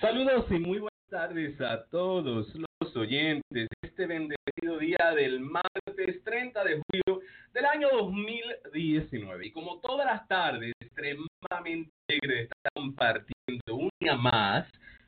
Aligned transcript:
Saludos 0.00 0.46
y 0.50 0.58
muy 0.58 0.78
buenas 0.78 1.10
tardes 1.10 1.60
a 1.60 1.84
todos 1.90 2.54
los 2.54 2.96
oyentes 2.96 3.44
de 3.50 3.68
este 3.82 4.06
bendecido 4.06 4.78
día 4.78 5.12
del 5.14 5.40
martes 5.40 6.24
30 6.24 6.64
de 6.64 6.80
julio 6.80 7.20
del 7.52 7.66
año 7.66 7.88
2019. 7.92 9.48
Y 9.48 9.52
como 9.52 9.78
todas 9.80 10.06
las 10.06 10.26
tardes, 10.26 10.72
extremadamente 10.80 11.90
alegre 12.08 12.34
de 12.34 12.42
estar 12.44 12.72
compartiendo 12.74 13.74
un 13.74 13.90
día 14.00 14.16
más 14.16 14.66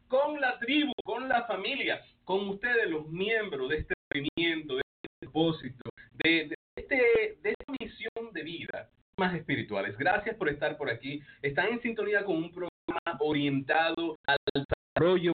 con 0.08 0.38
la 0.38 0.58
tribu, 0.58 0.92
con 1.02 1.26
la 1.26 1.46
familia, 1.46 2.02
con 2.24 2.50
ustedes 2.50 2.90
los 2.90 3.08
miembros 3.08 3.70
de 3.70 3.78
este 3.78 3.94
movimiento, 4.12 4.74
de 4.76 4.82
este 4.82 5.08
propósito, 5.20 5.90
de, 6.22 6.54
este, 6.76 6.96
de 7.40 7.50
esta 7.50 7.72
misión 7.80 8.32
de 8.34 8.42
vida 8.42 8.90
más 9.16 9.34
espirituales. 9.34 9.96
Gracias 9.96 10.36
por 10.36 10.50
estar 10.50 10.76
por 10.76 10.90
aquí. 10.90 11.22
Están 11.40 11.68
en 11.68 11.80
sintonía 11.80 12.26
con 12.26 12.36
un 12.36 12.52
programa 12.52 13.18
orientado 13.20 14.16
al 14.26 14.36
desarrollo, 14.94 15.32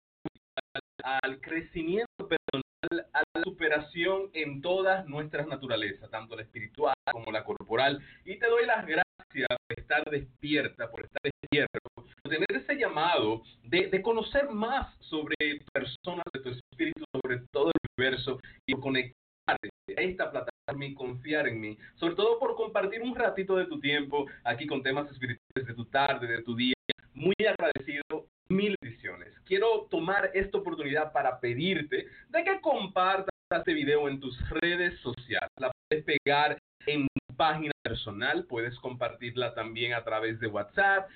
al, 1.03 1.39
crecimiento 1.41 2.07
personal, 2.17 3.09
a 3.13 3.23
la 3.33 3.43
superación 3.43 4.29
en 4.33 4.61
todas 4.61 5.05
nuestras 5.05 5.47
naturalezas, 5.47 6.09
tanto 6.09 6.35
la 6.35 6.43
espiritual 6.43 6.95
como 7.11 7.31
la 7.31 7.43
corporal. 7.43 7.99
Y 8.25 8.37
te 8.37 8.47
doy 8.47 8.65
las 8.65 8.85
gracias 8.85 9.47
por 9.67 9.79
estar 9.79 10.03
despierta, 10.09 10.89
por 10.89 11.05
estar 11.05 11.21
despierto, 11.23 11.79
por 11.95 12.05
tener 12.23 12.51
ese 12.51 12.75
llamado 12.75 13.43
de, 13.63 13.87
de 13.87 14.01
conocer 14.01 14.49
más 14.49 14.95
sobre 14.99 15.35
tu 15.37 15.65
persona, 15.73 16.23
de 16.33 16.39
tu 16.39 16.49
espíritu, 16.49 17.03
sobre 17.13 17.39
todo 17.51 17.67
el 17.67 17.89
universo 17.97 18.39
y 18.65 18.73
conectarte 18.73 19.69
a 19.97 20.01
esta 20.01 20.31
plataforma 20.31 20.85
y 20.85 20.93
confiar 20.93 21.47
en 21.47 21.59
mí, 21.59 21.77
sobre 21.95 22.15
todo 22.15 22.39
por 22.39 22.55
compartir 22.55 23.01
un 23.01 23.15
ratito 23.15 23.57
de 23.57 23.65
tu 23.65 23.79
tiempo 23.79 24.25
aquí 24.45 24.65
con 24.65 24.81
temas 24.81 25.11
espirituales 25.11 25.67
de 25.67 25.73
tu 25.73 25.85
tarde, 25.85 26.27
de 26.27 26.41
tu 26.41 26.55
día. 26.55 26.73
Muy 27.13 27.35
agradecido 27.47 28.27
mil 28.53 28.75
ediciones. 28.81 29.33
Quiero 29.45 29.87
tomar 29.89 30.31
esta 30.33 30.57
oportunidad 30.57 31.11
para 31.11 31.39
pedirte 31.39 32.07
que 32.31 32.61
compartas 32.61 33.29
este 33.51 33.73
video 33.73 34.07
en 34.07 34.19
tus 34.19 34.37
redes 34.49 34.99
sociales. 35.01 35.49
La 35.59 35.71
puedes 35.89 36.05
pegar 36.05 36.57
en 36.85 37.07
página 37.35 37.71
personal, 37.83 38.45
puedes 38.45 38.77
compartirla 38.79 39.53
también 39.53 39.93
a 39.93 40.03
través 40.03 40.39
de 40.39 40.47
WhatsApp, 40.47 41.09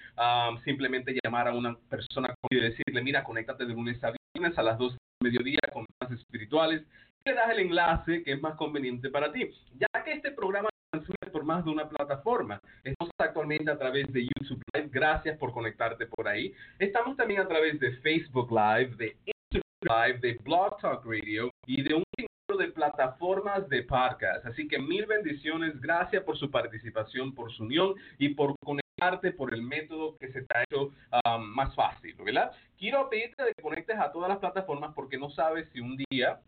simplemente 0.64 1.18
llamar 1.24 1.48
a 1.48 1.54
una 1.54 1.78
persona 1.90 2.34
y 2.50 2.60
decirle, 2.60 3.02
mira, 3.02 3.24
conéctate 3.24 3.66
de 3.66 3.74
lunes 3.74 4.04
a 4.04 4.14
viernes 4.36 4.58
a 4.58 4.64
las 4.64 4.78
2 4.78 4.94
de 4.94 4.98
mediodía 5.24 5.60
con 5.72 5.86
más 6.02 6.12
espirituales 6.12 6.84
le 7.28 7.34
das 7.34 7.50
el 7.50 7.60
enlace 7.60 8.24
que 8.24 8.34
es 8.34 8.42
más 8.42 8.56
conveniente 8.56 9.10
para 9.10 9.32
ti. 9.32 9.50
Ya 9.78 10.04
que 10.04 10.14
este 10.14 10.32
programa 10.32 10.70
transmite 10.90 11.28
por 11.30 11.44
más 11.44 11.66
de 11.66 11.72
una 11.72 11.90
plataforma. 11.90 12.62
Estamos 12.84 13.14
actualmente 13.18 13.70
a 13.70 13.78
través 13.78 14.12
de 14.14 14.24
YouTube 14.24 14.64
Live. 14.74 14.90
Gracias 14.92 15.38
por 15.38 15.52
conectarte 15.52 16.08
por 16.08 16.28
ahí. 16.28 16.54
Estamos 16.80 17.18
también 17.18 17.42
a 17.42 17.48
través 17.48 17.80
de 17.80 17.92
Facebook 17.98 18.50
Live, 18.50 18.96
de 18.96 19.18
Instagram 19.26 20.08
Live, 20.08 20.20
de 20.20 20.34
Blog 20.44 20.78
Talk 20.80 21.06
Radio 21.06 21.52
y 21.66 21.82
de 21.84 21.96
un 21.96 22.04
número 22.18 22.66
de 22.66 22.72
plataformas 22.72 23.68
de 23.68 23.84
podcast. 23.84 24.46
Así 24.46 24.68
que 24.68 24.80
mil 24.80 25.06
bendiciones. 25.06 25.80
Gracias 25.82 26.24
por 26.24 26.38
su 26.38 26.50
participación, 26.50 27.36
por 27.36 27.52
su 27.52 27.64
unión 27.64 27.96
y 28.18 28.30
por 28.30 28.56
conectarte 28.64 29.34
por 29.34 29.54
el 29.54 29.62
método 29.62 30.16
que 30.18 30.32
se 30.32 30.44
te 30.44 30.58
ha 30.58 30.64
hecho 30.64 30.94
um, 31.26 31.42
más 31.42 31.76
fácil, 31.76 32.16
¿verdad? 32.24 32.52
Quiero 32.78 33.10
pedirte 33.10 33.44
que 33.56 33.62
conectes 33.62 34.00
a 34.00 34.14
todas 34.14 34.30
las 34.30 34.40
plataformas 34.40 34.94
porque 34.96 35.18
no 35.18 35.30
sabes 35.30 35.68
si 35.74 35.82
un 35.82 35.98
día 36.10 36.40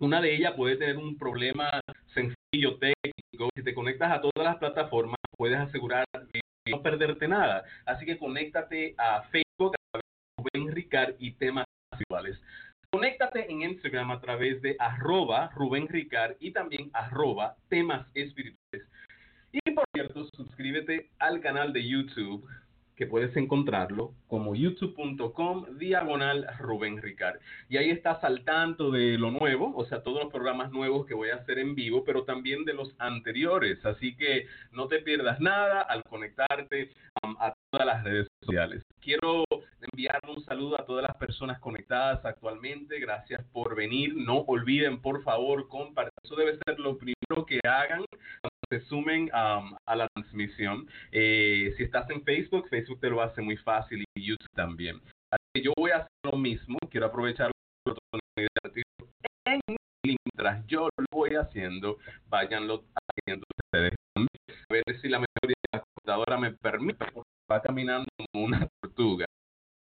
una 0.00 0.20
de 0.20 0.34
ellas 0.34 0.54
puede 0.56 0.76
tener 0.76 0.96
un 0.96 1.16
problema 1.16 1.70
sencillo 2.14 2.78
técnico. 2.78 3.50
Si 3.54 3.62
te 3.62 3.74
conectas 3.74 4.12
a 4.12 4.20
todas 4.20 4.44
las 4.44 4.56
plataformas, 4.56 5.18
puedes 5.36 5.58
asegurar 5.58 6.04
no 6.68 6.82
perderte 6.82 7.28
nada. 7.28 7.64
Así 7.84 8.06
que 8.06 8.18
conéctate 8.18 8.94
a 8.98 9.22
Facebook, 9.24 9.74
a 9.92 10.00
Rubén 10.38 10.72
Ricard 10.74 11.14
y 11.18 11.32
temas 11.32 11.66
iguales. 11.98 12.40
Conéctate 12.90 13.50
en 13.50 13.62
Instagram 13.62 14.10
a 14.10 14.20
través 14.20 14.60
de 14.62 14.74
arroba 14.78 15.50
Rubén 15.54 15.86
Ricard 15.86 16.36
y 16.40 16.52
también 16.52 16.90
arroba 16.92 17.56
temas 17.68 18.08
espirituales. 18.14 18.88
Y 19.52 19.70
por 19.72 19.84
cierto, 19.92 20.24
suscríbete 20.34 21.10
al 21.18 21.40
canal 21.40 21.72
de 21.72 21.86
YouTube 21.86 22.48
que 23.00 23.06
puedes 23.06 23.34
encontrarlo 23.34 24.12
como 24.28 24.54
youtube.com 24.54 25.78
diagonal 25.78 26.46
Rubén 26.58 27.00
Ricard. 27.00 27.40
Y 27.70 27.78
ahí 27.78 27.88
estás 27.88 28.22
al 28.24 28.44
tanto 28.44 28.90
de 28.90 29.16
lo 29.16 29.30
nuevo, 29.30 29.74
o 29.74 29.86
sea, 29.86 30.02
todos 30.02 30.24
los 30.24 30.30
programas 30.30 30.70
nuevos 30.70 31.06
que 31.06 31.14
voy 31.14 31.30
a 31.30 31.36
hacer 31.36 31.58
en 31.60 31.74
vivo, 31.74 32.04
pero 32.04 32.24
también 32.24 32.66
de 32.66 32.74
los 32.74 32.94
anteriores. 32.98 33.82
Así 33.86 34.14
que 34.16 34.48
no 34.72 34.86
te 34.86 34.98
pierdas 34.98 35.40
nada 35.40 35.80
al 35.80 36.02
conectarte 36.02 36.90
um, 37.24 37.34
a 37.40 37.54
todas 37.70 37.86
las 37.86 38.04
redes 38.04 38.28
sociales. 38.42 38.82
Quiero 39.00 39.44
enviar 39.80 40.20
un 40.28 40.44
saludo 40.44 40.78
a 40.78 40.84
todas 40.84 41.02
las 41.02 41.16
personas 41.16 41.58
conectadas 41.58 42.22
actualmente. 42.26 43.00
Gracias 43.00 43.42
por 43.50 43.74
venir. 43.74 44.14
No 44.14 44.40
olviden, 44.40 45.00
por 45.00 45.22
favor, 45.22 45.68
compartir. 45.68 46.12
Eso 46.22 46.36
debe 46.36 46.58
ser 46.66 46.78
lo 46.78 46.98
primero 46.98 47.46
que 47.46 47.60
hagan 47.66 48.04
se 48.70 48.80
sumen 48.82 49.28
a 49.32 49.96
la 49.96 50.08
transmisión. 50.14 50.88
Eh, 51.10 51.74
si 51.76 51.82
estás 51.82 52.08
en 52.10 52.22
Facebook, 52.22 52.68
Facebook 52.68 53.00
te 53.00 53.10
lo 53.10 53.20
hace 53.20 53.42
muy 53.42 53.56
fácil 53.56 54.04
y 54.16 54.26
YouTube 54.26 54.48
también. 54.54 55.00
Así 55.30 55.44
que 55.54 55.62
yo 55.62 55.72
voy 55.76 55.90
a 55.90 55.98
hacer 55.98 56.10
lo 56.24 56.38
mismo. 56.38 56.78
Quiero 56.90 57.06
aprovechar 57.06 57.50
la 57.84 57.92
oportunidad 57.92 58.48
en 59.46 59.76
mientras 60.04 60.66
yo 60.66 60.88
lo 60.96 61.06
voy 61.12 61.34
haciendo, 61.34 61.98
váyanlo 62.28 62.84
haciendo 62.94 63.44
ustedes 63.64 63.94
también. 64.14 64.64
A 64.68 64.72
ver 64.72 65.00
si 65.00 65.08
la 65.08 65.18
memoria 65.18 65.56
de 65.72 65.78
la 65.78 65.80
computadora 65.80 66.38
me 66.38 66.52
permite, 66.52 67.04
va 67.50 67.60
caminando 67.60 68.08
como 68.16 68.44
una 68.44 68.68
tortuga. 68.80 69.26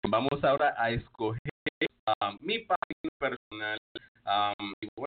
Vamos 0.08 0.44
ahora 0.44 0.74
a 0.78 0.90
escoger 0.92 1.40
mi 2.40 2.60
página 2.60 3.12
personal 3.20 3.78
y 4.82 4.88
bueno, 4.96 5.07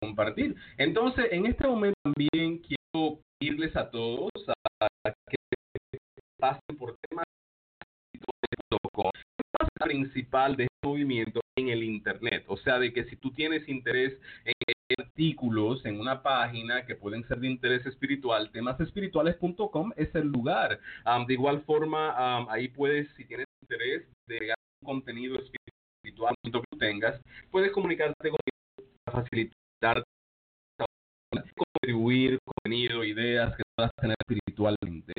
compartir. 0.00 0.54
Entonces, 0.78 1.26
en 1.30 1.46
este 1.46 1.66
momento 1.66 1.98
también 2.02 2.58
quiero 2.58 3.20
irles 3.40 3.74
a 3.76 3.90
todos 3.90 4.30
que 5.28 5.36
pasen 6.38 6.76
por 6.76 6.96
temas 7.08 7.24
principal 9.86 10.56
de 10.56 10.64
este 10.64 10.86
movimiento 10.86 11.40
en 11.56 11.68
el 11.68 11.84
internet, 11.84 12.44
o 12.48 12.56
sea, 12.56 12.78
de 12.78 12.92
que 12.92 13.04
si 13.04 13.16
tú 13.16 13.30
tienes 13.32 13.68
interés 13.68 14.18
en 14.44 14.52
artículos 14.98 15.84
en 15.84 16.00
una 16.00 16.22
página 16.22 16.84
que 16.86 16.94
pueden 16.94 17.26
ser 17.26 17.40
de 17.40 17.48
interés 17.48 17.84
espiritual, 17.86 18.50
temasespirituales.com 18.52 19.92
es 19.96 20.14
el 20.14 20.28
lugar. 20.28 20.78
de 21.26 21.34
igual 21.34 21.62
forma, 21.62 22.46
ahí 22.52 22.68
puedes, 22.68 23.08
si 23.16 23.24
tienes 23.24 23.46
interés 23.62 24.06
de 24.28 24.54
un 24.82 24.86
contenido 24.86 25.38
espiritual 25.38 26.34
que 26.42 26.50
tú 26.50 26.62
tengas, 26.78 27.20
puedes 27.50 27.72
comunicarte 27.72 28.28
conmigo 28.28 28.94
para 29.04 29.24
facilitar 29.80 30.02
contribuir 31.54 32.38
contenido, 32.44 33.04
ideas 33.04 33.56
que 33.56 33.62
puedas 33.74 33.92
tener 34.00 34.16
espiritualmente. 34.20 35.12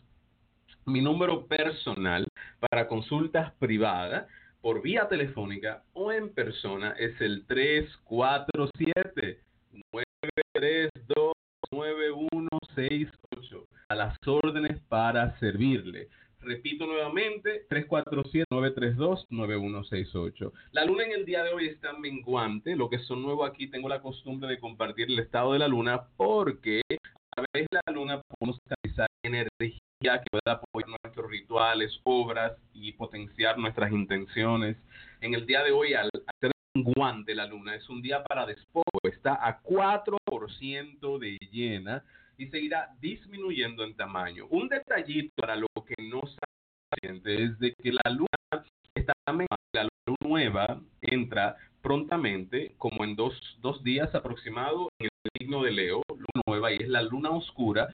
mi 0.87 1.01
número 1.01 1.47
personal 1.47 2.27
para 2.59 2.89
consultas 2.89 3.53
privadas 3.55 4.27
por 4.61 4.83
vía 4.83 5.09
telefónica 5.09 5.83
o 5.93 6.13
en 6.13 6.31
persona 6.31 6.95
es 6.99 7.19
el 7.21 7.47
347 7.47 9.39
932 9.93 11.33
9168 11.71 13.67
a 13.89 13.95
las 13.95 14.19
órdenes 14.27 14.81
para 14.89 15.39
servirle. 15.39 16.09
Repito 16.45 16.87
nuevamente, 16.87 17.67
347-932-9168. 17.69 20.53
La 20.73 20.85
luna 20.85 21.05
en 21.05 21.13
el 21.13 21.25
día 21.25 21.43
de 21.43 21.55
hoy 21.55 21.69
está 21.69 21.95
menguante. 21.95 22.77
Lo 22.77 22.91
que 22.91 22.99
son 22.99 23.23
nuevo 23.23 23.47
aquí, 23.47 23.69
tengo 23.69 23.89
la 23.89 24.03
costumbre 24.03 24.51
de 24.51 24.61
compartir 24.61 25.11
el 25.11 25.19
estado 25.19 25.55
de 25.55 25.59
la 25.59 25.69
luna 25.69 26.09
porque 26.17 26.83
a 27.37 27.43
de 27.53 27.67
la 27.71 27.81
luna 27.93 28.23
podemos 28.29 28.61
canalizar 28.69 29.09
energía 29.23 29.81
que 30.05 30.31
pueda 30.31 30.53
apoyar 30.53 30.91
nuestros 31.03 31.31
rituales, 31.31 31.99
obras 32.05 32.53
y 32.75 32.93
potenciar 32.93 33.59
nuestras 33.59 33.91
intenciones. 33.91 34.77
En 35.21 35.35
el 35.35 35.47
día 35.47 35.63
de 35.63 35.73
hoy, 35.73 35.95
al 35.95 36.11
ser 36.41 36.53
menguante 36.75 37.35
la 37.35 37.47
luna, 37.47 37.75
es 37.75 37.89
un 37.89 38.03
día 38.03 38.23
para 38.23 38.45
despojo. 38.45 38.85
Está 39.03 39.33
a 39.35 39.63
4% 39.63 41.19
de 41.19 41.39
llena 41.51 42.05
y 42.37 42.47
seguirá 42.49 42.91
disminuyendo 43.01 43.85
en 43.85 43.95
tamaño. 43.97 44.47
Un 44.51 44.69
detallito 44.69 45.33
para 45.37 45.57
lo 45.57 45.69
que 45.87 45.95
no 46.03 46.21
saben 46.23 47.23
es 47.25 47.59
de 47.59 47.75
que 47.75 47.93
la 47.93 48.11
luna 48.11 48.65
está 48.95 49.13
la 49.27 49.83
luna 49.83 50.17
nueva 50.21 50.81
entra 51.01 51.57
prontamente, 51.83 52.75
como 52.79 53.05
en 53.05 53.15
dos, 53.15 53.35
dos 53.61 53.83
días 53.85 54.15
aproximado, 54.15 54.89
en 54.99 55.09
signo 55.39 55.63
de 55.63 55.73
Leo, 55.73 56.03
luna 56.09 56.43
nueva, 56.47 56.73
y 56.73 56.77
es 56.77 56.89
la 56.89 57.03
luna 57.03 57.31
oscura, 57.31 57.89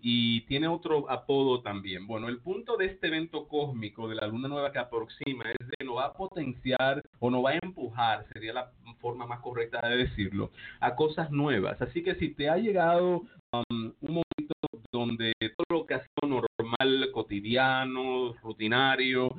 y 0.00 0.42
tiene 0.42 0.68
otro 0.68 1.10
apodo 1.10 1.62
también. 1.62 2.06
Bueno, 2.06 2.28
el 2.28 2.38
punto 2.38 2.76
de 2.76 2.86
este 2.86 3.08
evento 3.08 3.48
cósmico 3.48 4.08
de 4.08 4.16
la 4.16 4.26
luna 4.26 4.48
nueva 4.48 4.72
que 4.72 4.78
aproxima 4.78 5.44
es 5.50 5.68
de 5.68 5.84
no 5.84 5.94
va 5.94 6.06
a 6.06 6.12
potenciar 6.12 7.02
o 7.18 7.30
no 7.30 7.42
va 7.42 7.50
a 7.50 7.58
empujar, 7.62 8.26
sería 8.32 8.52
la 8.52 8.70
forma 9.00 9.26
más 9.26 9.40
correcta 9.40 9.86
de 9.88 9.96
decirlo, 9.96 10.50
a 10.80 10.94
cosas 10.94 11.30
nuevas. 11.30 11.80
Así 11.82 12.02
que 12.02 12.14
si 12.16 12.34
te 12.34 12.48
ha 12.48 12.56
llegado 12.56 13.22
un 13.70 13.94
momento 14.00 14.54
donde 14.92 15.32
todo 15.40 15.80
lo 15.80 15.86
que 15.86 15.94
ha 15.94 16.00
sido 16.00 16.40
normal, 16.58 17.10
cotidiano, 17.12 18.34
rutinario, 18.42 19.34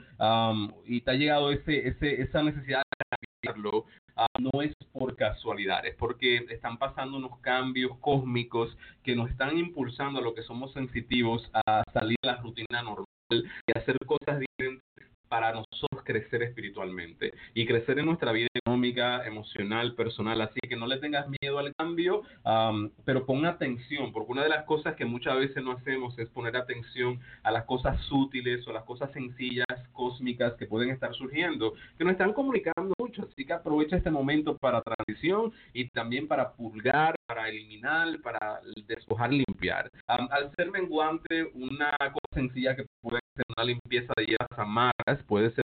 y 0.86 1.02
te 1.02 1.12
ha 1.12 1.14
llegado 1.14 1.52
ese, 1.52 1.88
ese, 1.88 2.22
esa 2.22 2.44
necesidad 2.44 2.82
de 2.82 3.18
cambiarlo, 3.42 3.86
no 4.40 4.62
es 4.62 4.74
por 4.92 5.16
casualidad, 5.16 5.86
es 5.86 5.96
porque 5.96 6.46
están 6.50 6.78
pasando 6.78 7.18
unos 7.18 7.40
cambios 7.40 7.98
cósmicos 8.00 8.78
que 9.04 9.16
nos 9.16 9.30
están 9.30 9.58
impulsando 9.58 10.20
a 10.20 10.24
lo 10.24 10.34
que 10.34 10.44
somos 10.44 10.74
sensitivos 10.74 11.50
a 11.66 11.84
salir 11.94 12.18
de 12.22 12.30
la 12.30 12.38
rutina 12.38 12.82
normal 12.82 13.08
y 13.32 13.78
hacer 13.78 13.98
cosas 14.06 14.40
diferentes 14.40 14.84
para 15.34 15.52
nosotros 15.52 16.04
crecer 16.04 16.44
espiritualmente 16.44 17.34
y 17.56 17.66
crecer 17.66 17.98
en 17.98 18.06
nuestra 18.06 18.32
vida 18.32 18.48
económica, 18.54 19.26
emocional, 19.26 19.96
personal. 19.96 20.40
Así 20.42 20.60
que 20.70 20.76
no 20.76 20.86
le 20.86 21.00
tengas 21.00 21.26
miedo 21.42 21.58
al 21.58 21.74
cambio, 21.74 22.22
pero 23.04 23.26
pon 23.26 23.44
atención, 23.48 24.14
porque 24.14 24.32
una 24.32 24.44
de 24.44 24.50
las 24.50 24.64
cosas 24.66 24.96
que 24.96 25.06
muchas 25.06 25.36
veces 25.38 25.64
no 25.64 25.72
hacemos 25.72 26.20
es 26.20 26.30
poner 26.30 26.56
atención 26.56 27.20
a 27.42 27.50
las 27.50 27.64
cosas 27.64 28.00
sutiles 28.02 28.68
o 28.68 28.74
las 28.74 28.84
cosas 28.84 29.12
sencillas, 29.12 29.66
cósmicas 29.92 30.54
que 30.54 30.68
pueden 30.68 30.92
estar 30.92 31.12
surgiendo, 31.16 31.74
que 31.98 32.04
nos 32.04 32.12
están 32.12 32.34
comunicando 32.34 32.94
mucho. 33.00 33.24
Así 33.24 33.44
que 33.44 33.54
aprovecha 33.54 33.98
este 33.98 34.12
momento 34.12 34.56
para 34.60 34.84
transición 34.84 35.52
y 35.74 35.90
también 35.90 36.28
para 36.28 36.52
pulgar, 36.52 37.16
para 37.26 37.50
eliminar, 37.50 38.20
para 38.22 38.62
despojar, 38.88 39.32
limpiar. 39.32 39.90
al 40.08 40.52
ser 40.56 40.72
menguante, 40.72 41.44
una 41.54 41.92
cosa 42.00 42.34
sencilla 42.34 42.76
que 42.76 42.86
puede 43.02 43.20
ser 43.36 43.46
una 43.58 43.66
limpieza 43.66 44.14
de 44.18 44.26
hierbas 44.26 44.60
amargas, 44.60 45.24
puede 45.28 45.52
ser 45.52 45.64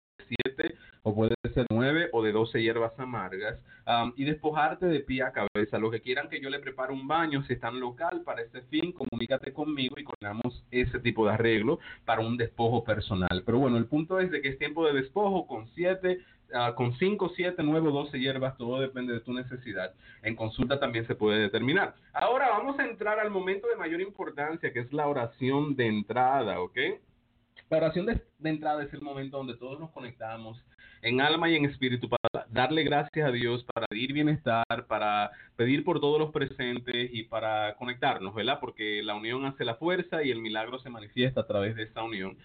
7 0.44 0.75
o 1.04 1.16
puede 1.16 1.36
ser 1.54 1.66
9 1.69 2.10
o 2.12 2.22
de 2.22 2.31
12 2.31 2.62
hierbas 2.62 2.98
amargas 3.00 3.60
y 4.16 4.24
despojarte 4.24 4.86
de 4.86 5.00
pie 5.01 5.24
a 5.24 5.31
cabeza. 5.31 5.78
Los 5.78 5.92
que 5.92 6.01
quieran 6.01 6.30
que 6.30 6.39
yo 6.39 6.50
le 6.50 6.60
prepare 6.60 6.94
un 6.94 7.07
baño, 7.07 7.44
si 7.44 7.54
están 7.54 7.80
local 7.80 8.22
para 8.24 8.42
ese 8.42 8.62
fin, 8.63 8.94
comunícate 8.94 9.51
conmigo 9.54 9.95
y 9.98 10.04
coordinamos 10.04 10.63
ese 10.72 11.00
tipo 11.00 11.25
de 11.25 11.33
arreglo 11.33 11.80
para 12.06 12.22
un 12.22 12.38
despojo 12.38 12.83
personal. 12.83 13.44
Pero 13.45 13.60
bueno, 13.60 13.78
el 13.78 13.86
punto 13.86 14.19
es 14.19 14.31
de 14.31 14.42
que 14.42 14.50
es 14.50 14.57
tiempo 14.57 14.86
de 14.86 14.94
despojo 14.94 15.48
con 15.48 15.68
7 15.75 16.19
Ah, 16.54 16.74
con 16.75 16.94
5, 16.94 17.31
7, 17.36 17.63
9 17.63 17.88
o 17.88 17.92
12 17.92 18.19
hierbas, 18.19 18.57
todo 18.57 18.81
depende 18.81 19.13
de 19.13 19.22
tu 19.22 19.33
necesidad. 19.33 19.94
En 20.22 20.36
consulta 20.36 20.80
también 20.80 21.07
se 21.07 21.16
puede 21.16 21.39
determinar. 21.39 21.95
Ahora 22.13 22.50
vamos 22.50 22.78
a 22.78 22.86
entrar 22.86 23.19
al 23.19 23.30
momento 23.30 23.68
de 23.68 23.78
mayor 23.78 24.01
importancia, 24.01 24.74
que 24.74 24.80
es 24.80 24.92
la 24.92 25.07
oración 25.07 25.75
de 25.75 25.88
entrada, 25.88 26.60
¿ok? 26.60 26.78
La 27.71 27.77
oración 27.77 28.06
de, 28.06 28.21
de 28.38 28.50
entrada 28.50 28.83
es 28.83 28.94
el 28.94 29.01
momento 29.01 29.38
donde 29.38 29.56
todos 29.56 29.79
nos 29.79 29.91
conectamos 29.91 30.62
en 31.01 31.21
alma 31.21 31.50
y 31.50 31.56
en 31.56 31.65
espíritu 31.65 32.09
para 32.09 32.45
darle 32.50 32.83
gracias 32.83 33.27
a 33.27 33.31
Dios, 33.31 33.65
para 33.74 33.88
pedir 33.88 34.13
bienestar, 34.13 34.65
para 34.88 35.31
pedir 35.56 35.83
por 35.83 36.00
todos 36.00 36.19
los 36.19 36.31
presentes 36.31 37.09
y 37.13 37.24
para 37.24 37.75
conectarnos, 37.75 38.33
¿verdad? 38.33 38.59
Porque 38.59 39.01
la 39.03 39.15
unión 39.15 39.45
hace 39.45 39.65
la 39.65 39.75
fuerza 39.75 40.24
y 40.24 40.31
el 40.31 40.39
milagro 40.39 40.80
se 40.80 40.89
manifiesta 40.89 41.42
a 41.42 41.48
través 41.48 41.75
de 41.75 41.83
esta 41.83 42.03
unión. 42.03 42.38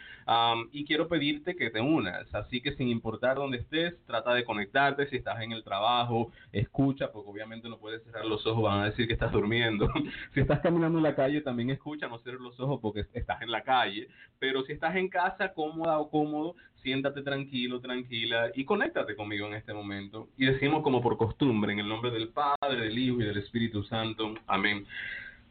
y 0.72 0.84
quiero 0.84 1.08
pedirte 1.08 1.56
que 1.56 1.70
te 1.70 1.80
unas, 1.80 2.32
así 2.34 2.60
que 2.60 2.72
sin 2.72 2.88
importar 2.88 3.36
dónde 3.36 3.58
estés, 3.58 3.94
trata 4.06 4.34
de 4.34 4.44
conectarte, 4.44 5.06
si 5.08 5.16
estás 5.16 5.40
en 5.42 5.52
el 5.52 5.64
trabajo, 5.64 6.30
escucha, 6.52 7.10
porque 7.12 7.30
obviamente 7.30 7.68
no 7.68 7.78
puedes 7.78 8.02
cerrar 8.04 8.24
los 8.24 8.46
ojos, 8.46 8.64
van 8.64 8.80
a 8.82 8.84
decir 8.86 9.06
que 9.06 9.14
estás 9.14 9.32
durmiendo. 9.32 9.88
si 10.34 10.40
estás 10.40 10.60
caminando 10.60 10.98
en 10.98 11.04
la 11.04 11.14
calle, 11.14 11.40
también 11.40 11.70
escucha, 11.70 12.08
no 12.08 12.18
cierres 12.18 12.40
los 12.40 12.58
ojos 12.60 12.80
porque 12.80 13.06
estás 13.12 13.42
en 13.42 13.50
la 13.50 13.62
calle, 13.62 14.08
pero 14.38 14.62
si 14.64 14.72
estás 14.72 14.94
en 14.96 15.08
casa, 15.08 15.52
cómoda 15.52 15.98
o 15.98 16.10
cómodo, 16.10 16.54
siéntate 16.82 17.22
tranquilo, 17.22 17.80
tranquila 17.80 18.45
y 18.54 18.64
conéctate 18.64 19.16
conmigo 19.16 19.46
en 19.46 19.54
este 19.54 19.72
momento. 19.72 20.28
Y 20.36 20.46
decimos 20.46 20.82
como 20.82 21.02
por 21.02 21.16
costumbre, 21.16 21.72
en 21.72 21.80
el 21.80 21.88
nombre 21.88 22.10
del 22.10 22.28
Padre, 22.28 22.80
del 22.80 22.98
Hijo 22.98 23.20
y 23.20 23.24
del 23.24 23.38
Espíritu 23.38 23.82
Santo. 23.84 24.34
Amén. 24.46 24.86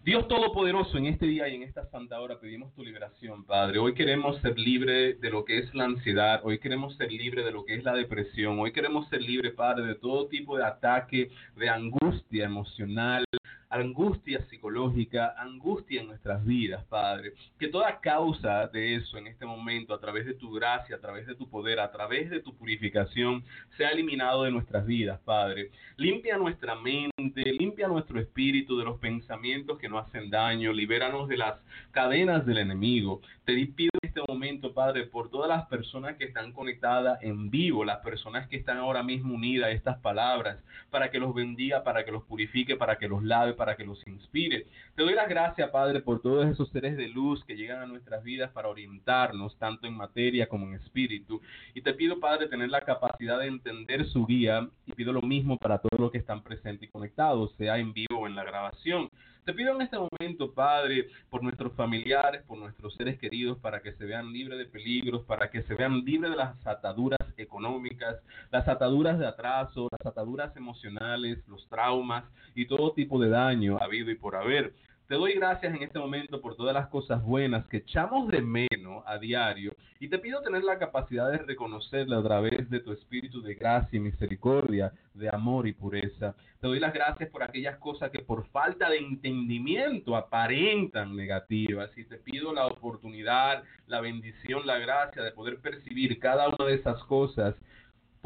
Dios 0.05 0.27
Todopoderoso, 0.27 0.99
en 0.99 1.07
este 1.07 1.25
día 1.25 1.47
y 1.47 1.55
en 1.55 1.63
esta 1.63 1.89
santa 1.89 2.21
hora 2.21 2.39
pedimos 2.39 2.71
tu 2.75 2.83
liberación, 2.83 3.43
Padre. 3.43 3.79
Hoy 3.79 3.95
queremos 3.95 4.39
ser 4.39 4.55
libres 4.59 5.19
de 5.19 5.31
lo 5.31 5.43
que 5.45 5.57
es 5.57 5.73
la 5.73 5.85
ansiedad, 5.85 6.41
hoy 6.43 6.59
queremos 6.59 6.95
ser 6.95 7.11
libres 7.11 7.43
de 7.43 7.51
lo 7.51 7.65
que 7.65 7.73
es 7.73 7.83
la 7.83 7.93
depresión, 7.93 8.59
hoy 8.59 8.71
queremos 8.71 9.09
ser 9.09 9.23
libres, 9.23 9.53
Padre, 9.53 9.83
de 9.87 9.95
todo 9.95 10.27
tipo 10.27 10.57
de 10.57 10.63
ataque, 10.63 11.31
de 11.55 11.69
angustia 11.69 12.45
emocional, 12.45 13.25
angustia 13.69 14.41
psicológica, 14.49 15.33
angustia 15.37 16.01
en 16.01 16.07
nuestras 16.07 16.43
vidas, 16.45 16.83
Padre. 16.85 17.33
Que 17.59 17.67
toda 17.67 17.99
causa 17.99 18.67
de 18.67 18.95
eso 18.95 19.17
en 19.17 19.27
este 19.27 19.45
momento, 19.45 19.93
a 19.93 19.99
través 19.99 20.25
de 20.25 20.33
tu 20.33 20.51
gracia, 20.51 20.95
a 20.95 20.99
través 20.99 21.27
de 21.27 21.35
tu 21.35 21.49
poder, 21.49 21.79
a 21.79 21.91
través 21.91 22.29
de 22.29 22.39
tu 22.39 22.55
purificación, 22.55 23.43
sea 23.77 23.89
eliminado 23.89 24.43
de 24.43 24.51
nuestras 24.51 24.85
vidas, 24.85 25.19
Padre. 25.21 25.71
Limpia 25.97 26.37
nuestra 26.37 26.75
mente, 26.75 27.43
limpia 27.53 27.87
nuestro 27.87 28.19
espíritu 28.19 28.77
de 28.77 28.85
los 28.85 28.99
pensamientos 28.99 29.77
que 29.79 29.89
nos 29.89 30.07
hacen 30.07 30.29
daño, 30.29 30.71
libéranos 30.71 31.27
de 31.27 31.37
las 31.37 31.59
cadenas 31.91 32.45
del 32.45 32.59
enemigo. 32.59 33.21
Te 33.45 33.53
pido 33.67 33.94
este 34.05 34.21
momento, 34.27 34.73
Padre, 34.73 35.05
por 35.05 35.29
todas 35.29 35.49
las 35.49 35.65
personas 35.67 36.15
que 36.17 36.25
están 36.25 36.51
conectadas 36.53 37.21
en 37.21 37.49
vivo, 37.49 37.83
las 37.83 37.99
personas 37.99 38.47
que 38.47 38.55
están 38.55 38.77
ahora 38.77 39.03
mismo 39.03 39.35
unidas 39.35 39.67
a 39.67 39.71
estas 39.71 39.97
palabras, 39.99 40.57
para 40.89 41.11
que 41.11 41.19
los 41.19 41.33
bendiga, 41.33 41.83
para 41.83 42.05
que 42.05 42.11
los 42.11 42.23
purifique, 42.23 42.75
para 42.75 42.97
que 42.97 43.07
los 43.07 43.23
lave, 43.23 43.53
para 43.53 43.75
que 43.75 43.85
los 43.85 44.05
inspire. 44.07 44.67
Te 44.95 45.03
doy 45.03 45.13
las 45.13 45.27
gracias, 45.27 45.69
Padre, 45.69 46.01
por 46.01 46.21
todos 46.21 46.47
esos 46.47 46.69
seres 46.69 46.95
de 46.97 47.07
luz 47.07 47.43
que 47.45 47.55
llegan 47.55 47.81
a 47.81 47.85
nuestras 47.85 48.23
vidas 48.23 48.51
para 48.51 48.69
orientarnos, 48.69 49.57
tanto 49.57 49.87
en 49.87 49.95
materia 49.95 50.47
como 50.47 50.67
en 50.67 50.75
espíritu. 50.75 51.41
Y 51.73 51.81
te 51.81 51.93
pido, 51.93 52.19
Padre, 52.19 52.47
tener 52.47 52.69
la 52.69 52.81
capacidad 52.81 53.39
de 53.39 53.47
entender 53.47 54.05
su 54.07 54.25
guía 54.25 54.67
y 54.85 54.93
pido 54.93 55.11
lo 55.11 55.21
mismo 55.21 55.57
para 55.57 55.79
todos 55.79 55.99
los 55.99 56.11
que 56.11 56.19
están 56.19 56.43
presentes 56.43 56.87
y 56.87 56.91
conectados, 56.91 57.53
sea 57.57 57.77
en 57.77 57.93
vivo 57.93 58.19
o 58.19 58.27
en 58.27 58.35
la 58.35 58.43
grabación. 58.43 59.09
Te 59.45 59.53
pido 59.53 59.75
en 59.75 59.81
este 59.83 59.95
momento, 59.99 60.51
Padre, 60.55 61.07
por 61.29 61.43
nuestros 61.43 61.71
familiares, 61.73 62.41
por 62.47 62.57
nuestros 62.57 62.95
seres 62.95 63.19
queridos, 63.19 63.59
para 63.59 63.79
que 63.79 63.93
se 63.93 64.03
vean 64.03 64.33
libres 64.33 64.57
de 64.57 64.65
peligros, 64.65 65.23
para 65.25 65.51
que 65.51 65.61
se 65.61 65.75
vean 65.75 66.03
libres 66.03 66.31
de 66.31 66.37
las 66.37 66.65
ataduras 66.65 67.19
económicas, 67.37 68.23
las 68.49 68.67
ataduras 68.67 69.19
de 69.19 69.27
atraso, 69.27 69.87
las 69.91 70.03
ataduras 70.03 70.57
emocionales, 70.57 71.47
los 71.47 71.69
traumas 71.69 72.23
y 72.55 72.65
todo 72.65 72.93
tipo 72.93 73.19
de 73.19 73.29
daño 73.29 73.77
habido 73.79 74.09
y 74.09 74.15
por 74.15 74.35
haber. 74.35 74.73
Te 75.07 75.13
doy 75.13 75.33
gracias 75.33 75.71
en 75.71 75.83
este 75.83 75.99
momento 75.99 76.41
por 76.41 76.55
todas 76.55 76.73
las 76.73 76.87
cosas 76.87 77.21
buenas 77.21 77.67
que 77.67 77.77
echamos 77.77 78.27
de 78.27 78.41
menos 78.41 79.03
a 79.05 79.19
diario 79.19 79.75
y 79.99 80.07
te 80.07 80.17
pido 80.17 80.41
tener 80.41 80.63
la 80.63 80.79
capacidad 80.79 81.31
de 81.31 81.37
reconocerla 81.37 82.17
a 82.17 82.23
través 82.23 82.67
de 82.71 82.79
tu 82.79 82.91
espíritu 82.91 83.39
de 83.43 83.53
gracia 83.53 83.97
y 83.97 83.99
misericordia, 83.99 84.91
de 85.13 85.29
amor 85.29 85.67
y 85.67 85.73
pureza. 85.73 86.33
Te 86.59 86.65
doy 86.65 86.79
las 86.79 86.91
gracias 86.91 87.29
por 87.29 87.43
aquellas 87.43 87.77
cosas 87.77 88.09
que 88.09 88.23
por 88.23 88.47
falta 88.47 88.89
de 88.89 88.97
entendimiento 88.97 90.15
aparentan 90.15 91.15
negativas 91.15 91.95
y 91.95 92.05
te 92.05 92.17
pido 92.17 92.51
la 92.51 92.65
oportunidad, 92.65 93.63
la 93.85 94.01
bendición, 94.01 94.65
la 94.65 94.79
gracia 94.79 95.21
de 95.21 95.31
poder 95.33 95.59
percibir 95.59 96.17
cada 96.17 96.49
una 96.49 96.65
de 96.65 96.73
esas 96.73 97.03
cosas 97.03 97.53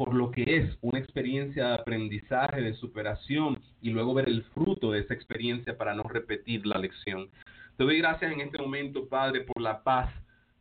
por 0.00 0.14
lo 0.14 0.30
que 0.30 0.44
es 0.56 0.78
una 0.80 0.98
experiencia 0.98 1.68
de 1.68 1.74
aprendizaje, 1.74 2.62
de 2.62 2.72
superación 2.72 3.60
y 3.82 3.90
luego 3.90 4.14
ver 4.14 4.30
el 4.30 4.44
fruto 4.44 4.92
de 4.92 5.00
esa 5.00 5.12
experiencia 5.12 5.76
para 5.76 5.92
no 5.92 6.04
repetir 6.04 6.66
la 6.66 6.78
lección. 6.78 7.28
Te 7.76 7.84
doy 7.84 7.98
gracias 7.98 8.32
en 8.32 8.40
este 8.40 8.56
momento, 8.56 9.06
Padre, 9.10 9.42
por 9.42 9.60
la 9.60 9.82
paz 9.82 10.10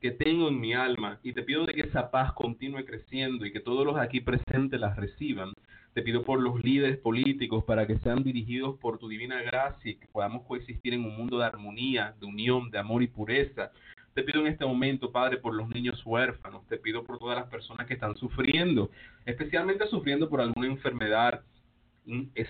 que 0.02 0.12
tengo 0.12 0.50
en 0.50 0.60
mi 0.60 0.74
alma 0.74 1.20
y 1.24 1.32
te 1.32 1.44
pido 1.44 1.66
que 1.68 1.80
esa 1.80 2.12
paz 2.12 2.34
continúe 2.34 2.84
creciendo 2.84 3.46
y 3.46 3.54
que 3.54 3.62
todos 3.62 3.86
los 3.86 3.96
aquí 3.96 4.20
presentes 4.20 4.78
la 4.78 4.94
reciban. 4.94 5.54
Te 5.94 6.02
pido 6.02 6.24
por 6.24 6.42
los 6.42 6.62
líderes 6.62 6.98
políticos 6.98 7.64
para 7.64 7.88
que 7.88 7.98
sean 8.00 8.24
dirigidos 8.24 8.78
por 8.78 8.98
tu 8.98 9.08
divina 9.08 9.42
gracia 9.42 9.92
y 9.92 9.96
que 9.96 10.08
podamos 10.08 10.46
coexistir 10.48 10.94
en 10.94 11.06
un 11.06 11.16
mundo 11.16 11.40
de 11.40 11.46
armonía, 11.46 12.14
de 12.20 12.26
unión, 12.26 12.72
de 12.72 12.80
amor 12.80 13.04
y 13.04 13.08
pureza. 13.08 13.72
Te 14.20 14.26
pido 14.26 14.42
en 14.42 14.48
este 14.48 14.66
momento, 14.66 15.14
Padre, 15.14 15.38
por 15.38 15.54
los 15.56 15.70
niños 15.70 16.06
huérfanos. 16.06 16.68
Te 16.68 16.76
pido 16.76 17.06
por 17.06 17.20
todas 17.20 17.38
las 17.38 17.48
personas 17.48 17.88
que 17.88 17.94
están 17.94 18.18
sufriendo, 18.18 18.90
especialmente 19.26 19.88
sufriendo 19.88 20.28
por 20.28 20.42
alguna 20.42 20.68
enfermedad, 20.68 21.42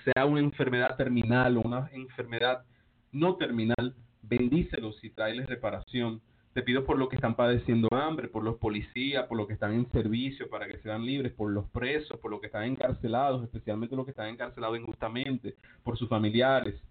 sea 0.03 0.25
una 0.25 0.39
enfermedad 0.39 0.95
terminal 0.97 1.57
o 1.57 1.61
una 1.61 1.87
enfermedad 1.93 2.65
no 3.11 3.35
terminal. 3.35 3.93
Bendícelos 4.23 4.97
y 5.03 5.11
tráeles 5.11 5.45
reparación. 5.45 6.21
Te 6.53 6.63
pido 6.63 6.85
por 6.85 6.97
los 6.97 7.07
que 7.07 7.17
están 7.17 7.35
padeciendo 7.35 7.87
hambre, 7.91 8.29
por 8.29 8.43
los 8.43 8.57
policías, 8.57 9.27
por 9.27 9.37
los 9.37 9.45
que 9.45 9.53
están 9.53 9.75
en 9.75 9.91
servicio 9.91 10.49
para 10.49 10.67
que 10.67 10.79
sean 10.79 11.05
libres, 11.05 11.33
por 11.33 11.51
los 11.51 11.69
presos, 11.69 12.19
por 12.19 12.31
los 12.31 12.39
que 12.39 12.47
están 12.47 12.63
encarcelados, 12.63 13.43
especialmente 13.43 13.95
los 13.95 14.05
que 14.05 14.11
están 14.11 14.29
encarcelados 14.29 14.79
injustamente, 14.79 15.53
por 15.83 15.99
sus 15.99 16.09
familiares, 16.09 16.81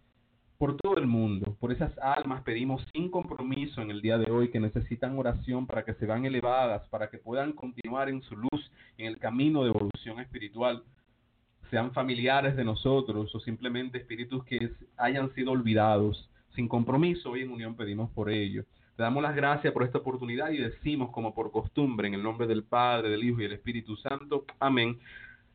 por 0.58 0.76
todo 0.76 0.98
el 0.98 1.06
mundo. 1.06 1.56
Por 1.60 1.72
esas 1.72 1.96
almas 1.98 2.42
pedimos 2.42 2.84
sin 2.92 3.10
compromiso 3.10 3.80
en 3.80 3.90
el 3.90 4.02
día 4.02 4.18
de 4.18 4.30
hoy 4.30 4.50
que 4.50 4.58
necesitan 4.58 5.16
oración 5.16 5.66
para 5.66 5.84
que 5.84 5.94
se 5.94 6.04
van 6.04 6.24
elevadas, 6.24 6.86
para 6.88 7.08
que 7.08 7.18
puedan 7.18 7.52
continuar 7.52 8.08
en 8.08 8.22
su 8.22 8.36
luz, 8.36 8.70
en 8.98 9.06
el 9.06 9.18
camino 9.18 9.62
de 9.62 9.70
evolución 9.70 10.18
espiritual 10.18 10.82
sean 11.70 11.92
familiares 11.92 12.56
de 12.56 12.64
nosotros 12.64 13.32
o 13.34 13.40
simplemente 13.40 13.98
espíritus 13.98 14.44
que 14.44 14.72
hayan 14.96 15.32
sido 15.34 15.52
olvidados. 15.52 16.28
Sin 16.56 16.66
compromiso, 16.66 17.30
hoy 17.30 17.42
en 17.42 17.52
unión 17.52 17.76
pedimos 17.76 18.10
por 18.10 18.30
ello. 18.30 18.64
Te 18.96 19.04
damos 19.04 19.22
las 19.22 19.36
gracias 19.36 19.72
por 19.72 19.84
esta 19.84 19.98
oportunidad 19.98 20.50
y 20.50 20.56
decimos 20.56 21.10
como 21.10 21.34
por 21.34 21.52
costumbre 21.52 22.08
en 22.08 22.14
el 22.14 22.22
nombre 22.22 22.48
del 22.48 22.64
Padre, 22.64 23.10
del 23.10 23.22
Hijo 23.22 23.38
y 23.38 23.44
del 23.44 23.52
Espíritu 23.52 23.96
Santo. 23.96 24.44
Amén. 24.58 24.98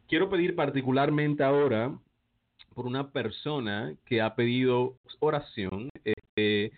Quiero 0.08 0.30
pedir 0.30 0.56
particularmente 0.56 1.44
ahora 1.44 1.92
por 2.74 2.86
una 2.86 3.12
persona 3.12 3.96
que 4.06 4.22
ha 4.22 4.36
pedido 4.36 4.96
oración, 5.20 5.90
este, 6.04 6.72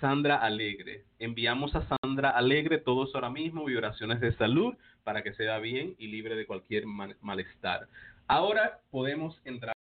Sandra 0.00 0.36
Alegre. 0.36 1.04
Enviamos 1.18 1.74
a 1.74 1.86
Sandra 1.88 2.30
Alegre 2.30 2.78
todos 2.78 3.14
ahora 3.14 3.30
mismo 3.30 3.68
y 3.68 3.76
oraciones 3.76 4.20
de 4.20 4.32
salud 4.36 4.74
para 5.04 5.22
que 5.22 5.34
sea 5.34 5.58
bien 5.58 5.94
y 5.98 6.08
libre 6.08 6.36
de 6.36 6.46
cualquier 6.46 6.84
malestar. 6.86 7.88
Ahora 8.28 8.80
podemos 8.90 9.40
entrar 9.44 9.76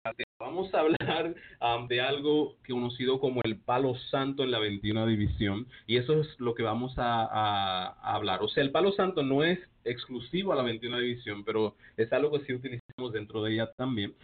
Vamos 0.44 0.74
a 0.74 0.80
hablar 0.80 1.34
de 1.88 2.00
algo 2.02 2.56
que 2.64 2.74
conocido 2.74 3.18
como 3.18 3.40
el 3.44 3.56
palo 3.56 3.94
santo 4.10 4.42
en 4.42 4.50
la 4.50 4.58
21 4.58 5.06
división 5.06 5.66
y 5.86 5.96
eso 5.96 6.20
es 6.20 6.28
lo 6.38 6.54
que 6.54 6.62
vamos 6.62 6.92
a, 6.98 7.94
hablar. 8.02 8.42
O 8.42 8.48
sea, 8.48 8.62
el 8.62 8.70
palo 8.70 8.92
santo 8.92 9.22
no 9.22 9.42
es 9.42 9.58
exclusivo 9.84 10.52
a 10.52 10.56
la 10.56 10.62
21 10.62 10.98
división, 10.98 11.44
pero 11.44 11.76
es 11.96 12.12
algo 12.12 12.32
que 12.32 12.44
sí 12.44 12.54
utilizamos 12.54 13.12
dentro 13.12 13.42
de 13.42 13.54
ella 13.54 13.72
también. 13.76 14.14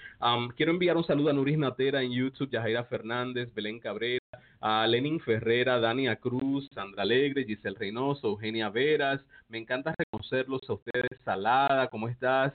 quiero 0.56 0.72
enviar 0.72 0.96
un 0.96 1.04
saludo 1.04 1.30
a 1.30 1.32
Nuris 1.32 1.58
Natera 1.58 2.02
en 2.02 2.12
YouTube, 2.12 2.50
Yajaira 2.50 2.84
Fernández, 2.84 3.52
Belén 3.54 3.78
Cabrera, 3.78 4.20
a 4.60 4.86
Lenin 4.86 5.20
Ferrera, 5.20 5.80
Dania 5.80 6.16
Cruz, 6.16 6.68
Sandra 6.74 7.02
Alegre, 7.02 7.44
Giselle 7.44 7.78
Reynoso, 7.78 8.28
Eugenia 8.28 8.68
Veras. 8.68 9.20
Me 9.48 9.58
encanta 9.58 9.94
reconocerlos 9.96 10.60
a 10.68 10.74
ustedes. 10.74 11.20
Salada, 11.24 11.88
¿cómo 11.88 12.08
estás? 12.08 12.52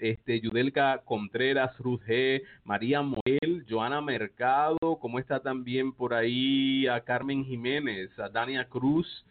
Este, 0.00 0.40
Yudelka 0.40 1.02
Contreras, 1.04 1.76
Ruth 1.78 2.02
G, 2.02 2.42
María 2.64 3.02
Moel, 3.02 3.64
Joana 3.68 4.00
Mercado, 4.00 4.76
¿cómo 5.00 5.18
está 5.18 5.40
también 5.40 5.92
por 5.92 6.14
ahí 6.14 6.86
a 6.86 7.00
Carmen 7.00 7.44
Jiménez, 7.44 8.10
a 8.18 8.28
Dania 8.28 8.64
Cruz, 8.68 9.24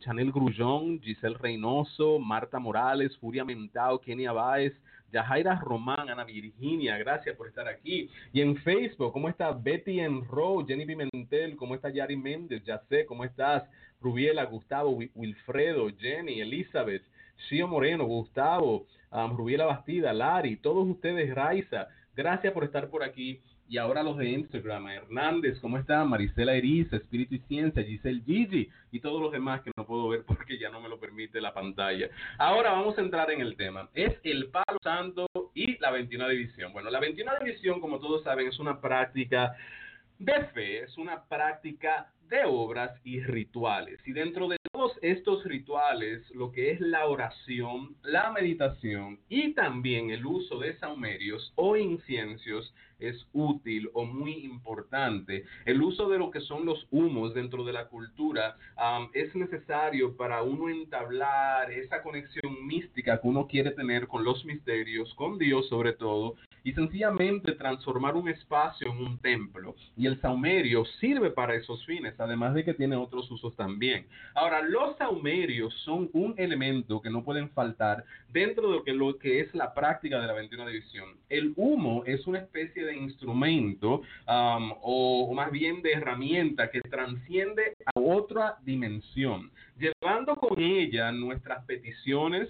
Chanel 0.00 0.30
Grullón, 0.30 1.00
Giselle 1.00 1.38
Reynoso, 1.38 2.18
Marta 2.18 2.58
Morales, 2.58 3.16
Furia 3.18 3.44
Mentao, 3.44 3.98
Kenia 3.98 4.32
Báez, 4.32 4.74
Yajaira 5.12 5.60
Román, 5.60 6.08
Ana 6.08 6.24
Virginia, 6.24 6.96
gracias 6.98 7.36
por 7.36 7.48
estar 7.48 7.68
aquí. 7.68 8.08
Y 8.32 8.40
en 8.40 8.56
Facebook, 8.56 9.12
¿cómo 9.12 9.28
está 9.28 9.52
Betty 9.52 10.00
Enro, 10.00 10.64
Jenny 10.66 10.86
Pimentel, 10.86 11.56
cómo 11.56 11.74
está 11.74 11.90
Yari 11.90 12.16
Méndez, 12.16 12.62
ya 12.64 12.78
sé, 12.88 13.04
¿cómo 13.04 13.24
estás? 13.24 13.64
Rubiela, 14.00 14.44
Gustavo, 14.44 14.98
Wilfredo, 15.14 15.88
Jenny, 15.98 16.40
Elizabeth, 16.40 17.02
Shio 17.48 17.68
Moreno, 17.68 18.04
Gustavo, 18.04 18.86
Rubiela 19.12 19.66
Bastida, 19.66 20.12
Lari, 20.12 20.56
todos 20.56 20.86
ustedes, 20.88 21.34
Raiza, 21.34 21.88
gracias 22.16 22.52
por 22.52 22.64
estar 22.64 22.88
por 22.88 23.02
aquí. 23.02 23.40
Y 23.68 23.78
ahora 23.78 24.02
los 24.02 24.18
de 24.18 24.28
Instagram, 24.28 24.88
Hernández, 24.88 25.58
¿cómo 25.60 25.78
están? 25.78 26.10
Marisela 26.10 26.54
Eriza, 26.54 26.96
Espíritu 26.96 27.36
y 27.36 27.38
Ciencia, 27.38 27.82
Giselle 27.82 28.22
Gigi 28.26 28.68
y 28.90 29.00
todos 29.00 29.20
los 29.22 29.32
demás 29.32 29.62
que 29.62 29.70
no 29.76 29.86
puedo 29.86 30.08
ver 30.08 30.24
porque 30.26 30.58
ya 30.58 30.68
no 30.68 30.80
me 30.80 30.90
lo 30.90 30.98
permite 31.00 31.40
la 31.40 31.54
pantalla. 31.54 32.10
Ahora 32.38 32.72
vamos 32.72 32.98
a 32.98 33.00
entrar 33.00 33.30
en 33.30 33.40
el 33.40 33.56
tema. 33.56 33.88
Es 33.94 34.14
el 34.24 34.50
Palo 34.50 34.78
Santo 34.82 35.26
y 35.54 35.78
la 35.78 35.90
21 35.90 36.28
División. 36.28 36.72
Bueno, 36.72 36.90
la 36.90 37.00
21 37.00 37.32
División, 37.42 37.80
como 37.80 37.98
todos 37.98 38.24
saben, 38.24 38.48
es 38.48 38.58
una 38.58 38.80
práctica 38.80 39.56
de 40.18 40.44
fe, 40.46 40.82
es 40.82 40.98
una 40.98 41.24
práctica 41.24 42.12
de 42.32 42.46
obras 42.46 42.98
y 43.04 43.20
rituales. 43.20 44.00
Y 44.06 44.12
dentro 44.12 44.48
de 44.48 44.56
todos 44.72 44.98
estos 45.02 45.44
rituales, 45.44 46.22
lo 46.30 46.50
que 46.50 46.70
es 46.70 46.80
la 46.80 47.06
oración, 47.06 47.94
la 48.02 48.32
meditación 48.32 49.20
y 49.28 49.52
también 49.52 50.08
el 50.08 50.24
uso 50.24 50.58
de 50.58 50.74
saumerios 50.78 51.52
o 51.56 51.76
inciencios 51.76 52.74
es 52.98 53.28
útil 53.34 53.90
o 53.92 54.06
muy 54.06 54.32
importante. 54.46 55.44
El 55.66 55.82
uso 55.82 56.08
de 56.08 56.18
lo 56.18 56.30
que 56.30 56.40
son 56.40 56.64
los 56.64 56.86
humos 56.90 57.34
dentro 57.34 57.64
de 57.64 57.74
la 57.74 57.88
cultura 57.88 58.56
es 59.12 59.34
necesario 59.34 60.16
para 60.16 60.42
uno 60.42 60.70
entablar 60.70 61.70
esa 61.70 62.02
conexión 62.02 62.66
mística 62.66 63.20
que 63.20 63.28
uno 63.28 63.46
quiere 63.46 63.72
tener 63.72 64.08
con 64.08 64.24
los 64.24 64.42
misterios, 64.46 65.12
con 65.16 65.36
Dios 65.36 65.68
sobre 65.68 65.92
todo, 65.92 66.36
y 66.64 66.72
sencillamente 66.72 67.52
transformar 67.52 68.14
un 68.16 68.28
espacio 68.28 68.90
en 68.90 68.98
un 68.98 69.18
templo. 69.18 69.74
Y 69.96 70.06
el 70.06 70.20
saumerio 70.20 70.84
sirve 71.00 71.30
para 71.30 71.54
esos 71.54 71.84
fines, 71.84 72.18
además 72.18 72.54
de 72.54 72.64
que 72.64 72.74
tiene 72.74 72.96
otros 72.96 73.30
usos 73.30 73.54
también. 73.56 74.06
Ahora, 74.34 74.62
los 74.62 74.96
saumerios 74.96 75.74
son 75.84 76.10
un 76.12 76.34
elemento 76.36 77.00
que 77.00 77.10
no 77.10 77.24
pueden 77.24 77.50
faltar 77.50 78.04
dentro 78.32 78.70
de 78.70 78.94
lo 78.94 79.18
que, 79.18 79.40
es 79.40 79.54
la 79.54 79.74
práctica 79.74 80.20
de 80.20 80.26
la 80.26 80.32
21 80.32 80.66
división. 80.68 81.16
El 81.28 81.52
humo 81.56 82.02
es 82.06 82.26
una 82.26 82.38
especie 82.38 82.84
de 82.84 82.96
instrumento 82.96 84.02
o, 84.26 85.26
o 85.28 85.34
más 85.34 85.50
bien 85.50 85.82
de 85.82 85.92
herramienta 85.92 86.70
que 86.70 86.80
transciende 86.80 87.74
a 87.86 87.98
otra 87.98 88.56
dimensión, 88.62 89.50
llevando 89.78 90.34
con 90.36 90.60
ella 90.60 91.12
nuestras 91.12 91.64
peticiones, 91.64 92.48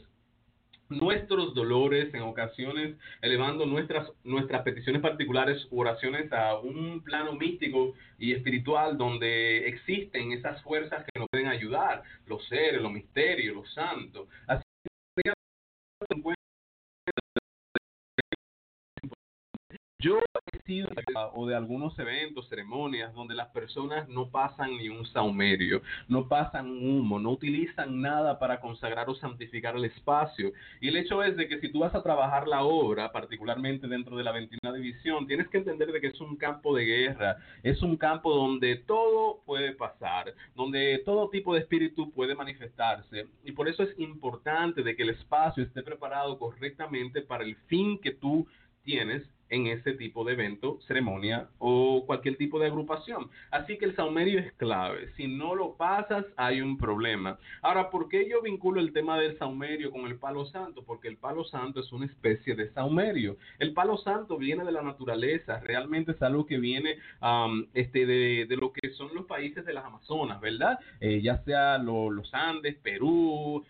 nuestros 0.99 1.55
dolores, 1.55 2.13
en 2.15 2.23
ocasiones 2.23 2.97
elevando 3.21 3.67
nuestras, 3.67 4.11
nuestras 4.25 4.63
peticiones 4.63 5.03
particulares, 5.03 5.67
oraciones 5.71 6.33
a 6.33 6.59
un 6.59 7.03
plano 7.03 7.33
místico 7.33 7.95
y 8.19 8.33
espiritual 8.33 8.97
donde 8.97 9.69
existen 9.69 10.33
esas 10.33 10.63
fuerzas 10.63 11.05
que 11.13 11.19
nos 11.19 11.29
pueden 11.31 11.49
ayudar, 11.49 12.03
los 12.27 12.47
seres, 12.49 12.81
los 12.81 12.93
misterios, 12.93 13.57
los 13.57 13.73
santos. 13.73 14.29
Así 14.47 14.63
que 15.23 15.33
yo 20.03 20.21
o 21.35 21.47
de 21.47 21.55
algunos 21.55 21.97
eventos, 21.99 22.49
ceremonias, 22.49 23.15
donde 23.15 23.35
las 23.35 23.49
personas 23.49 24.09
no 24.09 24.31
pasan 24.31 24.77
ni 24.77 24.89
un 24.89 25.07
saumerio, 25.07 25.83
no 26.09 26.29
pasan 26.29 26.69
humo, 26.69 27.19
no 27.19 27.31
utilizan 27.31 28.01
nada 28.01 28.39
para 28.39 28.61
consagrar 28.61 29.09
o 29.09 29.15
santificar 29.15 29.77
el 29.77 29.85
espacio. 29.85 30.53
Y 30.81 30.89
el 30.89 30.97
hecho 30.97 31.23
es 31.23 31.37
de 31.37 31.49
que 31.49 31.61
si 31.61 31.71
tú 31.71 31.81
vas 31.81 31.95
a 31.95 32.03
trabajar 32.03 32.49
la 32.49 32.65
obra, 32.65 33.13
particularmente 33.13 33.87
dentro 33.87 34.17
de 34.17 34.25
la 34.25 34.33
21 34.33 34.73
división, 34.75 35.27
tienes 35.27 35.49
que 35.49 35.59
entender 35.59 35.93
de 35.93 36.01
que 36.01 36.09
es 36.09 36.21
un 36.21 36.37
campo 36.37 36.75
de 36.75 36.85
guerra, 36.85 37.37
es 37.63 37.81
un 37.83 37.97
campo 37.97 38.35
donde 38.35 38.77
todo 38.77 39.43
puede 39.45 39.73
pasar, 39.73 40.35
donde 40.55 41.03
todo 41.05 41.31
tipo 41.31 41.55
de 41.55 41.61
espíritu 41.61 42.11
puede 42.11 42.35
manifestarse. 42.35 43.29
Y 43.45 43.53
por 43.53 43.69
eso 43.69 43.83
es 43.85 43.99
importante 43.99 44.83
de 44.83 44.97
que 44.97 45.05
el 45.05 45.11
espacio 45.11 45.63
esté 45.63 45.83
preparado 45.83 46.39
correctamente 46.39 47.23
para 47.23 47.45
el 47.45 47.57
fin 47.67 47.99
que 47.99 48.13
tú 48.13 48.47
tienes 48.83 49.23
en 49.53 49.67
ese 49.67 49.93
tipo 49.93 50.25
de 50.25 50.33
evento, 50.33 50.79
ceremonia 50.89 51.47
o 51.59 52.05
cualquier 52.07 52.37
tipo 52.37 52.59
de 52.59 52.67
agrupación. 52.67 53.31
Así 53.51 53.77
que 53.77 53.85
el 53.85 53.95
saumerio 53.95 54.41
es 54.41 54.51
clave. 54.55 55.13
Si 55.17 55.29
no 55.29 55.55
lo 55.55 55.75
pasas, 55.75 56.25
hay 56.37 56.63
un 56.63 56.79
problema. 56.79 57.39
Ahora, 57.61 57.91
¿por 57.91 58.09
qué 58.09 58.27
yo 58.29 58.41
vinculo 58.41 58.81
el 58.81 58.95
tema 58.95 59.19
del 59.19 59.37
saumerio 59.37 59.91
con 59.91 60.07
el 60.07 60.17
palo 60.17 60.47
santo? 60.47 60.83
Porque 60.85 61.09
el 61.09 61.19
palo 61.19 61.45
santo 61.45 61.81
es 61.81 61.93
una 61.93 62.07
especie 62.07 62.55
de 62.55 62.71
saumerio. 62.71 63.37
El 63.59 63.75
palo 63.75 63.99
santo 63.99 64.39
viene 64.39 64.65
de 64.65 64.73
la 64.73 64.83
naturaleza, 64.83 65.61
realmente 65.61 66.13
es 66.13 66.23
algo 66.23 66.47
que 66.47 66.57
viene 66.57 66.97
este, 67.75 68.07
de, 68.07 68.57
lo 68.57 68.73
que 68.73 68.91
son 68.95 69.15
los 69.15 69.27
países 69.27 69.67
de 69.67 69.75
las 69.75 69.85
Amazonas, 69.85 70.41
¿verdad? 70.41 70.79
Eh, 71.01 71.21
ya 71.21 71.43
sea 71.45 71.77
los 71.77 72.33
Andes, 72.33 72.77
Perú, 72.77 73.65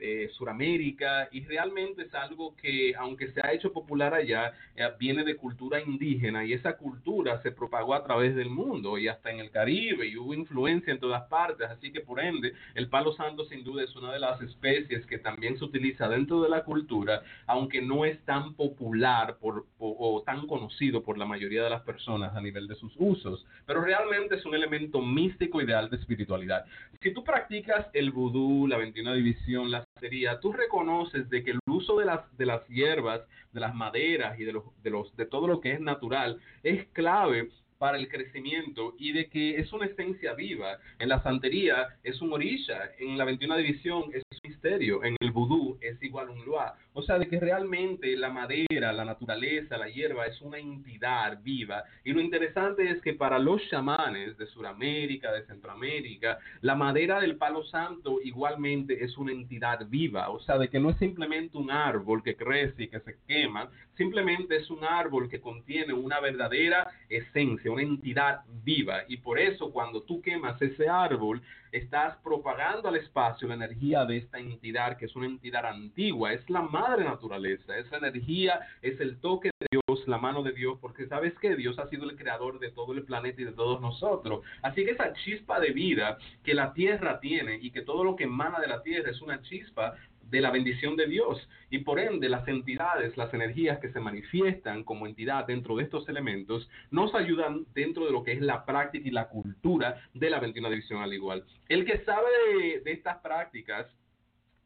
eh, 0.00 0.28
Suramérica, 0.32 1.28
y 1.32 1.44
realmente 1.44 2.02
es 2.02 2.14
algo 2.14 2.54
que, 2.56 2.94
aunque 2.98 3.32
se 3.32 3.40
ha 3.40 3.52
hecho 3.52 3.72
popular 3.72 4.12
allá, 4.12 4.52
eh, 4.74 4.82
viene 5.06 5.22
de 5.22 5.36
cultura 5.36 5.80
indígena 5.80 6.44
y 6.44 6.52
esa 6.52 6.76
cultura 6.76 7.40
se 7.40 7.52
propagó 7.52 7.94
a 7.94 8.02
través 8.02 8.34
del 8.34 8.50
mundo 8.50 8.98
y 8.98 9.06
hasta 9.06 9.30
en 9.30 9.38
el 9.38 9.52
Caribe 9.52 10.04
y 10.04 10.16
hubo 10.16 10.34
influencia 10.34 10.92
en 10.92 10.98
todas 10.98 11.28
partes, 11.28 11.68
así 11.70 11.92
que 11.92 12.00
por 12.00 12.18
ende 12.18 12.54
el 12.74 12.88
palo 12.88 13.12
santo 13.12 13.44
sin 13.44 13.62
duda 13.62 13.84
es 13.84 13.94
una 13.94 14.12
de 14.12 14.18
las 14.18 14.42
especies 14.42 15.06
que 15.06 15.18
también 15.18 15.56
se 15.58 15.64
utiliza 15.64 16.08
dentro 16.08 16.42
de 16.42 16.48
la 16.48 16.64
cultura, 16.64 17.22
aunque 17.46 17.80
no 17.80 18.04
es 18.04 18.20
tan 18.24 18.54
popular 18.54 19.36
por, 19.40 19.66
o, 19.78 20.24
tan 20.26 20.48
conocido 20.48 21.04
por 21.04 21.18
la 21.18 21.24
mayoría 21.24 21.62
de 21.62 21.70
las 21.70 21.82
personas 21.82 22.34
a 22.34 22.40
nivel 22.40 22.66
de 22.66 22.74
sus 22.74 22.92
usos, 22.96 23.46
pero 23.64 23.82
realmente 23.82 24.34
es 24.34 24.44
un 24.44 24.56
elemento 24.56 25.00
místico 25.00 25.62
ideal 25.62 25.88
de 25.88 25.98
espiritualidad. 25.98 26.64
Si 27.00 27.12
tú 27.14 27.22
practicas 27.22 27.86
el 27.92 28.10
vudú, 28.10 28.66
la 28.66 28.76
21 28.76 29.14
división, 29.14 29.70
la 29.70 29.85
sería, 30.00 30.40
tú 30.40 30.52
reconoces 30.52 31.28
de 31.30 31.42
que 31.42 31.52
el 31.52 31.60
uso 31.66 31.98
de 31.98 32.04
las, 32.04 32.36
de 32.36 32.46
las 32.46 32.66
hierbas, 32.68 33.22
de 33.52 33.60
las 33.60 33.74
maderas 33.74 34.38
y 34.38 34.44
de, 34.44 34.52
los, 34.52 34.64
de, 34.82 34.90
los, 34.90 35.16
de 35.16 35.26
todo 35.26 35.46
lo 35.46 35.60
que 35.60 35.72
es 35.72 35.80
natural 35.80 36.40
es 36.62 36.86
clave 36.88 37.50
para 37.78 37.98
el 37.98 38.08
crecimiento 38.08 38.94
y 38.98 39.12
de 39.12 39.28
que 39.28 39.56
es 39.56 39.72
una 39.72 39.86
esencia 39.86 40.34
viva. 40.34 40.78
En 40.98 41.08
la 41.08 41.22
santería 41.22 41.88
es 42.02 42.20
un 42.20 42.32
orisha, 42.32 42.90
en 42.98 43.18
la 43.18 43.24
21 43.24 43.56
división 43.56 44.04
es 44.12 44.22
misterio, 44.42 45.04
en 45.04 45.16
el 45.20 45.30
vudú 45.30 45.78
es 45.80 46.02
igual 46.02 46.30
un 46.30 46.44
luá. 46.44 46.74
O 46.92 47.02
sea, 47.02 47.18
de 47.18 47.28
que 47.28 47.38
realmente 47.38 48.16
la 48.16 48.30
madera, 48.30 48.92
la 48.92 49.04
naturaleza, 49.04 49.76
la 49.76 49.88
hierba 49.88 50.26
es 50.26 50.40
una 50.40 50.58
entidad 50.58 51.38
viva. 51.42 51.84
Y 52.04 52.12
lo 52.12 52.20
interesante 52.20 52.90
es 52.90 53.00
que 53.02 53.14
para 53.14 53.38
los 53.38 53.62
chamanes 53.68 54.36
de 54.38 54.46
Sudamérica, 54.46 55.32
de 55.32 55.44
Centroamérica, 55.46 56.38
la 56.62 56.74
madera 56.74 57.20
del 57.20 57.36
palo 57.36 57.64
santo 57.64 58.18
igualmente 58.22 59.04
es 59.04 59.16
una 59.18 59.32
entidad 59.32 59.86
viva. 59.88 60.30
O 60.30 60.40
sea, 60.40 60.58
de 60.58 60.68
que 60.68 60.80
no 60.80 60.90
es 60.90 60.98
simplemente 60.98 61.58
un 61.58 61.70
árbol 61.70 62.22
que 62.22 62.36
crece 62.36 62.84
y 62.84 62.88
que 62.88 63.00
se 63.00 63.16
quema, 63.26 63.70
simplemente 63.96 64.56
es 64.56 64.70
un 64.70 64.84
árbol 64.84 65.28
que 65.28 65.40
contiene 65.40 65.92
una 65.92 66.20
verdadera 66.20 66.90
esencia 67.08 67.70
una 67.70 67.82
entidad 67.82 68.42
viva. 68.64 69.02
Y 69.08 69.18
por 69.18 69.38
eso 69.38 69.70
cuando 69.72 70.02
tú 70.02 70.20
quemas 70.22 70.60
ese 70.60 70.88
árbol, 70.88 71.42
estás 71.72 72.16
propagando 72.18 72.88
al 72.88 72.96
espacio 72.96 73.48
la 73.48 73.54
energía 73.54 74.04
de 74.04 74.16
esta 74.26 74.38
entidad, 74.38 74.98
que 74.98 75.06
es 75.06 75.16
una 75.16 75.26
entidad 75.26 75.64
antigua, 75.66 76.32
es 76.32 76.48
la 76.50 76.62
madre 76.62 77.04
naturaleza, 77.04 77.76
esa 77.78 77.96
energía 77.96 78.60
es 78.82 79.00
el 79.00 79.18
toque 79.18 79.50
de 79.58 79.66
Dios, 79.70 80.06
la 80.06 80.18
mano 80.18 80.42
de 80.42 80.52
Dios, 80.52 80.78
porque 80.80 81.06
sabes 81.06 81.32
que 81.38 81.56
Dios 81.56 81.78
ha 81.78 81.88
sido 81.88 82.04
el 82.04 82.16
creador 82.16 82.58
de 82.58 82.70
todo 82.70 82.92
el 82.92 83.04
planeta 83.04 83.40
y 83.40 83.44
de 83.44 83.52
todos 83.52 83.80
nosotros. 83.80 84.44
Así 84.62 84.84
que 84.84 84.90
esa 84.92 85.12
chispa 85.14 85.60
de 85.60 85.70
vida 85.70 86.18
que 86.44 86.54
la 86.54 86.72
tierra 86.72 87.20
tiene 87.20 87.58
y 87.60 87.70
que 87.70 87.82
todo 87.82 88.04
lo 88.04 88.16
que 88.16 88.24
emana 88.24 88.60
de 88.60 88.68
la 88.68 88.82
tierra 88.82 89.10
es 89.10 89.22
una 89.22 89.40
chispa, 89.42 89.96
de 90.30 90.40
la 90.40 90.50
bendición 90.50 90.96
de 90.96 91.06
Dios 91.06 91.48
y 91.70 91.78
por 91.78 91.98
ende 91.98 92.28
las 92.28 92.46
entidades, 92.48 93.16
las 93.16 93.32
energías 93.32 93.78
que 93.78 93.92
se 93.92 94.00
manifiestan 94.00 94.84
como 94.84 95.06
entidad 95.06 95.46
dentro 95.46 95.76
de 95.76 95.84
estos 95.84 96.08
elementos 96.08 96.68
nos 96.90 97.14
ayudan 97.14 97.66
dentro 97.74 98.06
de 98.06 98.12
lo 98.12 98.24
que 98.24 98.32
es 98.32 98.40
la 98.40 98.64
práctica 98.64 99.06
y 99.06 99.12
la 99.12 99.28
cultura 99.28 100.02
de 100.14 100.30
la 100.30 100.40
21 100.40 100.70
división 100.70 101.02
al 101.02 101.12
igual. 101.12 101.44
El 101.68 101.84
que 101.84 101.98
sabe 102.04 102.80
de, 102.84 102.92
estas 102.92 103.18
prácticas 103.18 103.86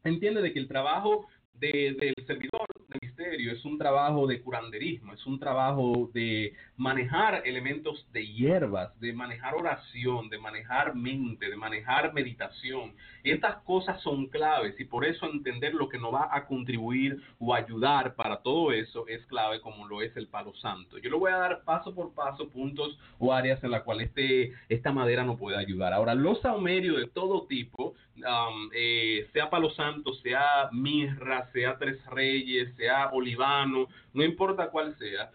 entiende 0.03 0.41
de 0.41 0.53
que 0.53 0.59
el 0.59 0.67
trabajo 0.67 1.27
del 1.53 2.15
servidor 2.25 2.67
de 2.87 2.97
misterio 3.01 3.51
es 3.51 3.63
un 3.65 3.77
trabajo 3.77 4.25
de 4.25 4.41
curanderismo, 4.41 5.13
es 5.13 5.25
un 5.27 5.39
trabajo 5.39 6.09
de 6.11 6.53
manejar 6.75 7.43
elementos 7.45 8.07
de 8.11 8.25
hierbas, 8.25 8.99
de 8.99 9.13
manejar 9.13 9.53
oración, 9.53 10.29
de 10.29 10.39
manejar 10.39 10.95
mente, 10.95 11.49
de 11.49 11.55
manejar 11.55 12.13
meditación. 12.13 12.95
Estas 13.23 13.57
cosas 13.63 14.01
son 14.01 14.27
claves 14.27 14.79
y 14.79 14.85
por 14.85 15.05
eso 15.05 15.25
entender 15.25 15.73
lo 15.73 15.89
que 15.89 15.97
nos 15.97 16.13
va 16.13 16.29
a 16.31 16.45
contribuir 16.45 17.21
o 17.39 17.53
ayudar 17.53 18.15
para 18.15 18.41
todo 18.41 18.71
eso 18.71 19.07
es 19.07 19.25
clave 19.25 19.61
como 19.61 19.87
lo 19.87 20.01
es 20.01 20.15
el 20.17 20.27
palo 20.27 20.53
santo. 20.55 20.97
Yo 20.97 21.09
le 21.09 21.17
voy 21.17 21.31
a 21.31 21.37
dar 21.37 21.63
paso 21.63 21.93
por 21.93 22.13
paso 22.13 22.49
puntos 22.49 22.97
o 23.19 23.33
áreas 23.33 23.63
en 23.63 23.71
las 23.71 23.83
cuales 23.83 24.11
este, 24.11 24.53
esta 24.69 24.91
madera 24.91 25.23
nos 25.23 25.39
puede 25.39 25.57
ayudar. 25.57 25.93
Ahora, 25.93 26.15
los 26.15 26.41
saumerios 26.41 26.97
de 26.97 27.07
todo 27.07 27.47
tipo, 27.47 27.93
um, 28.17 28.69
eh, 28.73 29.27
sea 29.33 29.49
palo 29.49 29.69
santo, 29.71 30.13
sea 30.15 30.69
mirra, 30.71 31.49
sea 31.51 31.77
tres 31.77 32.03
reyes, 32.07 32.75
sea 32.75 33.09
olivano, 33.11 33.87
no 34.13 34.23
importa 34.23 34.69
cuál 34.69 34.95
sea, 34.97 35.31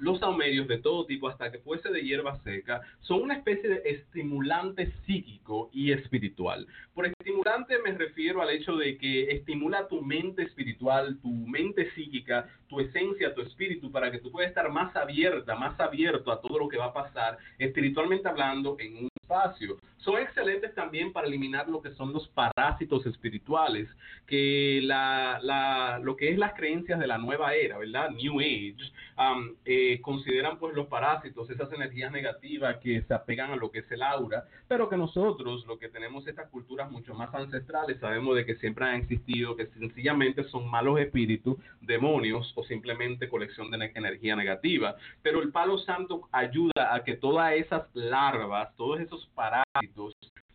los 0.00 0.20
saumerios 0.20 0.68
de 0.68 0.78
todo 0.78 1.06
tipo, 1.06 1.28
hasta 1.28 1.50
que 1.50 1.58
fuese 1.58 1.90
de 1.90 2.02
hierba 2.02 2.38
seca, 2.42 2.80
son 3.00 3.22
una 3.22 3.34
especie 3.34 3.68
de 3.68 3.82
estimulante 3.84 4.92
psíquico 5.04 5.70
y 5.72 5.92
espiritual. 5.92 6.66
Por 6.94 7.06
estimulante 7.06 7.78
me 7.82 7.92
refiero 7.92 8.42
al 8.42 8.50
hecho 8.50 8.76
de 8.76 8.96
que 8.98 9.30
estimula 9.30 9.88
tu 9.88 10.02
mente 10.02 10.42
espiritual, 10.42 11.18
tu 11.20 11.30
mente 11.30 11.90
psíquica, 11.92 12.48
tu 12.68 12.80
esencia, 12.80 13.34
tu 13.34 13.42
espíritu, 13.42 13.90
para 13.90 14.10
que 14.10 14.18
tú 14.18 14.30
puedas 14.30 14.48
estar 14.48 14.70
más 14.70 14.94
abierta, 14.96 15.54
más 15.56 15.78
abierto 15.80 16.30
a 16.30 16.40
todo 16.40 16.58
lo 16.58 16.68
que 16.68 16.76
va 16.76 16.86
a 16.86 16.92
pasar, 16.92 17.38
espiritualmente 17.58 18.28
hablando, 18.28 18.76
en 18.78 18.96
un 19.04 19.08
espacio. 19.20 19.78
Son 19.98 20.18
excelentes 20.18 20.74
también 20.74 21.12
para 21.12 21.26
eliminar 21.26 21.68
lo 21.68 21.82
que 21.82 21.90
son 21.92 22.12
los 22.12 22.28
parásitos 22.28 23.04
espirituales, 23.06 23.88
que 24.26 24.80
la, 24.82 25.40
la, 25.42 25.98
lo 26.02 26.16
que 26.16 26.30
es 26.30 26.38
las 26.38 26.54
creencias 26.54 27.00
de 27.00 27.06
la 27.06 27.18
nueva 27.18 27.54
era, 27.54 27.78
¿verdad? 27.78 28.10
New 28.10 28.40
Age, 28.40 28.76
um, 29.18 29.54
eh, 29.64 30.00
consideran 30.00 30.58
pues 30.58 30.74
los 30.74 30.86
parásitos, 30.86 31.50
esas 31.50 31.72
energías 31.72 32.12
negativas 32.12 32.76
que 32.78 33.02
se 33.02 33.14
apegan 33.14 33.50
a 33.50 33.56
lo 33.56 33.70
que 33.70 33.80
es 33.80 33.90
el 33.90 34.02
aura, 34.02 34.44
pero 34.68 34.88
que 34.88 34.96
nosotros, 34.96 35.66
lo 35.66 35.78
que 35.78 35.88
tenemos 35.88 36.26
estas 36.26 36.48
culturas 36.48 36.90
mucho 36.90 37.14
más 37.14 37.34
ancestrales, 37.34 37.98
sabemos 38.00 38.36
de 38.36 38.46
que 38.46 38.56
siempre 38.56 38.84
han 38.84 38.96
existido, 38.96 39.56
que 39.56 39.66
sencillamente 39.66 40.44
son 40.44 40.68
malos 40.68 41.00
espíritus, 41.00 41.56
demonios 41.80 42.52
o 42.54 42.64
simplemente 42.64 43.28
colección 43.28 43.70
de 43.70 43.90
energía 43.94 44.36
negativa. 44.36 44.96
Pero 45.22 45.42
el 45.42 45.50
palo 45.50 45.78
santo 45.78 46.28
ayuda 46.32 46.94
a 46.94 47.02
que 47.02 47.14
todas 47.14 47.54
esas 47.54 47.84
larvas, 47.94 48.74
todos 48.76 49.00
esos 49.00 49.26
parásitos, 49.34 49.87
se 49.94 50.47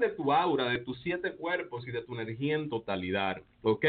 de 0.00 0.08
tu 0.08 0.32
aura, 0.32 0.68
de 0.68 0.78
tus 0.78 0.98
siete 1.02 1.32
cuerpos 1.32 1.86
y 1.86 1.92
de 1.92 2.02
tu 2.02 2.14
energía 2.14 2.56
en 2.56 2.68
totalidad. 2.68 3.42
¿Ok? 3.62 3.84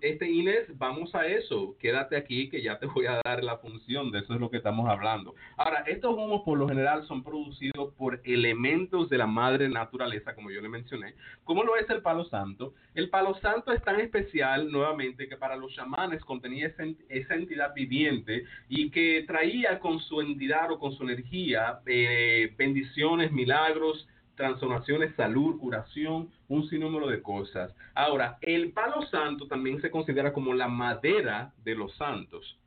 Este 0.00 0.30
Inés, 0.30 0.66
vamos 0.78 1.14
a 1.14 1.26
eso. 1.26 1.76
Quédate 1.78 2.16
aquí 2.16 2.48
que 2.48 2.62
ya 2.62 2.78
te 2.78 2.86
voy 2.86 3.04
a 3.06 3.20
dar 3.22 3.44
la 3.44 3.58
función. 3.58 4.10
De 4.10 4.20
eso 4.20 4.34
es 4.34 4.40
lo 4.40 4.50
que 4.50 4.56
estamos 4.56 4.88
hablando. 4.88 5.34
Ahora, 5.56 5.84
estos 5.86 6.14
humos 6.14 6.42
por 6.44 6.58
lo 6.58 6.66
general 6.66 7.06
son 7.06 7.22
producidos 7.22 7.92
por 7.94 8.20
elementos 8.24 9.10
de 9.10 9.18
la 9.18 9.26
madre 9.26 9.68
naturaleza, 9.68 10.34
como 10.34 10.50
yo 10.50 10.62
le 10.62 10.70
mencioné. 10.70 11.14
¿Cómo 11.44 11.64
lo 11.64 11.76
es 11.76 11.88
el 11.90 12.00
palo 12.00 12.24
santo? 12.24 12.72
El 12.94 13.10
palo 13.10 13.34
santo 13.40 13.72
es 13.72 13.82
tan 13.82 14.00
especial, 14.00 14.70
nuevamente, 14.70 15.28
que 15.28 15.36
para 15.36 15.56
los 15.56 15.74
chamanes 15.74 16.24
contenía 16.24 16.66
esa, 17.08 17.34
entidad 17.34 17.74
viviente 17.74 18.44
y 18.68 18.90
que 18.90 19.24
traía 19.26 19.78
con 19.80 20.00
su 20.00 20.20
entidad 20.20 20.72
o 20.72 20.78
con 20.78 20.92
su 20.92 21.02
energía 21.02 21.80
eh, 21.86 22.54
bendiciones, 22.56 23.32
milagros, 23.32 24.08
transformaciones, 24.38 25.14
salud, 25.16 25.58
curación, 25.58 26.30
un 26.48 26.66
sinnúmero 26.70 27.08
de 27.08 27.20
cosas. 27.20 27.74
Ahora, 27.94 28.38
el 28.40 28.72
palo 28.72 29.02
santo 29.02 29.46
también 29.46 29.82
se 29.82 29.90
considera 29.90 30.32
como 30.32 30.54
la 30.54 30.68
madera 30.68 31.52
de 31.62 31.74
los 31.74 31.94
santos. 31.96 32.58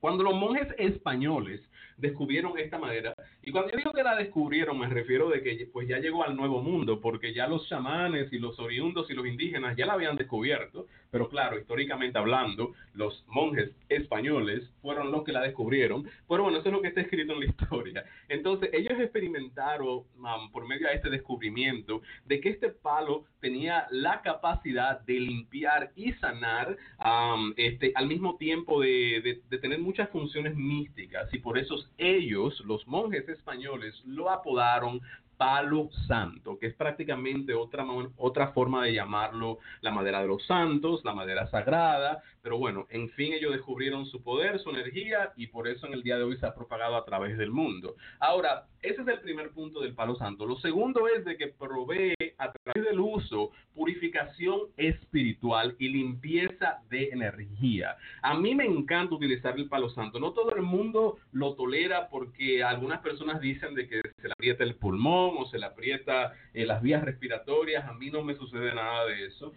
Cuando 0.00 0.22
los 0.22 0.34
monjes 0.34 0.68
españoles 0.76 1.62
descubrieron 1.96 2.58
esta 2.58 2.78
madera. 2.78 3.14
Y 3.48 3.52
cuando 3.52 3.70
yo 3.70 3.76
digo 3.76 3.92
que 3.92 4.02
la 4.02 4.16
descubrieron, 4.16 4.76
me 4.76 4.88
refiero 4.88 5.28
de 5.28 5.40
que 5.40 5.68
pues 5.72 5.86
ya 5.86 6.00
llegó 6.00 6.24
al 6.24 6.34
nuevo 6.34 6.60
mundo, 6.60 7.00
porque 7.00 7.32
ya 7.32 7.46
los 7.46 7.68
chamanes 7.68 8.32
y 8.32 8.40
los 8.40 8.58
oriundos 8.58 9.08
y 9.08 9.14
los 9.14 9.24
indígenas 9.24 9.76
ya 9.76 9.86
la 9.86 9.92
habían 9.92 10.16
descubierto, 10.16 10.88
pero 11.12 11.28
claro, 11.28 11.56
históricamente 11.56 12.18
hablando, 12.18 12.72
los 12.94 13.24
monjes 13.28 13.70
españoles 13.88 14.68
fueron 14.82 15.12
los 15.12 15.22
que 15.22 15.30
la 15.30 15.42
descubrieron, 15.42 16.10
pero 16.28 16.42
bueno, 16.42 16.58
eso 16.58 16.70
es 16.70 16.72
lo 16.72 16.82
que 16.82 16.88
está 16.88 17.02
escrito 17.02 17.34
en 17.34 17.38
la 17.38 17.46
historia. 17.46 18.04
Entonces, 18.28 18.68
ellos 18.72 18.98
experimentaron 18.98 20.02
um, 20.16 20.50
por 20.50 20.66
medio 20.66 20.88
de 20.88 20.94
este 20.94 21.08
descubrimiento 21.08 22.02
de 22.24 22.40
que 22.40 22.48
este 22.48 22.70
palo 22.70 23.26
tenía 23.38 23.86
la 23.92 24.22
capacidad 24.22 25.02
de 25.02 25.20
limpiar 25.20 25.92
y 25.94 26.12
sanar 26.14 26.76
um, 26.98 27.54
este, 27.56 27.92
al 27.94 28.08
mismo 28.08 28.38
tiempo 28.38 28.80
de, 28.80 29.40
de 29.48 29.58
tener 29.58 29.78
muchas 29.78 30.10
funciones 30.10 30.56
místicas. 30.56 31.32
Y 31.32 31.38
por 31.38 31.58
eso 31.58 31.76
ellos, 31.96 32.60
los 32.66 32.84
monjes 32.88 33.35
españoles, 33.36 33.94
lo 34.04 34.30
apodaron 34.30 35.00
palo 35.36 35.90
santo, 36.06 36.58
que 36.58 36.66
es 36.66 36.74
prácticamente 36.74 37.54
otra, 37.54 37.86
otra 38.16 38.52
forma 38.52 38.84
de 38.84 38.94
llamarlo 38.94 39.58
la 39.80 39.90
madera 39.90 40.20
de 40.22 40.28
los 40.28 40.44
santos, 40.46 41.04
la 41.04 41.14
madera 41.14 41.46
sagrada, 41.48 42.22
pero 42.42 42.58
bueno, 42.58 42.86
en 42.90 43.10
fin 43.10 43.32
ellos 43.32 43.52
descubrieron 43.52 44.06
su 44.06 44.22
poder, 44.22 44.58
su 44.60 44.70
energía 44.70 45.32
y 45.36 45.48
por 45.48 45.68
eso 45.68 45.86
en 45.86 45.92
el 45.92 46.02
día 46.02 46.16
de 46.16 46.24
hoy 46.24 46.36
se 46.38 46.46
ha 46.46 46.54
propagado 46.54 46.96
a 46.96 47.04
través 47.04 47.36
del 47.36 47.50
mundo. 47.50 47.96
Ahora, 48.18 48.66
ese 48.82 49.02
es 49.02 49.08
el 49.08 49.20
primer 49.20 49.50
punto 49.50 49.80
del 49.80 49.94
palo 49.94 50.16
santo. 50.16 50.46
Lo 50.46 50.56
segundo 50.56 51.08
es 51.08 51.24
de 51.24 51.36
que 51.36 51.48
provee 51.48 52.14
a 52.38 52.52
través 52.52 52.84
del 52.84 53.00
uso 53.00 53.50
purificación 53.76 54.60
espiritual 54.78 55.76
y 55.78 55.88
limpieza 55.90 56.80
de 56.88 57.10
energía. 57.10 57.96
A 58.22 58.34
mí 58.34 58.54
me 58.54 58.64
encanta 58.64 59.14
utilizar 59.14 59.54
el 59.56 59.68
palo 59.68 59.90
santo. 59.90 60.18
No 60.18 60.32
todo 60.32 60.54
el 60.56 60.62
mundo 60.62 61.18
lo 61.32 61.54
tolera 61.54 62.08
porque 62.08 62.64
algunas 62.64 63.00
personas 63.00 63.40
dicen 63.40 63.74
de 63.74 63.86
que 63.86 64.00
se 64.00 64.28
le 64.28 64.32
aprieta 64.32 64.64
el 64.64 64.76
pulmón 64.76 65.34
o 65.38 65.46
se 65.46 65.58
le 65.58 65.66
aprieta 65.66 66.32
eh, 66.54 66.64
las 66.64 66.80
vías 66.82 67.04
respiratorias. 67.04 67.86
A 67.86 67.92
mí 67.92 68.10
no 68.10 68.22
me 68.22 68.34
sucede 68.34 68.74
nada 68.74 69.04
de 69.06 69.26
eso. 69.26 69.52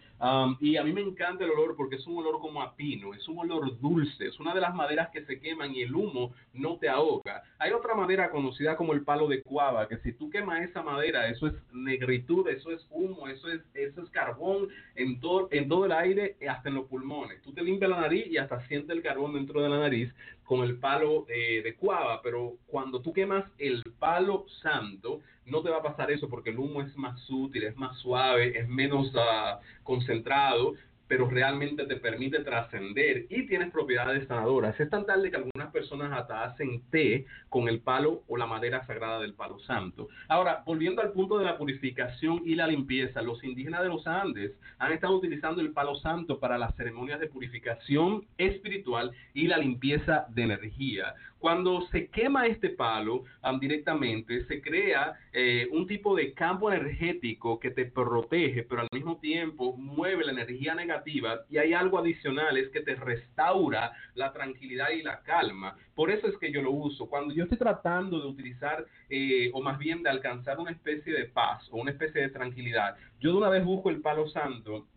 y 0.60 0.76
a 0.76 0.84
mí 0.84 0.92
me 0.92 1.02
encanta 1.02 1.46
el 1.46 1.52
olor 1.52 1.76
porque 1.78 1.96
es 1.96 2.06
un 2.06 2.18
olor 2.18 2.40
como 2.42 2.62
a 2.62 2.76
pino, 2.76 3.14
es 3.14 3.26
un 3.30 3.40
olor 3.40 3.80
dulce, 3.80 4.28
es 4.28 4.40
una 4.40 4.54
de 4.54 4.62
las 4.62 4.76
maderas 4.76 5.10
que 5.12 5.24
se 5.26 5.40
queman 5.40 5.74
y 5.74 5.82
el 5.82 5.96
humo 5.96 6.34
no 6.54 6.78
te 6.78 6.90
ahoga. 6.90 7.42
Hay 7.58 7.72
otra 7.72 7.96
madera 7.96 8.32
conocida 8.32 8.76
como 8.76 8.94
el 8.94 9.04
palo 9.04 9.28
de 9.30 9.42
cuava, 9.42 9.88
que 9.88 9.98
si 10.00 10.12
tú 10.12 10.30
quemas 10.30 10.62
esa 10.62 10.84
madera, 10.84 11.30
eso 11.30 11.48
es 11.48 11.54
negritud, 11.72 12.48
eso 12.50 12.69
es 12.72 12.86
humo, 12.90 13.28
eso 13.28 13.50
es, 13.50 13.62
eso 13.74 14.02
es 14.02 14.10
carbón 14.10 14.70
en 14.96 15.20
todo, 15.20 15.48
en 15.52 15.68
todo 15.68 15.86
el 15.86 15.92
aire, 15.92 16.38
hasta 16.50 16.70
en 16.70 16.76
los 16.76 16.88
pulmones. 16.88 17.42
Tú 17.42 17.54
te 17.54 17.64
limpias 17.64 17.90
la 17.90 18.02
nariz 18.02 18.28
y 18.28 18.38
hasta 18.38 18.66
sientes 18.68 18.96
el 18.96 19.04
carbón 19.04 19.34
dentro 19.34 19.62
de 19.62 19.70
la 19.70 19.80
nariz 19.80 20.14
con 20.44 20.64
el 20.64 20.78
palo 20.78 21.26
eh, 21.30 21.62
de 21.64 21.76
cuava, 21.76 22.22
pero 22.22 22.56
cuando 22.68 23.02
tú 23.02 23.14
quemas 23.14 23.46
el 23.60 23.84
palo 24.00 24.46
santo, 24.62 25.22
no 25.46 25.62
te 25.62 25.70
va 25.70 25.78
a 25.78 25.84
pasar 25.84 26.12
eso 26.12 26.30
porque 26.30 26.52
el 26.52 26.60
humo 26.60 26.82
es 26.82 26.96
más 26.96 27.20
sutil, 27.22 27.64
es 27.64 27.76
más 27.76 27.98
suave, 28.00 28.58
es 28.58 28.68
menos 28.68 29.14
uh, 29.16 29.60
concentrado 29.84 30.76
pero 31.10 31.28
realmente 31.28 31.86
te 31.86 31.96
permite 31.96 32.42
trascender 32.44 33.26
y 33.30 33.48
tienes 33.48 33.72
propiedades 33.72 34.28
sanadoras. 34.28 34.80
Es 34.80 34.90
tan 34.92 35.08
tarde 35.08 35.32
que 35.32 35.38
algunas 35.38 35.72
personas 35.74 36.14
hasta 36.14 36.44
hacen 36.44 36.84
té 36.92 37.26
con 37.50 37.68
el 37.68 37.82
palo 37.82 38.22
o 38.28 38.38
la 38.38 38.46
madera 38.46 38.86
sagrada 38.86 39.20
del 39.20 39.34
palo 39.34 39.58
santo. 39.60 40.08
Ahora, 40.28 40.62
volviendo 40.68 41.02
al 41.02 41.12
punto 41.12 41.40
de 41.40 41.46
la 41.46 41.58
purificación 41.58 42.44
y 42.46 42.54
la 42.54 42.68
limpieza, 42.68 43.24
los 43.24 43.44
indígenas 43.44 43.82
de 43.82 43.90
los 43.90 44.06
Andes 44.06 44.56
han 44.78 44.92
estado 44.94 45.18
utilizando 45.18 45.62
el 45.62 45.72
palo 45.72 45.96
santo 45.96 46.40
para 46.40 46.60
las 46.60 46.76
ceremonias 46.76 47.20
de 47.20 47.28
purificación 47.28 48.28
espiritual 48.38 49.12
y 49.34 49.48
la 49.48 49.58
limpieza 49.58 50.28
de 50.30 50.44
energía. 50.44 51.16
Cuando 51.40 51.88
se 51.88 52.08
quema 52.08 52.48
este 52.48 52.70
palo 52.70 53.24
directamente, 53.62 54.44
se 54.46 54.62
crea 54.62 55.18
eh, 55.32 55.70
un 55.72 55.88
tipo 55.88 56.14
de 56.14 56.34
campo 56.34 56.70
energético 56.70 57.60
que 57.60 57.72
te 57.72 57.86
protege, 57.86 58.64
pero 58.64 58.82
al 58.82 58.90
mismo 58.92 59.18
tiempo 59.20 59.76
mueve 59.78 60.26
la 60.26 60.34
energía 60.34 60.76
negativa 60.76 61.46
y 61.50 61.58
hay 61.58 61.74
algo 61.74 61.98
adicional, 61.98 62.58
es 62.58 62.70
que 62.70 62.82
te 62.82 62.96
restaura 62.96 63.94
la 64.16 64.34
tranquilidad 64.34 64.90
y 64.90 65.02
la 65.02 65.22
calma. 65.22 65.78
Por 65.96 66.12
eso 66.12 66.28
es 66.28 66.38
que 66.38 66.52
yo 66.52 66.62
lo 66.62 66.72
uso. 66.72 67.08
Cuando 67.08 67.34
yo 67.34 67.44
estoy 67.44 67.58
tratando 67.58 68.20
de 68.20 68.28
utilizar, 68.28 68.86
eh, 69.10 69.50
o 69.54 69.62
más 69.62 69.80
bien 69.80 70.04
de 70.04 70.10
alcanzar 70.10 70.60
una 70.60 70.72
especie 70.72 71.14
de 71.14 71.26
paz 71.26 71.70
o 71.72 71.78
una 71.78 71.92
especie 71.92 72.22
de 72.22 72.30
tranquilidad, 72.30 72.98
yo 73.22 73.32
de 73.32 73.38
una 73.38 73.50
vez 73.50 73.64
busco 73.64 73.90
el 73.90 74.02
palo 74.02 74.28
santo 74.28 74.88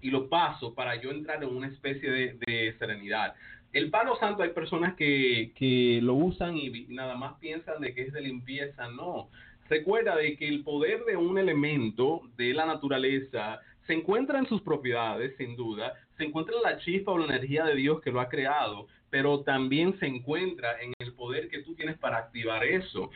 y 0.00 0.10
lo 0.10 0.28
paso 0.28 0.74
para 0.74 0.94
yo 0.96 1.10
entrar 1.10 1.42
en 1.42 1.48
una 1.48 1.66
especie 1.66 2.10
de 2.10 2.76
serenidad. 2.78 3.34
El 3.74 3.90
palo 3.90 4.16
santo 4.16 4.42
hay 4.42 4.50
personas 4.50 4.94
que, 4.94 5.52
que 5.56 6.00
lo 6.00 6.14
usan 6.14 6.56
y 6.56 6.86
nada 6.88 7.16
más 7.16 7.34
piensan 7.40 7.80
de 7.80 7.92
que 7.92 8.02
es 8.02 8.12
de 8.12 8.20
limpieza. 8.20 8.88
No. 8.88 9.28
Recuerda 9.68 10.16
de 10.16 10.36
que 10.36 10.46
el 10.46 10.62
poder 10.62 11.04
de 11.04 11.16
un 11.16 11.38
elemento 11.38 12.22
de 12.36 12.54
la 12.54 12.66
naturaleza 12.66 13.60
se 13.86 13.94
encuentra 13.94 14.38
en 14.38 14.46
sus 14.46 14.62
propiedades, 14.62 15.36
sin 15.36 15.56
duda, 15.56 15.92
se 16.16 16.24
encuentra 16.24 16.56
en 16.56 16.62
la 16.62 16.78
chispa 16.78 17.12
o 17.12 17.18
la 17.18 17.26
energía 17.26 17.64
de 17.64 17.74
Dios 17.74 18.00
que 18.00 18.10
lo 18.10 18.20
ha 18.20 18.28
creado, 18.28 18.86
pero 19.14 19.44
también 19.44 19.96
se 20.00 20.06
encuentra 20.06 20.80
en 20.82 20.92
el 20.98 21.12
poder 21.12 21.48
que 21.48 21.60
tú 21.60 21.76
tienes 21.76 21.96
para 21.98 22.18
activar 22.18 22.64
eso. 22.64 23.10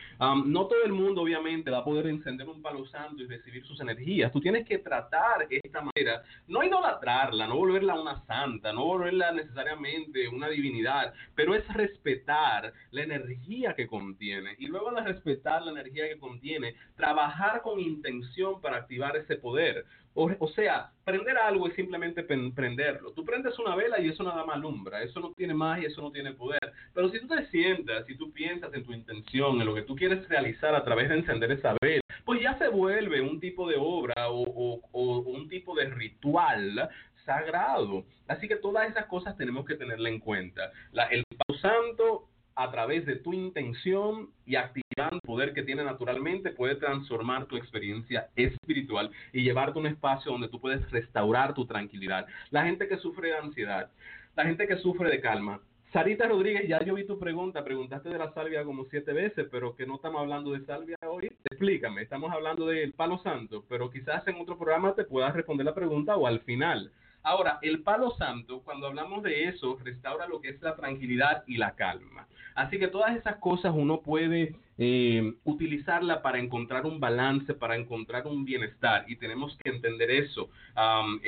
no 0.45 0.65
todo 0.67 0.83
el 0.85 0.93
mundo, 0.93 1.21
obviamente, 1.21 1.71
va 1.71 1.79
a 1.79 1.83
poder 1.83 2.07
encender 2.07 2.47
un 2.47 2.61
palo 2.61 2.85
santo 2.85 3.21
y 3.21 3.27
recibir 3.27 3.65
sus 3.65 3.81
energías. 3.81 4.31
Tú 4.31 4.39
tienes 4.39 4.65
que 4.65 4.77
tratar 4.77 5.45
esta 5.49 5.81
manera, 5.81 6.23
no 6.47 6.63
idolatrarla, 6.63 7.47
no 7.47 7.57
volverla 7.57 7.99
una 7.99 8.25
santa, 8.25 8.71
no 8.71 8.85
volverla 8.85 9.33
necesariamente 9.33 10.29
una 10.29 10.47
divinidad, 10.47 11.13
pero 11.35 11.53
es 11.53 11.67
respetar 11.73 12.71
la 12.91 13.03
energía 13.03 13.73
que 13.75 13.87
contiene. 13.87 14.55
Y 14.57 14.67
luego 14.67 14.91
de 14.91 15.01
respetar 15.01 15.63
la 15.63 15.71
energía 15.71 16.07
que 16.07 16.17
contiene, 16.17 16.75
trabajar 16.95 17.61
con 17.61 17.77
intención 17.77 18.61
para 18.61 18.77
activar 18.77 19.17
ese 19.17 19.35
poder. 19.35 19.85
O, 20.15 20.47
sea, 20.49 20.91
prender 21.09 21.37
algo 21.37 21.67
es 21.67 21.75
simplemente 21.75 22.23
prenderlo. 22.23 23.11
Tú 23.11 23.25
prendes 23.25 23.57
una 23.57 23.75
vela 23.75 23.99
y 23.99 24.09
eso 24.09 24.23
nada 24.23 24.45
más 24.45 24.55
alumbra, 24.55 25.01
eso 25.01 25.19
no 25.19 25.31
tiene 25.33 25.53
magia, 25.53 25.87
eso 25.87 26.01
no 26.01 26.11
tiene 26.11 26.33
poder. 26.33 26.71
Pero 26.93 27.09
si 27.09 27.19
tú 27.19 27.27
te 27.27 27.45
sientas, 27.47 28.05
si 28.05 28.15
tú 28.15 28.31
piensas 28.31 28.71
en 28.73 28.83
tu 28.83 28.93
intención, 28.93 29.59
en 29.59 29.65
lo 29.65 29.73
que 29.73 29.81
tú 29.81 29.95
quieres 29.95 30.27
realizar 30.29 30.75
a 30.75 30.83
través 30.83 31.09
de 31.09 31.15
encender 31.15 31.51
esa 31.51 31.75
vela, 31.81 32.01
pues 32.25 32.41
ya 32.41 32.57
se 32.59 32.67
vuelve 32.67 33.21
un 33.21 33.39
tipo 33.39 33.67
de 33.67 33.75
obra 33.79 34.29
o, 34.29 34.79
un 34.93 35.49
tipo 35.49 35.75
de 35.75 35.85
ritual 35.89 36.89
sagrado. 37.25 38.05
Así 38.27 38.47
que 38.47 38.57
todas 38.57 38.89
esas 38.89 39.07
cosas 39.07 39.35
tenemos 39.35 39.65
que 39.65 39.75
tenerla 39.75 40.09
en 40.09 40.19
cuenta. 40.19 40.71
el 41.09 41.23
Santo 41.59 42.28
a 42.59 42.69
través 42.71 43.05
de 43.05 43.15
tu 43.15 43.31
intención 43.31 44.31
y 44.45 44.57
activando 44.57 45.15
el 45.15 45.21
poder 45.21 45.53
que 45.53 45.63
tiene 45.63 45.81
naturalmente, 45.81 46.51
puede 46.51 46.75
transformar 46.75 47.45
tu 47.45 47.55
experiencia 47.55 48.27
espiritual 48.35 49.09
y 49.31 49.43
llevarte 49.43 49.79
a 49.79 49.81
un 49.81 49.87
espacio 49.87 50.33
donde 50.33 50.49
tú 50.49 50.59
puedes 50.59 50.91
restaurar 50.91 51.53
tu 51.53 51.65
tranquilidad. 51.65 52.27
La 52.51 52.65
gente 52.65 52.89
que 52.89 52.97
sufre 52.97 53.29
de 53.29 53.37
ansiedad, 53.37 53.89
la 54.35 54.43
gente 54.43 54.67
que 54.67 54.75
sufre 54.75 55.09
de 55.09 55.21
calma. 55.21 55.61
Sarita 55.93 56.27
Rodríguez, 56.27 56.67
ya 56.67 56.83
yo 56.83 56.95
vi 56.95 57.07
tu 57.07 57.17
pregunta, 57.17 57.63
preguntaste 57.63 58.09
de 58.09 58.17
la 58.17 58.33
salvia 58.33 58.65
como 58.65 58.83
siete 58.89 59.13
veces, 59.13 59.47
pero 59.49 59.73
que 59.77 59.87
no 59.87 59.95
estamos 59.95 60.19
hablando 60.19 60.51
de 60.51 60.65
salvia 60.65 60.97
hoy. 61.07 61.31
Explícame, 61.45 62.01
estamos 62.01 62.29
hablando 62.33 62.67
del 62.67 62.91
palo 62.91 63.19
santo, 63.19 63.63
pero 63.69 63.89
quizás 63.89 64.27
en 64.27 64.35
otro 64.35 64.57
programa 64.57 64.93
te 64.95 65.05
puedas 65.05 65.33
responder 65.33 65.65
la 65.65 65.73
pregunta 65.73 66.17
o 66.17 66.27
al 66.27 66.41
final. 66.41 66.91
Ahora, 67.23 67.59
el 67.61 67.83
palo 67.83 68.11
santo, 68.11 68.61
cuando 68.61 68.87
hablamos 68.87 69.23
de 69.23 69.45
eso, 69.45 69.77
restaura 69.83 70.27
lo 70.27 70.39
que 70.39 70.49
es 70.49 70.61
la 70.61 70.75
tranquilidad 70.75 71.43
y 71.47 71.57
la 71.57 71.75
calma. 71.75 72.27
Así 72.55 72.79
que 72.79 72.87
todas 72.87 73.15
esas 73.15 73.37
cosas 73.37 73.73
uno 73.75 74.01
puede 74.01 74.55
eh, 74.81 75.33
utilizarla 75.43 76.21
para 76.21 76.39
encontrar 76.39 76.85
un 76.85 77.01
balance, 77.01 77.53
para 77.53 77.75
encontrar 77.75 78.25
un 78.27 78.45
bienestar 78.45 79.03
y 79.09 79.17
tenemos 79.17 79.57
que 79.57 79.71
entender 79.71 80.09
eso 80.09 80.49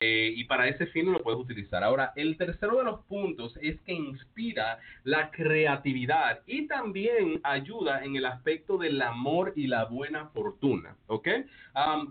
eh, 0.01 0.31
y 0.33 0.45
para 0.45 0.69
ese 0.69 0.87
fin 0.87 1.11
lo 1.11 1.21
puedes 1.21 1.41
utilizar. 1.41 1.83
Ahora, 1.83 2.13
el 2.15 2.37
tercero 2.37 2.77
de 2.77 2.85
los 2.85 3.01
puntos 3.01 3.57
es 3.61 3.77
que 3.81 3.91
inspira 3.91 4.79
la 5.03 5.31
creatividad 5.31 6.39
y 6.47 6.65
también 6.67 7.41
ayuda 7.43 8.05
en 8.05 8.15
el 8.15 8.25
aspecto 8.25 8.77
del 8.77 9.01
amor 9.01 9.51
y 9.57 9.67
la 9.67 9.83
buena 9.83 10.29
fortuna, 10.29 10.95
¿ok? 11.07 11.27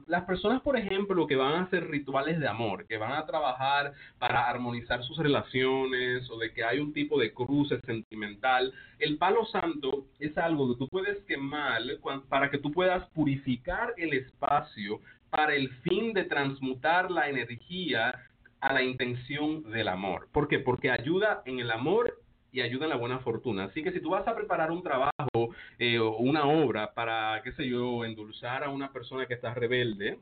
las 0.07 0.25
personas, 0.25 0.63
por 0.63 0.77
ejemplo, 0.77 1.27
que 1.27 1.37
van 1.37 1.55
a 1.55 1.63
hacer 1.63 1.89
rituales 1.89 2.39
de 2.39 2.49
amor, 2.49 2.87
que 2.87 2.99
van 2.99 3.13
a 3.13 3.27
trabajar 3.27 3.93
para 4.19 4.49
armonizar 4.49 5.03
sus 5.05 5.19
relaciones 5.19 6.29
o 6.31 6.39
de 6.39 6.53
que 6.53 6.65
hay 6.65 6.81
un 6.81 6.93
tipo 6.93 7.19
de 7.19 7.33
cruce 7.33 7.81
sentimental, 7.81 8.73
el 8.99 9.17
palo 9.17 9.45
santo 9.47 10.07
es 10.19 10.37
algo 10.37 10.73
que 10.73 10.79
tú 10.79 10.89
puedes 10.89 11.19
mal 11.37 12.01
para 12.29 12.51
que 12.51 12.59
tú 12.59 12.71
puedas 12.73 13.07
purificar 13.11 13.95
el 13.97 14.15
espacio 14.15 15.01
para 15.31 15.55
el 15.55 15.69
fin 15.83 16.13
de 16.13 16.25
transmutar 16.25 17.11
la 17.11 17.29
energía 17.29 18.15
a 18.61 18.73
la 18.73 18.83
intención 18.83 19.71
del 19.71 19.89
amor. 19.89 20.29
¿Por 20.33 20.49
qué? 20.49 20.59
Porque 20.59 20.91
ayuda 20.91 21.43
en 21.47 21.61
el 21.61 21.71
amor 21.71 22.21
y 22.53 22.61
ayuda 22.61 22.85
en 22.85 22.91
la 22.91 22.97
buena 22.97 23.21
fortuna. 23.21 23.65
Así 23.65 23.83
que 23.83 23.93
si 23.93 24.01
tú 24.01 24.11
vas 24.11 24.27
a 24.27 24.35
preparar 24.35 24.71
un 24.71 24.83
trabajo 24.83 25.55
eh, 25.79 25.99
o 25.99 26.17
una 26.17 26.45
obra 26.45 26.93
para, 26.93 27.41
qué 27.43 27.53
sé 27.53 27.69
yo, 27.69 28.05
endulzar 28.05 28.65
a 28.65 28.71
una 28.71 28.93
persona 28.93 29.27
que 29.27 29.35
está 29.35 29.55
rebelde, 29.55 30.19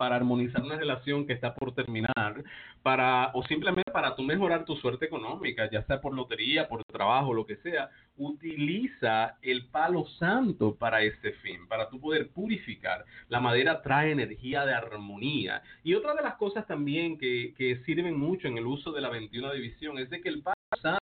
para 0.00 0.16
armonizar 0.16 0.62
una 0.62 0.76
relación 0.76 1.26
que 1.26 1.34
está 1.34 1.54
por 1.54 1.74
terminar, 1.74 2.42
para 2.82 3.32
o 3.34 3.42
simplemente 3.42 3.92
para 3.92 4.16
tú 4.16 4.22
mejorar 4.22 4.64
tu 4.64 4.74
suerte 4.76 5.04
económica, 5.04 5.68
ya 5.70 5.82
sea 5.82 6.00
por 6.00 6.14
lotería, 6.14 6.68
por 6.68 6.82
trabajo, 6.84 7.34
lo 7.34 7.44
que 7.44 7.56
sea, 7.56 7.90
utiliza 8.16 9.38
el 9.42 9.68
palo 9.68 10.06
santo 10.18 10.74
para 10.76 11.02
este 11.02 11.32
fin, 11.34 11.66
para 11.68 11.88
tú 11.88 12.00
poder 12.00 12.30
purificar. 12.30 13.04
La 13.28 13.40
madera 13.40 13.82
trae 13.82 14.12
energía 14.12 14.66
de 14.66 14.74
armonía. 14.74 15.62
Y 15.82 15.94
otra 15.94 16.14
de 16.14 16.22
las 16.22 16.34
cosas 16.34 16.66
también 16.66 17.18
que, 17.18 17.54
que 17.56 17.82
sirven 17.84 18.18
mucho 18.18 18.48
en 18.48 18.58
el 18.58 18.66
uso 18.66 18.92
de 18.92 19.00
la 19.00 19.08
21 19.08 19.52
división 19.52 19.98
es 19.98 20.10
de 20.10 20.20
que 20.20 20.28
el 20.28 20.42
palo 20.42 20.54
santo 20.82 21.00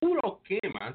tú 0.00 0.14
lo 0.22 0.42
quemas 0.42 0.94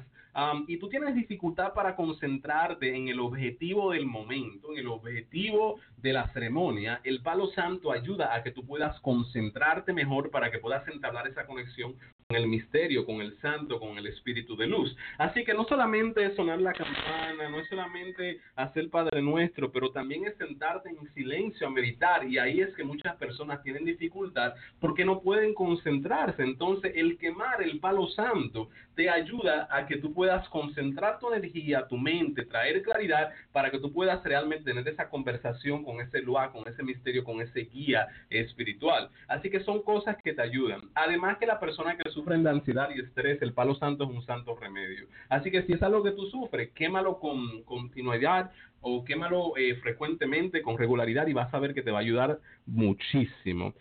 y 0.66 0.78
tú 0.78 0.88
tienes 0.88 1.14
dificultad 1.14 1.72
para 1.72 1.96
concentrarte 1.96 2.94
en 2.94 3.08
el 3.08 3.20
objetivo 3.20 3.92
del 3.92 4.04
momento, 4.04 4.72
en 4.72 4.78
el 4.78 4.88
objetivo 4.88 5.80
de 5.96 6.12
la 6.12 6.28
ceremonia, 6.28 7.00
el 7.04 7.22
palo 7.22 7.46
santo 7.48 7.90
ayuda 7.90 8.34
a 8.34 8.42
que 8.42 8.50
tú 8.50 8.66
puedas 8.66 9.00
concentrarte 9.00 9.94
mejor 9.94 10.30
para 10.30 10.50
que 10.50 10.58
puedas 10.58 10.86
entablar 10.88 11.26
esa 11.26 11.46
conexión 11.46 11.94
con 11.94 12.15
el 12.28 12.48
misterio, 12.48 13.06
con 13.06 13.20
el 13.20 13.38
santo, 13.38 13.78
con 13.78 13.96
el 13.98 14.06
espíritu 14.08 14.56
de 14.56 14.66
luz. 14.66 14.96
Así 15.16 15.44
que 15.44 15.54
no 15.54 15.64
solamente 15.64 16.24
es 16.24 16.34
sonar 16.34 16.60
la 16.60 16.72
campana, 16.72 17.48
no 17.48 17.60
es 17.60 17.68
solamente 17.68 18.40
hacer 18.56 18.90
Padre 18.90 19.22
Nuestro, 19.22 19.70
pero 19.70 19.92
también 19.92 20.26
es 20.26 20.36
sentarte 20.36 20.88
en 20.88 21.14
silencio 21.14 21.68
a 21.68 21.70
meditar 21.70 22.24
y 22.24 22.38
ahí 22.38 22.60
es 22.60 22.74
que 22.74 22.82
muchas 22.82 23.14
personas 23.14 23.62
tienen 23.62 23.84
dificultad 23.84 24.54
porque 24.80 25.04
no 25.04 25.20
pueden 25.20 25.54
concentrarse. 25.54 26.42
Entonces 26.42 26.92
el 26.96 27.16
quemar 27.16 27.62
el 27.62 27.78
palo 27.78 28.08
santo 28.08 28.70
te 28.96 29.08
ayuda 29.08 29.68
a 29.70 29.86
que 29.86 29.98
tú 29.98 30.12
puedas 30.12 30.48
concentrar 30.48 31.20
tu 31.20 31.32
energía, 31.32 31.86
tu 31.86 31.96
mente, 31.96 32.44
traer 32.46 32.82
claridad 32.82 33.30
para 33.52 33.70
que 33.70 33.78
tú 33.78 33.92
puedas 33.92 34.24
realmente 34.24 34.64
tener 34.64 34.88
esa 34.88 35.08
conversación 35.08 35.84
con 35.84 36.00
ese 36.00 36.22
lugar, 36.22 36.50
con 36.50 36.66
ese 36.66 36.82
misterio, 36.82 37.22
con 37.22 37.40
ese 37.40 37.60
guía 37.72 38.08
espiritual. 38.30 39.10
Así 39.28 39.48
que 39.48 39.60
son 39.60 39.82
cosas 39.82 40.16
que 40.24 40.32
te 40.32 40.42
ayudan. 40.42 40.80
Además 40.94 41.38
que 41.38 41.46
la 41.46 41.60
persona 41.60 41.96
que 41.96 42.15
sufre 42.16 42.38
de 42.38 42.48
ansiedad 42.48 42.88
y 42.94 43.00
estrés, 43.00 43.40
el 43.42 43.52
palo 43.52 43.74
santo 43.74 44.04
es 44.04 44.10
un 44.10 44.24
santo 44.24 44.56
remedio. 44.56 45.06
Así 45.28 45.50
que 45.50 45.62
si 45.62 45.74
es 45.74 45.82
algo 45.82 46.02
que 46.02 46.12
tú 46.12 46.26
sufres, 46.26 46.70
quémalo 46.70 47.18
con 47.18 47.62
continuidad 47.64 48.50
o 48.80 49.04
quémalo 49.04 49.56
eh, 49.56 49.76
frecuentemente 49.76 50.62
con 50.62 50.78
regularidad 50.78 51.26
y 51.26 51.34
vas 51.34 51.52
a 51.52 51.58
ver 51.58 51.74
que 51.74 51.82
te 51.82 51.90
va 51.90 51.98
a 51.98 52.00
ayudar 52.00 52.38
muchísimo. 52.66 53.72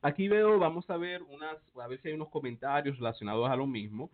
aquí 0.00 0.28
veo, 0.28 0.58
vamos 0.58 0.88
a 0.88 0.96
ver 0.96 1.22
unas, 1.22 1.56
a 1.80 1.88
ver 1.88 2.00
si 2.00 2.08
hay 2.08 2.14
unos 2.14 2.28
comentarios 2.28 2.96
relacionados 2.96 3.50
a 3.50 3.56
lo 3.56 3.66
mismo. 3.66 4.10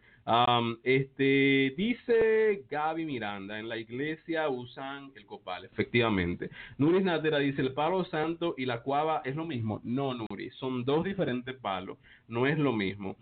este 0.82 1.74
dice 1.76 2.64
Gaby 2.70 3.04
Miranda, 3.04 3.58
en 3.58 3.68
la 3.68 3.76
iglesia 3.76 4.48
usan 4.48 5.12
el 5.14 5.26
copal, 5.26 5.66
efectivamente. 5.66 6.50
Nuris 6.78 7.04
Natera 7.04 7.38
dice 7.38 7.62
el 7.62 7.74
palo 7.74 8.04
santo 8.06 8.54
y 8.56 8.64
la 8.64 8.82
cuava 8.82 9.22
es 9.24 9.36
lo 9.36 9.44
mismo. 9.44 9.80
No, 9.84 10.14
Nuri, 10.14 10.50
son 10.58 10.84
dos 10.84 11.04
diferentes 11.04 11.54
palos, 11.56 11.98
no 12.28 12.46
es 12.46 12.58
lo 12.58 12.72
mismo. 12.72 13.16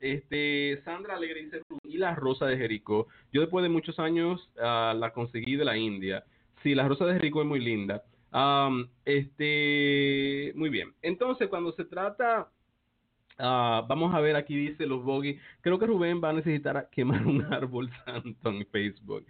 este 0.00 0.80
Sandra 0.84 1.16
Alegre 1.16 1.44
dice 1.44 1.62
y 1.84 1.98
la 1.98 2.14
rosa 2.14 2.46
de 2.46 2.56
Jericó. 2.56 3.08
Yo 3.32 3.40
después 3.40 3.62
de 3.62 3.68
muchos 3.68 3.98
años 3.98 4.50
ah, 4.60 4.94
la 4.96 5.12
conseguí 5.12 5.56
de 5.56 5.64
la 5.64 5.76
India. 5.76 6.24
Sí, 6.62 6.74
la 6.74 6.86
rosa 6.86 7.06
de 7.06 7.14
Jericó 7.14 7.42
es 7.42 7.48
muy 7.48 7.60
linda. 7.60 8.02
Este, 9.04 10.52
muy 10.54 10.70
bien. 10.70 10.92
Entonces, 11.02 11.48
cuando 11.48 11.72
se 11.72 11.84
trata, 11.84 12.48
uh, 13.38 13.86
vamos 13.86 14.14
a 14.14 14.20
ver, 14.20 14.36
aquí 14.36 14.56
dice 14.56 14.86
los 14.86 15.02
bogies, 15.02 15.40
creo 15.60 15.78
que 15.78 15.86
Rubén 15.86 16.22
va 16.22 16.30
a 16.30 16.34
necesitar 16.34 16.88
quemar 16.90 17.26
un 17.26 17.42
árbol 17.52 17.90
santo 18.04 18.50
en 18.50 18.66
Facebook. 18.66 19.26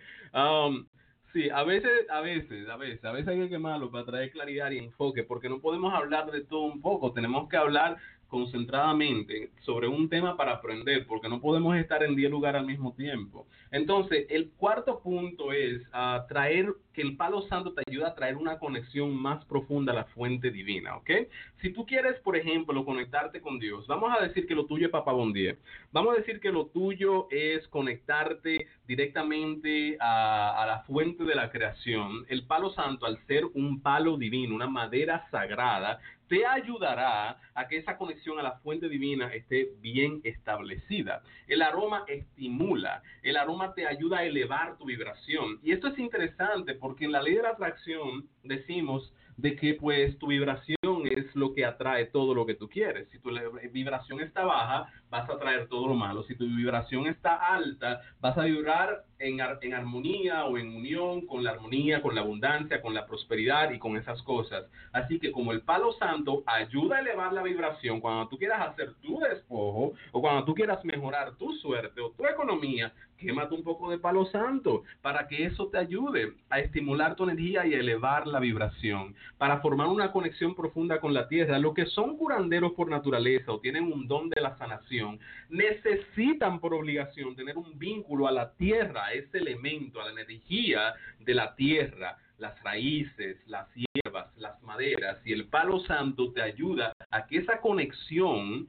sí, 1.33 1.51
a 1.51 1.65
veces, 1.65 2.09
a 2.11 2.21
veces, 2.21 2.69
a 2.69 2.77
veces, 2.77 3.05
a 3.05 3.13
veces 3.13 3.29
hay 3.29 3.39
que 3.41 3.49
quemarlo 3.49 3.91
para 3.91 4.05
traer 4.05 4.31
claridad 4.31 4.71
y 4.71 4.79
enfoque, 4.79 5.25
porque 5.25 5.49
no 5.49 5.61
podemos 5.61 5.93
hablar 5.93 6.31
de 6.31 6.45
todo 6.45 6.63
un 6.63 6.81
poco, 6.81 7.13
tenemos 7.13 7.49
que 7.49 7.57
hablar 7.57 7.97
concentradamente 8.33 9.51
sobre 9.61 9.89
un 9.89 10.09
tema 10.09 10.39
para 10.39 10.53
aprender, 10.53 11.07
porque 11.07 11.29
no 11.29 11.39
podemos 11.39 11.77
estar 11.77 12.03
en 12.03 12.17
10 12.17 12.31
lugares 12.31 12.61
al 12.61 12.67
mismo 12.67 12.95
tiempo. 12.95 13.47
Entonces, 13.71 14.25
el 14.31 14.53
cuarto 14.53 15.01
punto 15.01 15.53
es 15.53 15.83
uh, 15.89 16.27
traer 16.29 16.73
que 16.93 17.03
el 17.03 17.17
palo 17.17 17.43
santo 17.43 17.73
te 17.73 17.83
ayuda 17.87 18.09
a 18.09 18.15
traer 18.15 18.37
una 18.37 18.59
conexión 18.59 19.15
más 19.15 19.45
profunda 19.47 19.93
a 19.93 19.97
la 19.97 20.05
fuente 20.05 20.51
divina, 20.51 20.97
¿ok? 20.97 21.11
Si 21.61 21.71
tú 21.73 21.87
quieres, 21.87 22.19
por 22.21 22.37
ejemplo, 22.37 22.85
conectarte 22.85 23.41
con 23.41 23.59
Dios, 23.59 23.87
vamos 23.87 24.13
a 24.17 24.23
decir 24.23 24.47
que 24.47 24.55
lo 24.55 24.67
tuyo 24.67 24.87
es 24.87 24.93
Papá 24.93 25.13
Bondie. 25.13 25.59
Vamos 25.93 26.15
a 26.15 26.19
decir 26.19 26.41
que 26.41 26.53
lo 26.53 26.67
tuyo 26.67 27.29
es 27.31 27.67
conectarte 27.69 28.67
directamente 28.87 29.97
a, 30.01 30.63
a 30.63 30.67
la 30.67 30.81
fuente 30.81 31.25
de 31.25 31.35
la 31.35 31.51
creación. 31.51 32.27
El 32.29 32.47
palo 32.47 32.71
santo, 32.71 33.07
al 33.07 33.19
ser 33.27 33.45
un 33.55 33.81
palo 33.81 34.17
divino, 34.17 34.55
una 34.55 34.69
madera 34.69 35.27
sagrada, 35.31 36.01
te 36.33 36.47
ayudará 36.47 37.37
a 37.55 37.69
que 37.69 37.77
esa 37.77 37.99
conexión 37.99 38.39
a 38.39 38.43
la 38.43 38.53
fuente 38.61 38.89
divina 38.89 39.35
esté 39.35 39.69
bien 39.83 40.23
establecida. 40.25 41.23
El 41.47 41.61
aroma 41.61 42.05
estimula, 42.09 43.03
el 43.23 43.37
aroma 43.37 43.75
te 43.75 43.87
ayuda 43.87 44.21
a 44.21 44.25
elevar 44.25 44.79
tu 44.79 44.87
vibración. 44.87 45.61
Y 45.63 45.73
esto 45.73 45.89
es 45.89 45.99
interesante 45.99 46.79
porque 46.83 47.05
en 47.05 47.13
la 47.13 47.23
ley 47.23 47.37
de 47.37 47.43
la 47.43 47.51
atracción 47.51 48.29
decimos 48.43 49.15
de 49.37 49.55
que 49.55 49.75
pues 49.75 50.19
tu 50.19 50.27
vibración 50.27 50.77
es 51.05 51.35
lo 51.37 51.55
que 51.55 51.65
atrae 51.65 52.07
todo 52.07 52.35
lo 52.35 52.45
que 52.45 52.57
tú 52.57 52.69
quieres. 52.69 53.09
Si 53.11 53.21
tu 53.21 53.31
vibración 53.71 54.21
está 54.21 54.45
baja, 54.45 54.93
vas 55.09 55.31
a 55.31 55.35
atraer 55.35 55.69
todo 55.69 55.87
lo 55.87 55.95
malo. 55.95 56.25
Si 56.25 56.35
tu 56.35 56.45
vibración 56.45 57.07
está 57.07 57.37
alta, 57.37 58.01
vas 58.21 58.37
a 58.37 58.45
vibrar 58.45 59.05
en, 59.23 59.41
armonía 59.75 60.45
o 60.47 60.59
en 60.59 60.75
unión 60.75 61.27
con 61.27 61.45
la 61.45 61.53
armonía, 61.53 62.03
con 62.03 62.15
la 62.15 62.23
abundancia, 62.23 62.83
con 62.83 62.93
la 62.93 63.07
prosperidad 63.07 63.71
y 63.71 63.79
con 63.79 63.97
esas 63.97 64.21
cosas. 64.23 64.65
Así 64.93 65.19
que 65.19 65.31
como 65.31 65.53
el 65.53 65.63
palo 65.63 65.93
santo 65.93 66.43
ayuda 66.47 66.97
a 66.97 67.01
elevar 67.01 67.33
la 67.33 67.43
vibración 67.43 68.01
cuando 68.01 68.29
tú 68.29 68.37
quieras 68.37 68.69
hacer 68.69 68.95
tu 69.01 69.21
despojo 69.21 69.93
o 70.11 70.21
cuando 70.21 70.45
tú 70.45 70.55
quieras 70.55 70.85
mejorar 70.85 71.37
tu 71.37 71.53
suerte 71.55 72.01
o 72.01 72.11
tu 72.11 72.27
economía, 72.27 72.93
quémate 73.23 73.55
un 73.55 73.63
poco 73.63 73.89
de 73.91 73.99
palo 73.99 74.27
santo 74.27 74.83
para 75.01 75.29
que 75.29 75.47
eso 75.47 75.69
te 75.69 75.79
ayude 75.79 76.33
a 76.51 76.59
estimular 76.59 77.15
tu 77.15 77.25
energía 77.25 77.65
y 77.65 77.75
elevar 77.75 78.27
la 78.27 78.41
vibración, 78.41 79.15
para 79.39 79.61
formar 79.61 79.87
una 79.87 80.11
conexión 80.13 80.55
profunda 80.55 81.01
con 81.01 81.15
la 81.15 81.29
tierra. 81.29 81.59
Los 81.59 81.75
que 81.75 81.87
son 81.87 82.17
curanderos 82.17 82.73
por 82.73 82.91
naturaleza 82.91 83.53
o 83.53 83.61
tienen 83.61 83.85
un 83.85 84.09
don 84.09 84.29
de 84.29 84.41
la 84.41 84.57
sanación, 84.59 85.21
necesitan 85.49 86.59
por 86.59 86.75
obligación 86.75 87.37
tener 87.37 87.57
un 87.57 87.79
vínculo 87.79 88.27
a 88.27 88.33
la 88.33 88.53
tierra, 88.55 89.12
a 89.13 89.15
ese 89.15 89.39
elemento, 89.39 90.01
a 90.01 90.07
la 90.07 90.13
energía 90.13 90.95
de 91.21 91.35
la 91.35 91.55
tierra 91.55 92.19
las 92.39 92.61
raíces, 92.65 93.39
las 93.47 93.69
hierbas, 93.75 94.37
las 94.37 94.61
maderas 94.63 95.19
y 95.25 95.33
el 95.33 95.47
palo 95.47 95.79
santo 95.81 96.33
te 96.33 96.43
ayuda 96.43 96.93
a 97.11 97.27
que 97.27 97.39
esa 97.39 97.61
conexión 97.61 98.69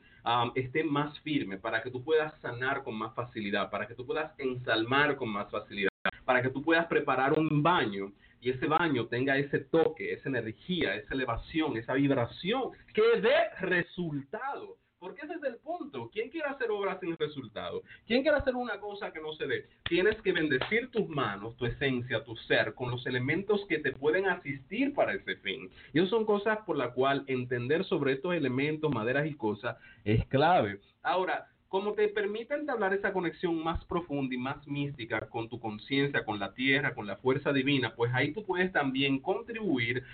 esté 0.53 0.83
más 0.83 1.19
firme, 1.21 1.57
para 1.57 1.81
que 1.81 1.89
tú 1.89 2.03
puedas 2.03 2.39
sanar 2.39 2.83
con 2.83 2.95
más 2.95 3.13
facilidad, 3.15 3.71
para 3.71 3.87
que 3.87 3.95
tú 3.95 4.05
puedas 4.05 4.31
ensalmar 4.37 5.17
con 5.17 5.29
más 5.29 5.49
facilidad, 5.49 5.89
para 6.23 6.41
que 6.43 6.49
tú 6.49 6.61
puedas 6.61 6.85
preparar 6.85 7.33
un 7.33 7.63
baño 7.63 8.13
y 8.39 8.51
ese 8.51 8.67
baño 8.67 9.07
tenga 9.07 9.37
ese 9.37 9.59
toque, 9.59 10.13
esa 10.13 10.29
energía, 10.29 10.95
esa 10.95 11.15
elevación, 11.15 11.75
esa 11.75 11.93
vibración 11.93 12.71
que 12.93 13.21
dé 13.21 13.49
resultado. 13.59 14.77
Porque 15.03 15.25
ese 15.25 15.33
es 15.33 15.43
el 15.43 15.57
punto. 15.57 16.09
¿Quién 16.13 16.29
quiere 16.29 16.47
hacer 16.47 16.71
obras 16.71 16.97
sin 17.01 17.17
resultado? 17.17 17.83
¿Quién 18.07 18.21
quiere 18.21 18.37
hacer 18.37 18.55
una 18.55 18.79
cosa 18.79 19.11
que 19.11 19.19
no 19.19 19.33
se 19.33 19.45
ve? 19.45 19.65
Tienes 19.83 20.15
que 20.21 20.31
bendecir 20.31 20.89
tus 20.91 21.09
manos, 21.09 21.57
tu 21.57 21.65
esencia, 21.65 22.23
tu 22.23 22.37
ser, 22.37 22.73
con 22.73 22.89
los 22.89 23.05
elementos 23.05 23.65
que 23.67 23.79
te 23.79 23.91
pueden 23.91 24.29
asistir 24.29 24.93
para 24.93 25.13
ese 25.13 25.35
fin. 25.35 25.69
Y 25.91 25.99
eso 25.99 26.07
son 26.07 26.25
cosas 26.25 26.59
por 26.59 26.77
las 26.77 26.93
cuales 26.93 27.25
entender 27.27 27.83
sobre 27.83 28.13
estos 28.13 28.33
elementos, 28.33 28.93
maderas 28.93 29.27
y 29.27 29.33
cosas 29.33 29.75
es 30.05 30.25
clave. 30.27 30.79
Ahora, 31.01 31.49
como 31.67 31.91
te 31.95 32.07
permite 32.07 32.53
entablar 32.53 32.93
esa 32.93 33.11
conexión 33.11 33.61
más 33.61 33.83
profunda 33.83 34.33
y 34.33 34.37
más 34.37 34.65
mística 34.65 35.27
con 35.27 35.49
tu 35.49 35.59
conciencia, 35.59 36.23
con 36.23 36.39
la 36.39 36.53
tierra, 36.53 36.95
con 36.95 37.07
la 37.07 37.17
fuerza 37.17 37.51
divina, 37.51 37.93
pues 37.93 38.13
ahí 38.13 38.31
tú 38.31 38.45
puedes 38.45 38.71
también 38.71 39.19
contribuir 39.19 40.05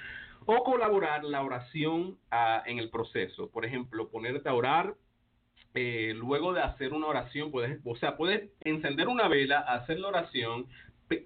o 0.51 0.63
colaborar 0.63 1.23
la 1.23 1.43
oración 1.43 2.17
ah, 2.31 2.63
en 2.65 2.79
el 2.79 2.89
proceso. 2.89 3.51
Por 3.51 3.65
ejemplo, 3.65 4.09
ponerte 4.09 4.49
a 4.49 4.55
orar. 4.55 4.95
Eh, 5.75 6.13
luego 6.15 6.53
de 6.53 6.61
hacer 6.61 6.93
una 6.93 7.05
oración, 7.05 7.51
puedes, 7.51 7.79
o 7.85 7.95
sea, 7.95 8.17
puedes 8.17 8.49
encender 8.61 9.07
una 9.09 9.27
vela, 9.27 9.59
hacer 9.59 9.99
la 9.99 10.07
oración, 10.07 10.65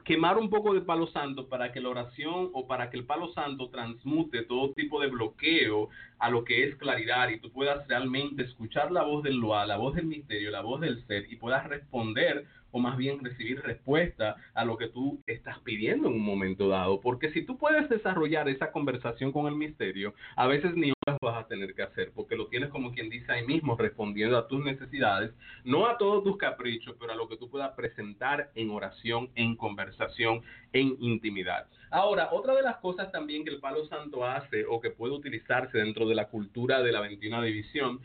quemar 0.04 0.38
un 0.38 0.50
poco 0.50 0.74
de 0.74 0.82
palo 0.82 1.08
santo 1.08 1.48
para 1.48 1.72
que 1.72 1.80
la 1.80 1.88
oración 1.88 2.50
o 2.52 2.68
para 2.68 2.90
que 2.90 2.98
el 2.98 3.06
palo 3.06 3.32
santo 3.32 3.70
transmute 3.70 4.44
todo 4.44 4.74
tipo 4.74 5.00
de 5.00 5.08
bloqueo 5.08 5.88
a 6.20 6.30
lo 6.30 6.44
que 6.44 6.66
es 6.66 6.76
claridad 6.76 7.30
y 7.30 7.40
tú 7.40 7.50
puedas 7.50 7.88
realmente 7.88 8.44
escuchar 8.44 8.92
la 8.92 9.04
voz 9.04 9.24
del 9.24 9.38
Loa, 9.38 9.66
la 9.66 9.78
voz 9.78 9.96
del 9.96 10.08
misterio, 10.08 10.52
la 10.52 10.62
voz 10.62 10.82
del 10.82 11.06
ser 11.08 11.32
y 11.32 11.38
puedas 11.38 11.66
responder 11.68 12.46
o 12.74 12.80
más 12.80 12.98
bien 12.98 13.24
recibir 13.24 13.62
respuesta 13.62 14.36
a 14.54 14.66
lo 14.66 14.78
que 14.78 14.90
tú 14.90 15.22
estás 15.28 15.60
pidiendo 15.60 16.10
en 16.10 16.16
un 16.16 16.26
momento 16.26 16.68
dado. 16.68 17.00
Porque 17.00 17.32
si 17.32 17.44
tú 17.44 17.58
puedes 17.58 17.88
desarrollar 17.88 18.50
esa 18.50 18.72
conversación 18.72 19.32
con 19.32 19.48
el 19.48 19.56
misterio, 19.56 20.14
a 20.36 20.48
veces 20.48 20.76
ni 20.76 20.92
las 21.06 21.18
vas 21.22 21.44
a 21.44 21.48
tener 21.48 21.74
que 21.74 21.84
hacer, 21.84 22.12
porque 22.14 22.36
lo 22.36 22.48
tienes 22.48 22.70
como 22.70 22.92
quien 22.92 23.10
dice 23.10 23.32
ahí 23.32 23.46
mismo, 23.46 23.76
respondiendo 23.76 24.38
a 24.38 24.48
tus 24.48 24.64
necesidades, 24.64 25.32
no 25.64 25.88
a 25.88 25.98
todos 25.98 26.24
tus 26.24 26.38
caprichos, 26.38 26.96
pero 27.00 27.12
a 27.12 27.16
lo 27.16 27.28
que 27.28 27.38
tú 27.38 27.50
puedas 27.50 27.72
presentar 27.72 28.52
en 28.56 28.70
oración, 28.70 29.30
en 29.36 29.56
conversación, 29.56 30.42
en 30.72 30.96
intimidad. 31.00 31.68
Ahora, 31.92 32.30
otra 32.32 32.56
de 32.56 32.64
las 32.64 32.78
cosas 32.78 33.12
también 33.12 33.44
que 33.44 33.52
el 33.52 33.60
Palo 33.60 33.86
Santo 33.86 34.26
hace 34.26 34.66
o 34.68 34.82
que 34.82 34.90
puede 34.90 35.14
utilizarse 35.14 35.78
dentro 35.78 36.08
de 36.08 36.16
la 36.16 36.28
cultura 36.28 36.82
de 36.82 36.92
la 36.92 37.02
21 37.02 37.44
división 37.44 38.00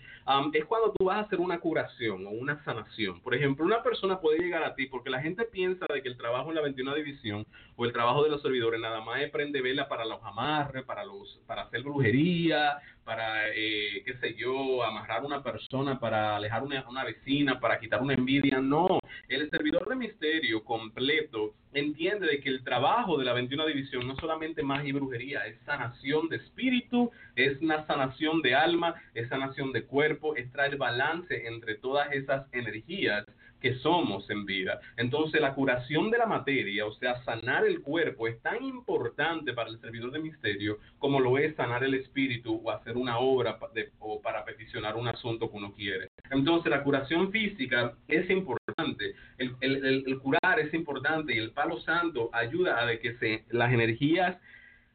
es 0.52 0.64
cuando 0.66 0.92
tú 0.92 1.06
vas 1.06 1.16
a 1.16 1.20
hacer 1.20 1.40
una 1.40 1.58
curación 1.58 2.26
o 2.26 2.30
una 2.30 2.62
sanación. 2.64 3.22
Por 3.22 3.34
ejemplo, 3.34 3.64
una 3.64 3.82
persona 3.82 4.20
puede 4.20 4.40
llegar 4.40 4.62
a 4.62 4.74
ti 4.74 4.86
porque 4.86 5.08
la 5.08 5.22
gente 5.22 5.44
piensa 5.44 5.86
de 5.92 6.02
que 6.02 6.08
el 6.08 6.18
trabajo 6.18 6.50
en 6.50 6.56
la 6.56 6.60
21 6.60 6.94
división 6.96 7.46
o 7.80 7.84
el 7.84 7.92
trabajo 7.92 8.24
de 8.24 8.30
los 8.30 8.42
servidores 8.42 8.80
nada 8.80 9.00
más 9.00 9.20
es 9.22 9.30
prende 9.30 9.62
vela 9.62 9.88
para 9.88 10.04
los 10.04 10.20
amarres, 10.24 10.84
para, 10.84 11.04
los, 11.04 11.40
para 11.46 11.62
hacer 11.62 11.84
brujería, 11.84 12.76
para, 13.04 13.50
eh, 13.54 14.02
qué 14.04 14.14
sé 14.20 14.34
yo, 14.34 14.82
amarrar 14.82 15.24
una 15.24 15.44
persona, 15.44 16.00
para 16.00 16.34
alejar 16.34 16.64
una, 16.64 16.86
una 16.88 17.04
vecina, 17.04 17.60
para 17.60 17.78
quitar 17.78 18.02
una 18.02 18.14
envidia. 18.14 18.60
No, 18.60 18.98
el 19.28 19.48
servidor 19.48 19.88
de 19.88 19.94
misterio 19.94 20.64
completo 20.64 21.54
entiende 21.72 22.26
de 22.26 22.40
que 22.40 22.48
el 22.48 22.64
trabajo 22.64 23.16
de 23.16 23.24
la 23.24 23.32
21 23.32 23.66
división 23.66 24.08
no 24.08 24.16
solamente 24.16 24.64
magia 24.64 24.88
y 24.88 24.92
brujería, 24.92 25.46
es 25.46 25.60
sanación 25.64 26.28
de 26.28 26.36
espíritu, 26.36 27.12
es 27.36 27.60
una 27.60 27.86
sanación 27.86 28.42
de 28.42 28.56
alma, 28.56 28.96
es 29.14 29.28
sanación 29.28 29.70
de 29.70 29.84
cuerpo, 29.84 30.34
es 30.34 30.50
traer 30.50 30.76
balance 30.76 31.46
entre 31.46 31.76
todas 31.76 32.10
esas 32.10 32.52
energías 32.52 33.24
que 33.60 33.74
somos 33.76 34.28
en 34.30 34.44
vida. 34.44 34.80
Entonces 34.96 35.40
la 35.40 35.54
curación 35.54 36.10
de 36.10 36.18
la 36.18 36.26
materia, 36.26 36.86
o 36.86 36.92
sea, 36.94 37.22
sanar 37.24 37.64
el 37.64 37.82
cuerpo, 37.82 38.28
es 38.28 38.40
tan 38.42 38.62
importante 38.64 39.52
para 39.52 39.70
el 39.70 39.80
servidor 39.80 40.12
de 40.12 40.20
misterio 40.20 40.78
como 40.98 41.20
lo 41.20 41.38
es 41.38 41.54
sanar 41.56 41.84
el 41.84 41.94
espíritu 41.94 42.60
o 42.64 42.70
hacer 42.70 42.96
una 42.96 43.18
obra 43.18 43.58
o 43.98 44.20
para 44.20 44.44
peticionar 44.44 44.96
un 44.96 45.08
asunto 45.08 45.50
que 45.50 45.56
uno 45.56 45.72
quiere. 45.72 46.08
Entonces, 46.30 46.70
la 46.70 46.82
curación 46.82 47.30
física 47.30 47.94
es 48.06 48.28
importante. 48.30 49.14
El, 49.38 49.54
el, 49.60 50.18
curar 50.18 50.60
es 50.60 50.72
importante 50.74 51.34
y 51.34 51.38
el 51.38 51.52
palo 51.52 51.80
santo 51.80 52.30
ayuda 52.32 52.82
a 52.82 52.96
que 52.98 53.14
se, 53.14 53.44
las 53.50 53.72
energías 53.72 54.36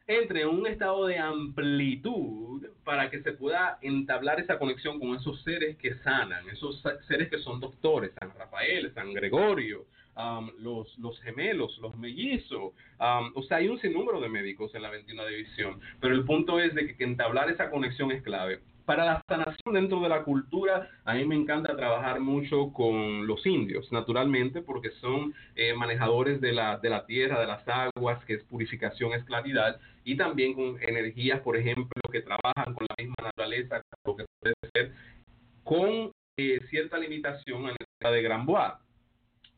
entre 0.06 0.42
en 0.42 0.48
un 0.48 0.66
estado 0.66 1.06
de 1.06 1.18
amplitud 1.18 2.66
para 2.84 3.10
que 3.10 3.22
se 3.22 3.32
pueda 3.32 3.78
entablar 3.80 4.38
esa 4.38 4.58
conexión 4.58 5.00
con 5.00 5.14
esos 5.14 5.42
seres 5.42 5.76
que 5.78 5.94
sanan, 5.98 6.48
esos 6.50 6.82
seres 7.08 7.30
que 7.30 7.38
son 7.38 7.60
doctores, 7.60 8.12
San 8.18 8.30
Rafael, 8.36 8.92
San 8.94 9.14
Gregorio, 9.14 9.86
um, 10.16 10.50
los, 10.58 10.98
los 10.98 11.18
gemelos, 11.22 11.78
los 11.78 11.96
mellizos. 11.96 12.72
Um, 13.00 13.32
o 13.34 13.42
sea, 13.44 13.58
hay 13.58 13.68
un 13.68 13.80
sinnúmero 13.80 14.20
de 14.20 14.28
médicos 14.28 14.74
en 14.74 14.82
la 14.82 14.90
21 14.90 15.26
división, 15.26 15.80
pero 16.00 16.14
el 16.14 16.24
punto 16.24 16.60
es 16.60 16.74
de 16.74 16.94
que 16.94 17.04
entablar 17.04 17.50
esa 17.50 17.70
conexión 17.70 18.12
es 18.12 18.22
clave. 18.22 18.60
Para 18.84 19.06
la 19.06 19.22
sanación 19.26 19.74
dentro 19.74 20.00
de 20.00 20.10
la 20.10 20.24
cultura, 20.24 20.90
a 21.04 21.14
mí 21.14 21.24
me 21.24 21.34
encanta 21.34 21.74
trabajar 21.74 22.20
mucho 22.20 22.70
con 22.72 23.26
los 23.26 23.46
indios, 23.46 23.90
naturalmente, 23.90 24.60
porque 24.60 24.90
son 25.00 25.32
eh, 25.56 25.72
manejadores 25.72 26.38
de 26.42 26.52
la, 26.52 26.76
de 26.76 26.90
la 26.90 27.06
tierra, 27.06 27.40
de 27.40 27.46
las 27.46 27.66
aguas, 27.66 28.22
que 28.26 28.34
es 28.34 28.44
purificación, 28.44 29.14
es 29.14 29.24
claridad, 29.24 29.80
y 30.04 30.18
también 30.18 30.52
con 30.52 30.76
energías, 30.82 31.40
por 31.40 31.56
ejemplo, 31.56 32.00
que 32.12 32.20
trabajan 32.20 32.74
con 32.74 32.86
la 32.88 32.94
misma 32.98 33.16
naturaleza, 33.22 33.80
lo 34.04 34.16
que 34.16 34.26
puede 34.38 34.54
ser 34.74 34.92
con 35.62 36.12
eh, 36.36 36.60
cierta 36.68 36.98
limitación 36.98 37.70
en 37.70 37.76
la 38.00 38.10
de 38.10 38.22
Granbois. 38.22 38.83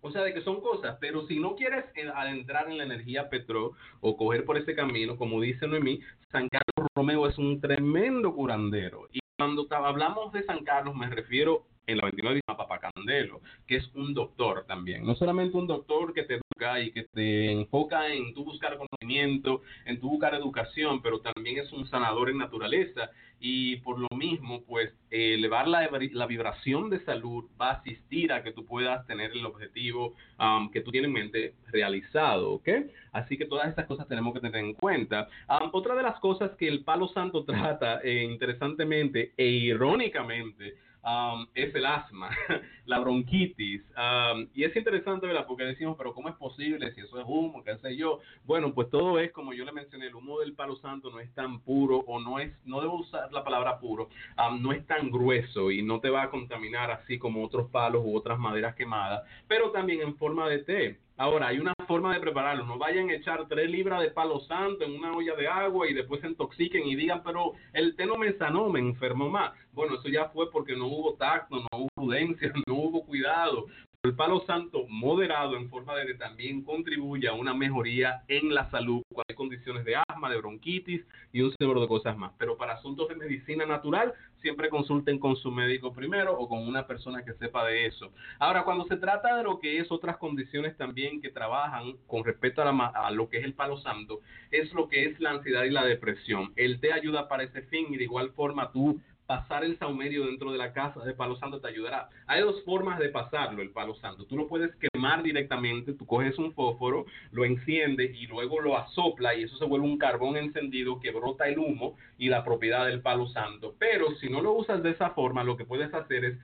O 0.06 0.12
sea, 0.12 0.22
de 0.22 0.32
que 0.32 0.40
son 0.42 0.60
cosas, 0.60 0.96
pero 1.00 1.26
si 1.26 1.40
no 1.40 1.56
quieres 1.56 1.84
adentrar 2.14 2.70
en 2.70 2.78
la 2.78 2.84
energía 2.84 3.28
petro 3.28 3.72
o 4.00 4.16
coger 4.16 4.44
por 4.44 4.56
ese 4.56 4.76
camino, 4.76 5.16
como 5.16 5.40
dice 5.40 5.66
Noemí, 5.66 6.00
San 6.30 6.48
Carlos 6.48 6.88
Romeo 6.94 7.26
es 7.26 7.36
un 7.38 7.60
tremendo 7.60 8.32
curandero. 8.32 9.08
Y 9.12 9.18
cuando 9.36 9.66
hablamos 9.70 10.32
de 10.32 10.44
San 10.44 10.62
Carlos, 10.62 10.94
me 10.94 11.08
refiero 11.08 11.66
en 11.86 11.98
la 11.98 12.04
29 12.04 12.40
a 12.46 12.56
Papa 12.56 12.80
Candelo, 12.80 13.40
que 13.66 13.76
es 13.76 13.88
un 13.94 14.14
doctor 14.14 14.64
también. 14.66 15.04
No 15.04 15.14
solamente 15.14 15.56
un 15.56 15.66
doctor 15.66 16.12
que 16.12 16.24
te 16.24 16.34
educa 16.34 16.80
y 16.80 16.90
que 16.90 17.04
te 17.04 17.52
enfoca 17.52 18.08
en 18.12 18.34
tu 18.34 18.44
buscar 18.44 18.76
conocimiento, 18.76 19.62
en 19.84 20.00
tu 20.00 20.10
buscar 20.10 20.34
educación, 20.34 21.00
pero 21.02 21.20
también 21.20 21.58
es 21.58 21.72
un 21.72 21.86
sanador 21.88 22.30
en 22.30 22.38
naturaleza 22.38 23.10
y 23.38 23.76
por 23.76 23.98
lo 23.98 24.08
mismo, 24.16 24.62
pues 24.62 24.92
elevar 25.10 25.68
la, 25.68 25.88
la, 26.12 26.26
vibración 26.26 26.88
de 26.88 27.04
salud 27.04 27.44
va 27.60 27.70
a 27.70 27.74
asistir 27.74 28.32
a 28.32 28.42
que 28.42 28.52
tú 28.52 28.64
puedas 28.64 29.06
tener 29.06 29.30
el 29.32 29.44
objetivo 29.44 30.14
um, 30.38 30.70
que 30.70 30.80
tú 30.80 30.90
tienes 30.90 31.08
en 31.08 31.12
mente 31.12 31.54
realizado, 31.68 32.52
¿ok? 32.52 32.68
Así 33.12 33.36
que 33.36 33.44
todas 33.44 33.68
estas 33.68 33.86
cosas 33.86 34.08
tenemos 34.08 34.32
que 34.32 34.40
tener 34.40 34.64
en 34.64 34.72
cuenta. 34.72 35.28
Um, 35.48 35.68
otra 35.72 35.94
de 35.94 36.02
las 36.02 36.18
cosas 36.20 36.52
que 36.56 36.66
el 36.66 36.82
Palo 36.82 37.08
Santo 37.08 37.44
trata, 37.44 38.00
eh, 38.02 38.24
interesantemente 38.24 39.32
e 39.36 39.46
irónicamente, 39.46 40.76
Um, 41.06 41.46
es 41.54 41.72
el 41.72 41.86
asma, 41.86 42.30
la 42.84 42.98
bronquitis. 42.98 43.80
Um, 43.96 44.48
y 44.52 44.64
es 44.64 44.74
interesante, 44.74 45.24
¿verdad? 45.28 45.46
Porque 45.46 45.62
decimos, 45.62 45.94
pero 45.96 46.12
¿cómo 46.12 46.28
es 46.28 46.34
posible 46.34 46.92
si 46.94 47.00
eso 47.00 47.20
es 47.20 47.24
humo, 47.28 47.62
qué 47.62 47.76
sé 47.78 47.96
yo? 47.96 48.18
Bueno, 48.44 48.74
pues 48.74 48.90
todo 48.90 49.20
es, 49.20 49.30
como 49.30 49.52
yo 49.52 49.64
le 49.64 49.70
mencioné, 49.70 50.08
el 50.08 50.16
humo 50.16 50.40
del 50.40 50.54
palo 50.54 50.74
santo 50.78 51.08
no 51.10 51.20
es 51.20 51.32
tan 51.32 51.60
puro 51.60 51.98
o 51.98 52.18
no 52.18 52.40
es, 52.40 52.52
no 52.64 52.80
debo 52.80 52.96
usar 52.96 53.32
la 53.32 53.44
palabra 53.44 53.78
puro, 53.78 54.08
um, 54.36 54.60
no 54.60 54.72
es 54.72 54.84
tan 54.88 55.08
grueso 55.12 55.70
y 55.70 55.80
no 55.80 56.00
te 56.00 56.10
va 56.10 56.24
a 56.24 56.30
contaminar 56.30 56.90
así 56.90 57.20
como 57.20 57.44
otros 57.44 57.70
palos 57.70 58.02
u 58.04 58.16
otras 58.16 58.40
maderas 58.40 58.74
quemadas, 58.74 59.22
pero 59.46 59.70
también 59.70 60.00
en 60.00 60.16
forma 60.16 60.48
de 60.48 60.58
té. 60.58 61.05
Ahora, 61.18 61.48
hay 61.48 61.58
una 61.58 61.72
forma 61.86 62.12
de 62.12 62.20
prepararlo. 62.20 62.66
No 62.66 62.76
vayan 62.76 63.08
a 63.08 63.14
echar 63.14 63.48
tres 63.48 63.70
libras 63.70 64.02
de 64.02 64.10
palo 64.10 64.40
santo 64.40 64.84
en 64.84 64.94
una 64.94 65.12
olla 65.12 65.34
de 65.34 65.48
agua 65.48 65.88
y 65.88 65.94
después 65.94 66.20
se 66.20 66.28
intoxiquen 66.28 66.86
y 66.86 66.94
digan, 66.94 67.22
pero 67.24 67.52
el 67.72 67.96
té 67.96 68.04
no 68.04 68.16
me 68.16 68.34
sanó, 68.34 68.68
me 68.68 68.80
enfermó 68.80 69.30
más. 69.30 69.52
Bueno, 69.72 69.94
eso 69.94 70.08
ya 70.08 70.28
fue 70.28 70.50
porque 70.50 70.76
no 70.76 70.86
hubo 70.86 71.14
tacto, 71.14 71.56
no 71.56 71.66
hubo 71.72 71.88
prudencia, 71.94 72.52
no 72.66 72.74
hubo 72.74 73.04
cuidado. 73.06 73.66
El 74.06 74.14
palo 74.14 74.44
santo 74.46 74.86
moderado 74.88 75.56
en 75.56 75.68
forma 75.68 75.96
de 75.96 76.06
que 76.06 76.14
también 76.14 76.62
contribuye 76.62 77.26
a 77.26 77.32
una 77.32 77.52
mejoría 77.52 78.22
en 78.28 78.54
la 78.54 78.70
salud 78.70 79.02
cuando 79.12 79.26
hay 79.28 79.34
condiciones 79.34 79.84
de 79.84 79.96
asma, 79.96 80.30
de 80.30 80.36
bronquitis 80.36 81.04
y 81.32 81.40
un 81.40 81.52
número 81.58 81.80
de 81.80 81.88
cosas 81.88 82.16
más. 82.16 82.32
Pero 82.38 82.56
para 82.56 82.74
asuntos 82.74 83.08
de 83.08 83.16
medicina 83.16 83.66
natural, 83.66 84.14
siempre 84.40 84.68
consulten 84.68 85.18
con 85.18 85.34
su 85.34 85.50
médico 85.50 85.92
primero 85.92 86.38
o 86.38 86.48
con 86.48 86.68
una 86.68 86.86
persona 86.86 87.24
que 87.24 87.32
sepa 87.32 87.66
de 87.66 87.86
eso. 87.86 88.12
Ahora, 88.38 88.62
cuando 88.62 88.84
se 88.84 88.96
trata 88.96 89.36
de 89.38 89.42
lo 89.42 89.58
que 89.58 89.80
es 89.80 89.90
otras 89.90 90.18
condiciones 90.18 90.76
también 90.76 91.20
que 91.20 91.30
trabajan 91.30 91.96
con 92.06 92.22
respecto 92.24 92.62
a, 92.62 92.86
a 92.86 93.10
lo 93.10 93.28
que 93.28 93.38
es 93.38 93.44
el 93.44 93.54
palo 93.54 93.76
santo, 93.78 94.20
es 94.52 94.72
lo 94.72 94.88
que 94.88 95.06
es 95.06 95.18
la 95.18 95.30
ansiedad 95.30 95.64
y 95.64 95.70
la 95.70 95.84
depresión. 95.84 96.52
Él 96.54 96.78
te 96.78 96.92
ayuda 96.92 97.26
para 97.26 97.42
ese 97.42 97.62
fin 97.62 97.92
y 97.92 97.96
de 97.96 98.04
igual 98.04 98.30
forma 98.34 98.70
tú 98.70 99.00
pasar 99.26 99.64
el 99.64 99.78
saumerio 99.78 100.26
dentro 100.26 100.52
de 100.52 100.58
la 100.58 100.72
casa 100.72 101.04
de 101.04 101.14
palo 101.14 101.36
santo 101.36 101.60
te 101.60 101.68
ayudará. 101.68 102.08
Hay 102.26 102.40
dos 102.42 102.62
formas 102.64 102.98
de 102.98 103.08
pasarlo, 103.08 103.62
el 103.62 103.70
palo 103.70 103.94
santo. 103.96 104.24
Tú 104.24 104.36
lo 104.36 104.48
puedes 104.48 104.74
quemar 104.76 105.22
directamente, 105.22 105.92
tú 105.94 106.06
coges 106.06 106.38
un 106.38 106.52
fósforo, 106.54 107.06
lo 107.32 107.44
enciendes 107.44 108.14
y 108.14 108.26
luego 108.26 108.60
lo 108.60 108.76
asopla 108.76 109.34
y 109.34 109.44
eso 109.44 109.56
se 109.58 109.64
vuelve 109.64 109.86
un 109.86 109.98
carbón 109.98 110.36
encendido 110.36 111.00
que 111.00 111.10
brota 111.10 111.48
el 111.48 111.58
humo 111.58 111.96
y 112.18 112.28
la 112.28 112.44
propiedad 112.44 112.86
del 112.86 113.00
palo 113.00 113.26
santo. 113.28 113.74
Pero 113.78 114.14
si 114.16 114.28
no 114.28 114.40
lo 114.40 114.52
usas 114.52 114.82
de 114.82 114.90
esa 114.90 115.10
forma, 115.10 115.44
lo 115.44 115.56
que 115.56 115.64
puedes 115.64 115.92
hacer 115.92 116.24
es 116.24 116.38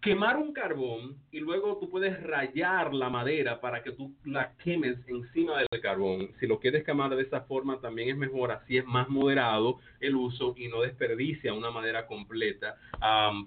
quemar 0.00 0.38
un 0.38 0.52
carbón 0.52 1.16
y 1.30 1.40
luego 1.40 1.76
tú 1.78 1.90
puedes 1.90 2.22
rayar 2.22 2.94
la 2.94 3.10
madera 3.10 3.60
para 3.60 3.82
que 3.82 3.92
tú 3.92 4.14
la 4.24 4.54
quemes 4.56 4.96
encima 5.06 5.58
del 5.58 5.80
carbón. 5.82 6.30
Si 6.40 6.46
lo 6.46 6.58
quieres 6.58 6.84
quemar 6.84 7.14
de 7.14 7.22
esa 7.22 7.42
forma 7.42 7.80
también 7.80 8.08
es 8.08 8.16
mejor, 8.16 8.50
así 8.50 8.78
es 8.78 8.86
más 8.86 9.08
moderado 9.10 9.78
el 10.00 10.16
uso 10.16 10.54
y 10.56 10.68
no 10.68 10.80
desperdicia 10.80 11.52
una 11.52 11.70
madera 11.70 12.06
completa, 12.06 12.76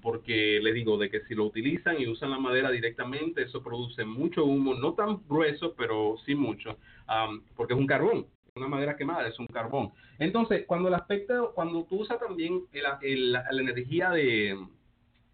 porque 0.01 0.59
les 0.61 0.75
digo 0.75 0.97
de 0.97 1.09
que 1.09 1.21
si 1.21 1.33
lo 1.33 1.45
utilizan 1.45 1.99
y 1.99 2.07
usan 2.07 2.29
la 2.29 2.39
madera 2.39 2.69
directamente, 2.69 3.43
eso 3.43 3.63
produce 3.63 4.05
mucho 4.05 4.45
humo, 4.45 4.75
no 4.75 4.93
tan 4.93 5.21
grueso, 5.27 5.73
pero 5.75 6.17
sí 6.25 6.35
mucho, 6.35 6.77
porque 7.55 7.73
es 7.73 7.79
un 7.79 7.87
carbón 7.87 8.27
una 8.55 8.67
madera 8.67 8.95
quemada, 8.95 9.27
es 9.27 9.39
un 9.39 9.47
carbón. 9.47 9.91
Entonces, 10.19 10.65
cuando 10.67 10.87
el 10.87 10.93
aspecto, 10.93 11.53
cuando 11.55 11.85
tú 11.85 12.01
usas 12.01 12.19
también 12.19 12.61
la 12.71 12.99
energía 13.49 14.11
de, 14.11 14.55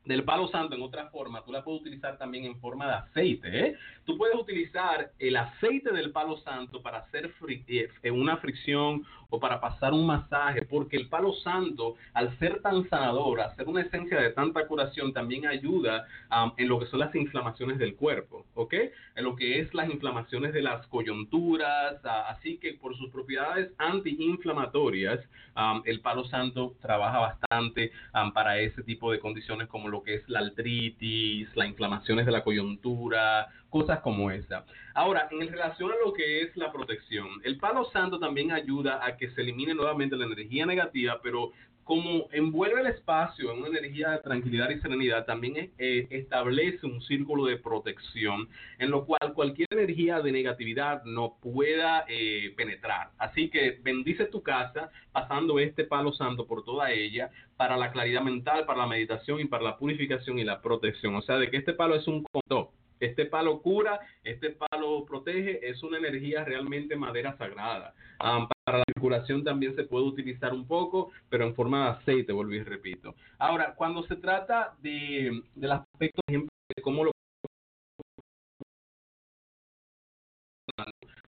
del 0.09 0.23
palo 0.23 0.47
santo 0.47 0.75
en 0.75 0.81
otra 0.81 1.07
forma, 1.11 1.45
tú 1.45 1.51
la 1.51 1.63
puedes 1.63 1.81
utilizar 1.81 2.17
también 2.17 2.43
en 2.45 2.59
forma 2.59 2.87
de 2.87 2.93
aceite. 2.93 3.59
¿eh? 3.59 3.75
Tú 4.05 4.17
puedes 4.17 4.35
utilizar 4.35 5.11
el 5.19 5.37
aceite 5.37 5.91
del 5.91 6.11
palo 6.11 6.37
santo 6.37 6.81
para 6.81 6.97
hacer 6.97 7.31
eh, 7.67 8.09
una 8.09 8.37
fricción 8.37 9.05
o 9.29 9.39
para 9.39 9.59
pasar 9.59 9.93
un 9.93 10.05
masaje, 10.05 10.63
porque 10.63 10.97
el 10.97 11.07
palo 11.07 11.33
santo, 11.33 11.95
al 12.13 12.37
ser 12.39 12.61
tan 12.61 12.87
sanador, 12.89 13.41
al 13.41 13.55
ser 13.55 13.67
una 13.67 13.81
esencia 13.81 14.19
de 14.19 14.31
tanta 14.31 14.65
curación, 14.67 15.13
también 15.13 15.45
ayuda 15.45 16.07
um, 16.31 16.51
en 16.57 16.67
lo 16.67 16.79
que 16.79 16.87
son 16.87 16.99
las 16.99 17.13
inflamaciones 17.15 17.77
del 17.77 17.95
cuerpo, 17.95 18.45
¿ok? 18.55 18.73
En 19.15 19.23
lo 19.23 19.35
que 19.35 19.59
es 19.59 19.73
las 19.73 19.89
inflamaciones 19.89 20.53
de 20.53 20.61
las 20.61 20.85
coyunturas, 20.87 21.97
así 22.03 22.57
que 22.57 22.73
por 22.73 22.95
sus 22.97 23.09
propiedades 23.11 23.71
antiinflamatorias, 23.77 25.19
um, 25.55 25.81
el 25.85 26.01
palo 26.01 26.25
santo 26.25 26.75
trabaja 26.81 27.19
bastante 27.19 27.91
um, 28.13 28.31
para 28.31 28.59
ese 28.59 28.83
tipo 28.83 29.11
de 29.11 29.19
condiciones 29.19 29.67
como 29.67 29.89
lo 29.89 30.01
que 30.01 30.15
es 30.15 30.29
la 30.29 30.39
artritis, 30.39 31.55
las 31.55 31.67
inflamaciones 31.67 32.25
de 32.25 32.31
la 32.31 32.43
coyuntura, 32.43 33.47
cosas 33.69 33.99
como 34.01 34.31
esa. 34.31 34.65
Ahora, 34.93 35.27
en 35.31 35.47
relación 35.47 35.91
a 35.91 36.05
lo 36.05 36.13
que 36.13 36.41
es 36.41 36.55
la 36.57 36.71
protección, 36.71 37.27
el 37.43 37.57
palo 37.57 37.85
santo 37.91 38.19
también 38.19 38.51
ayuda 38.51 39.05
a 39.05 39.17
que 39.17 39.29
se 39.31 39.41
elimine 39.41 39.73
nuevamente 39.73 40.15
la 40.15 40.25
energía 40.25 40.65
negativa, 40.65 41.19
pero 41.21 41.51
como 41.89 42.29
envuelve 42.31 42.81
el 42.81 42.85
espacio 42.85 43.51
en 43.51 43.63
una 43.63 43.69
energía 43.69 44.11
de 44.11 44.19
tranquilidad 44.19 44.69
y 44.69 44.79
serenidad, 44.79 45.25
también 45.25 45.71
eh, 45.79 46.07
establece 46.11 46.85
un 46.85 47.01
círculo 47.01 47.45
de 47.45 47.57
protección 47.57 48.47
en 48.77 48.91
lo 48.91 49.05
cual 49.07 49.33
cualquier 49.33 49.67
energía 49.71 50.21
de 50.21 50.31
negatividad 50.31 51.03
no 51.05 51.39
pueda 51.41 52.05
eh, 52.07 52.53
penetrar. 52.55 53.09
Así 53.17 53.49
que 53.49 53.79
bendice 53.81 54.25
tu 54.25 54.43
casa 54.43 54.91
pasando 55.11 55.57
este 55.57 55.83
palo 55.83 56.13
santo 56.13 56.45
por 56.45 56.63
toda 56.63 56.91
ella 56.91 57.31
para 57.57 57.75
la 57.75 57.91
claridad 57.91 58.21
mental, 58.21 58.67
para 58.67 58.81
la 58.81 58.87
meditación 58.87 59.39
y 59.39 59.45
para 59.45 59.63
la 59.63 59.77
purificación 59.77 60.37
y 60.37 60.43
la 60.43 60.61
protección. 60.61 61.15
O 61.15 61.23
sea, 61.23 61.37
de 61.37 61.49
que 61.49 61.57
este 61.57 61.73
palo 61.73 61.95
es 61.95 62.07
un 62.07 62.23
control 62.23 62.69
este 62.99 63.25
palo 63.25 63.61
cura, 63.61 63.99
este 64.23 64.51
palo 64.51 65.05
protege, 65.05 65.67
es 65.67 65.81
una 65.83 65.97
energía 65.97 66.43
realmente 66.43 66.95
madera 66.95 67.37
sagrada. 67.37 67.93
para 68.17 68.79
la 68.79 68.83
curación 68.99 69.43
también 69.43 69.75
se 69.75 69.83
puede 69.83 70.05
utilizar 70.05 70.53
un 70.53 70.67
poco, 70.67 71.11
pero 71.29 71.45
en 71.45 71.55
forma 71.55 71.85
de 71.85 71.89
aceite, 71.91 72.33
volví 72.33 72.57
y 72.57 72.63
repito. 72.63 73.15
Ahora, 73.37 73.73
cuando 73.75 74.03
se 74.03 74.15
trata 74.15 74.75
de, 74.81 75.41
del 75.55 75.71
aspecto, 75.71 76.21
de 76.27 76.81
cómo 76.81 77.05
lo... 77.05 77.11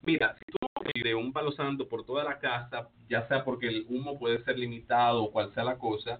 Mira, 0.02 0.36
si 0.38 0.46
tú 0.52 0.70
de 1.04 1.16
un 1.16 1.32
palo 1.32 1.52
santo 1.52 1.88
por 1.88 2.06
toda 2.06 2.24
la 2.24 2.40
casa, 2.40 2.90
ya 3.08 3.28
sea 3.28 3.44
porque 3.44 3.68
el 3.68 3.86
humo 3.90 4.18
puede 4.18 4.44
ser 4.44 4.58
limitado 4.58 5.24
o 5.24 5.32
cual 5.32 5.54
sea 5.54 5.64
la 5.64 5.78
cosa, 5.78 6.20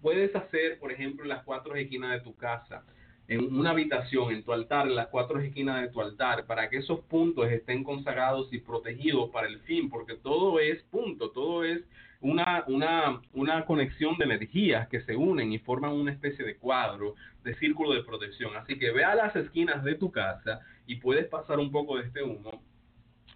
puedes 0.00 0.34
hacer, 0.36 0.78
por 0.78 0.92
ejemplo, 0.92 1.24
las 1.24 1.44
cuatro 1.44 1.74
esquinas 1.74 2.12
de 2.12 2.20
tu 2.20 2.36
casa 2.36 2.84
en 3.28 3.54
una 3.54 3.70
habitación, 3.70 4.32
en 4.32 4.42
tu 4.42 4.52
altar, 4.52 4.86
en 4.86 4.96
las 4.96 5.08
cuatro 5.08 5.38
esquinas 5.38 5.82
de 5.82 5.88
tu 5.88 6.00
altar, 6.00 6.46
para 6.46 6.70
que 6.70 6.78
esos 6.78 7.00
puntos 7.00 7.50
estén 7.50 7.84
consagrados 7.84 8.52
y 8.52 8.58
protegidos 8.58 9.28
para 9.30 9.46
el 9.46 9.60
fin, 9.60 9.90
porque 9.90 10.14
todo 10.14 10.58
es 10.58 10.82
punto, 10.84 11.30
todo 11.30 11.62
es 11.62 11.82
una, 12.20 12.64
una, 12.66 13.20
una 13.34 13.64
conexión 13.66 14.16
de 14.16 14.24
energías 14.24 14.88
que 14.88 15.02
se 15.02 15.14
unen 15.14 15.52
y 15.52 15.58
forman 15.58 15.92
una 15.92 16.10
especie 16.10 16.44
de 16.44 16.56
cuadro 16.56 17.14
de 17.44 17.54
círculo 17.56 17.92
de 17.92 18.02
protección. 18.02 18.56
Así 18.56 18.78
que 18.78 18.90
ve 18.90 19.04
a 19.04 19.14
las 19.14 19.36
esquinas 19.36 19.84
de 19.84 19.94
tu 19.94 20.10
casa 20.10 20.60
y 20.86 20.96
puedes 20.96 21.26
pasar 21.26 21.58
un 21.58 21.70
poco 21.70 21.98
de 21.98 22.04
este 22.04 22.22
humo 22.22 22.62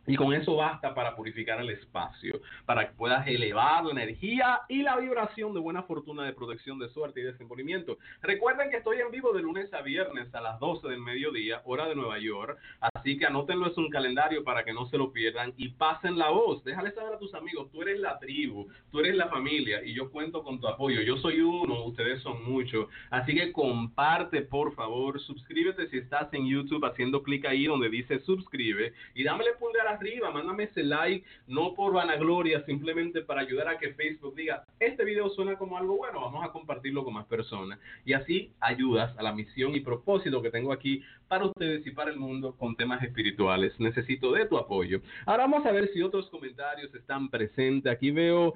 y 0.07 0.17
con 0.17 0.33
eso 0.33 0.57
basta 0.57 0.95
para 0.95 1.15
purificar 1.15 1.61
el 1.61 1.71
espacio, 1.71 2.41
para 2.67 2.89
que 2.89 2.95
puedas 2.95 3.27
elevar 3.27 3.85
la 3.85 3.93
energía 3.93 4.61
y 4.69 4.83
la 4.83 4.97
vibración 4.97 5.55
de 5.55 5.61
buena 5.61 5.85
fortuna, 5.85 6.25
de 6.25 6.33
protección, 6.33 6.79
de 6.79 6.89
suerte 6.89 7.21
y 7.21 7.25
desenvolvimiento. 7.25 7.99
Recuerden 8.21 8.71
que 8.71 8.79
estoy 8.79 8.99
en 9.01 9.11
vivo 9.11 9.33
de 9.33 9.43
lunes 9.43 9.73
a 9.73 9.83
viernes 9.83 10.35
a 10.35 10.41
las 10.41 10.59
12 10.59 10.89
del 10.89 11.01
mediodía, 11.01 11.63
hora 11.65 11.89
de 11.89 11.95
Nueva 11.95 12.19
York. 12.19 12.59
Así 12.81 13.17
que 13.19 13.27
anótenlo 13.27 13.67
en 13.67 13.73
un 13.77 13.91
calendario 13.91 14.45
para 14.45 14.65
que 14.65 14.73
no 14.73 14.87
se 14.87 14.99
lo 14.99 15.13
pierdan 15.13 15.55
y 15.57 15.69
pasen 15.71 16.19
la 16.19 16.31
voz. 16.31 16.65
Déjale 16.65 16.93
saber 16.93 17.15
a 17.15 17.19
tus 17.19 17.35
amigos, 17.35 17.71
tú 17.71 17.83
eres 17.83 18.01
la 18.01 18.19
tribu, 18.19 18.69
tú 18.91 19.01
eres 19.01 19.15
la 19.15 19.29
familia 19.29 19.85
y 19.85 19.95
yo 19.95 20.11
cuento 20.11 20.43
con 20.43 20.61
tu 20.61 20.67
apoyo. 20.69 21.01
Yo 21.03 21.17
soy 21.19 21.41
uno, 21.41 21.85
ustedes 21.85 22.23
son 22.23 22.43
muchos. 22.45 22.89
Así 23.11 23.35
que 23.35 23.53
comparte, 23.53 24.43
por 24.43 24.75
favor, 24.75 25.21
suscríbete 25.21 25.89
si 25.89 25.99
estás 25.99 26.33
en 26.35 26.47
YouTube 26.47 26.85
haciendo 26.85 27.23
clic 27.23 27.45
ahí 27.47 27.67
donde 27.67 27.89
dice 27.89 28.21
suscribe 28.21 28.93
y 29.15 29.25
dámele 29.25 29.53
pulgar 29.59 29.92
arriba, 29.93 30.31
mándame 30.31 30.65
ese 30.65 30.83
like, 30.83 31.27
no 31.47 31.75
por 31.75 31.93
vanagloria, 31.93 32.65
simplemente 32.65 33.23
para 33.23 33.43
ayudar 33.43 33.69
a 33.69 33.79
que 33.79 33.95
Facebook 33.95 34.35
diga, 34.35 34.65
este 34.81 35.05
video 35.05 35.29
suena 35.31 35.57
como 35.57 35.77
algo 35.77 35.97
bueno, 35.97 36.21
vamos 36.21 36.45
a 36.45 36.53
compartirlo 36.53 37.05
con 37.05 37.15
más 37.15 37.27
personas. 37.27 37.79
Y 38.05 38.13
así 38.13 38.53
ayudas 38.61 39.17
a 39.19 39.23
la 39.23 39.33
misión 39.33 39.75
y 39.75 39.81
propósito 39.81 40.43
que 40.43 40.51
tengo 40.51 40.73
aquí 40.73 41.03
para 41.29 41.47
ustedes 41.47 41.87
y 41.87 41.91
para 41.91 42.11
el 42.11 42.19
mundo 42.19 42.57
con 42.57 42.77
temas 42.77 43.03
espirituales. 43.03 43.79
Necesito 43.79 44.33
de 44.33 44.47
tu 44.47 44.59
apoyo. 44.59 45.01
Ahora 45.27 45.45
vamos 45.45 45.67
a 45.67 45.73
ver 45.73 45.89
si 45.93 46.03
otros 46.03 46.29
comentarios 46.31 46.95
están 46.95 47.29
presentes. 47.29 47.93
Aquí 47.93 48.11
veo 48.11 48.55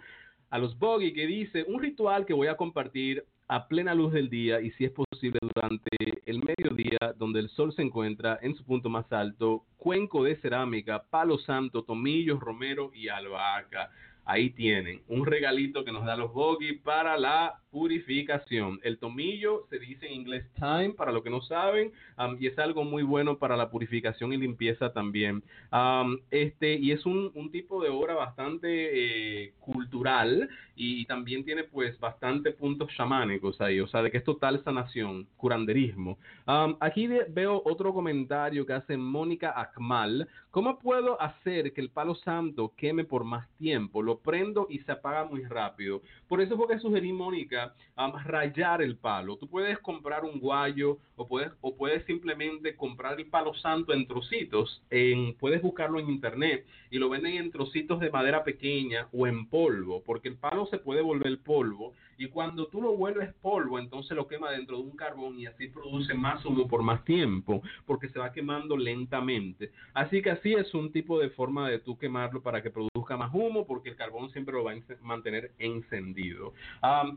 a 0.50 0.58
los 0.58 0.78
Boggy 0.78 1.12
que 1.12 1.26
dice, 1.26 1.64
un 1.68 1.80
ritual 1.80 2.24
que 2.24 2.34
voy 2.34 2.48
a 2.48 2.56
compartir 2.56 3.24
a 3.48 3.68
plena 3.68 3.94
luz 3.94 4.12
del 4.12 4.28
día 4.28 4.60
y 4.60 4.70
si 4.72 4.84
es 4.84 4.90
posible 4.90 5.38
durante 5.54 5.90
el 6.24 6.42
mediodía 6.42 7.14
donde 7.16 7.40
el 7.40 7.48
sol 7.50 7.72
se 7.72 7.82
encuentra 7.82 8.38
en 8.42 8.54
su 8.56 8.64
punto 8.64 8.88
más 8.88 9.10
alto, 9.12 9.64
cuenco 9.76 10.24
de 10.24 10.36
cerámica, 10.36 11.04
palo 11.10 11.38
santo, 11.38 11.84
tomillos, 11.84 12.40
romero 12.40 12.90
y 12.94 13.08
albahaca. 13.08 13.90
Ahí 14.28 14.50
tienen 14.50 15.02
un 15.06 15.24
regalito 15.24 15.84
que 15.84 15.92
nos 15.92 16.04
da 16.04 16.16
los 16.16 16.32
Boggy 16.32 16.72
para 16.72 17.16
la 17.16 17.60
purificación. 17.70 18.80
El 18.82 18.98
tomillo 18.98 19.66
se 19.70 19.78
dice 19.78 20.06
en 20.06 20.14
inglés 20.14 20.44
time, 20.54 20.94
para 20.94 21.12
los 21.12 21.22
que 21.22 21.30
no 21.30 21.42
saben, 21.42 21.92
um, 22.18 22.36
y 22.40 22.48
es 22.48 22.58
algo 22.58 22.82
muy 22.82 23.04
bueno 23.04 23.38
para 23.38 23.56
la 23.56 23.70
purificación 23.70 24.32
y 24.32 24.36
limpieza 24.36 24.92
también. 24.92 25.44
Um, 25.70 26.18
este, 26.32 26.74
y 26.74 26.90
es 26.90 27.06
un, 27.06 27.30
un, 27.34 27.52
tipo 27.52 27.80
de 27.80 27.88
obra 27.88 28.14
bastante 28.14 29.44
eh, 29.44 29.54
cultural 29.60 30.48
y, 30.76 31.06
también 31.06 31.44
tiene 31.44 31.64
pues 31.64 31.98
bastante 31.98 32.52
puntos 32.52 32.90
chamánicos 32.96 33.60
ahí, 33.60 33.80
o 33.80 33.86
sea, 33.86 34.02
de 34.02 34.10
que 34.10 34.18
es 34.18 34.24
total 34.24 34.62
sanación, 34.62 35.26
curanderismo. 35.36 36.18
Um, 36.46 36.76
aquí 36.80 37.06
veo 37.06 37.62
otro 37.64 37.94
comentario 37.94 38.66
que 38.66 38.74
hace 38.74 38.96
Mónica 38.96 39.58
Akmal. 39.58 40.28
¿Cómo 40.50 40.78
puedo 40.78 41.20
hacer 41.20 41.72
que 41.72 41.80
el 41.80 41.90
palo 41.90 42.14
santo 42.14 42.72
queme 42.76 43.04
por 43.04 43.24
más 43.24 43.48
tiempo? 43.58 44.02
Lo 44.02 44.18
prendo 44.18 44.66
y 44.70 44.78
se 44.80 44.92
apaga 44.92 45.24
muy 45.24 45.44
rápido. 45.44 46.02
Por 46.28 46.40
eso 46.40 46.56
fue 46.56 46.68
que 46.68 46.78
sugerí, 46.78 47.12
Mónica, 47.12 47.74
a 47.94 48.10
rayar 48.24 48.82
el 48.82 48.96
palo. 48.96 49.36
Tú 49.36 49.48
puedes 49.48 49.78
comprar 49.80 50.24
un 50.24 50.40
guayo 50.40 50.98
o 51.16 51.26
puedes, 51.26 51.52
o 51.60 51.76
puedes 51.76 52.04
simplemente 52.06 52.74
comprar 52.74 53.18
el 53.18 53.26
palo 53.26 53.54
santo 53.54 53.92
en 53.92 54.06
trocitos. 54.06 54.82
En, 54.90 55.34
puedes 55.34 55.62
buscarlo 55.62 55.98
en 55.98 56.08
internet 56.08 56.66
y 56.90 56.98
lo 56.98 57.08
venden 57.08 57.34
en 57.34 57.50
trocitos 57.50 58.00
de 58.00 58.10
madera 58.10 58.44
pequeña 58.44 59.08
o 59.12 59.26
en 59.26 59.46
polvo, 59.48 60.02
porque 60.04 60.28
el 60.28 60.36
palo 60.36 60.65
se 60.66 60.78
puede 60.78 61.02
volver 61.02 61.38
polvo 61.42 61.94
y 62.18 62.28
cuando 62.28 62.68
tú 62.68 62.80
lo 62.80 62.96
vuelves 62.96 63.32
polvo, 63.34 63.78
entonces 63.78 64.16
lo 64.16 64.26
quema 64.26 64.50
dentro 64.50 64.78
de 64.78 64.84
un 64.84 64.96
carbón 64.96 65.38
y 65.38 65.46
así 65.46 65.68
produce 65.68 66.14
más 66.14 66.44
humo 66.44 66.66
por 66.66 66.82
más 66.82 67.04
tiempo, 67.04 67.62
porque 67.84 68.08
se 68.08 68.18
va 68.18 68.32
quemando 68.32 68.76
lentamente. 68.76 69.70
Así 69.92 70.22
que 70.22 70.30
así 70.30 70.54
es 70.54 70.72
un 70.74 70.92
tipo 70.92 71.18
de 71.18 71.30
forma 71.30 71.68
de 71.68 71.78
tú 71.78 71.98
quemarlo 71.98 72.42
para 72.42 72.62
que 72.62 72.70
produzca 72.70 73.16
más 73.16 73.32
humo, 73.34 73.66
porque 73.66 73.90
el 73.90 73.96
carbón 73.96 74.30
siempre 74.30 74.54
lo 74.54 74.64
va 74.64 74.72
a 74.72 74.76
mantener 75.02 75.52
encendido. 75.58 76.54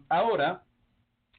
ahora, 0.10 0.64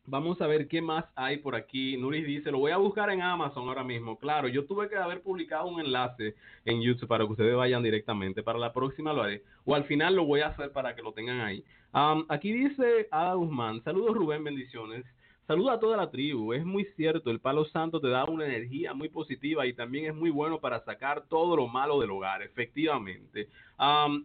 Vamos 0.06 0.40
a 0.40 0.48
ver 0.48 0.66
qué 0.66 0.82
más 0.82 1.04
hay 1.14 1.36
por 1.36 1.54
aquí. 1.54 1.96
Nuris 1.96 2.26
dice, 2.26 2.50
lo 2.50 2.58
voy 2.58 2.72
a 2.72 2.78
buscar 2.78 3.10
en 3.10 3.22
Amazon 3.22 3.68
ahora 3.68 3.84
mismo. 3.84 4.18
Claro, 4.18 4.48
yo 4.48 4.64
tuve 4.64 4.88
que 4.88 4.96
haber 4.96 5.22
publicado 5.22 5.68
un 5.68 5.78
enlace 5.78 6.34
en 6.64 6.80
YouTube 6.80 7.06
para 7.06 7.24
que 7.24 7.30
ustedes 7.30 7.54
vayan 7.54 7.82
directamente. 7.82 8.42
Para 8.42 8.58
la 8.58 8.72
próxima 8.72 9.12
lo 9.12 9.22
haré. 9.22 9.44
O 9.64 9.74
al 9.74 9.84
final 9.84 10.16
lo 10.16 10.24
voy 10.24 10.40
a 10.40 10.48
hacer 10.48 10.72
para 10.72 10.96
que 10.96 11.02
lo 11.02 11.12
tengan 11.12 11.40
ahí. 11.40 11.64
Aquí 11.92 12.52
dice 12.52 13.08
Ada 13.10 13.34
Guzmán, 13.34 13.82
saludos 13.82 14.14
Rubén, 14.14 14.44
bendiciones. 14.44 15.04
Saluda 15.46 15.72
a 15.72 15.80
toda 15.80 15.96
la 15.96 16.10
tribu. 16.12 16.52
Es 16.52 16.64
muy 16.64 16.84
cierto, 16.96 17.28
el 17.28 17.40
palo 17.40 17.64
santo 17.64 18.00
te 18.00 18.08
da 18.08 18.24
una 18.24 18.46
energía 18.46 18.94
muy 18.94 19.08
positiva 19.08 19.66
y 19.66 19.72
también 19.72 20.06
es 20.06 20.14
muy 20.14 20.30
bueno 20.30 20.60
para 20.60 20.84
sacar 20.84 21.24
todo 21.28 21.56
lo 21.56 21.66
malo 21.66 21.98
del 22.00 22.12
hogar, 22.12 22.42
efectivamente. 22.42 23.48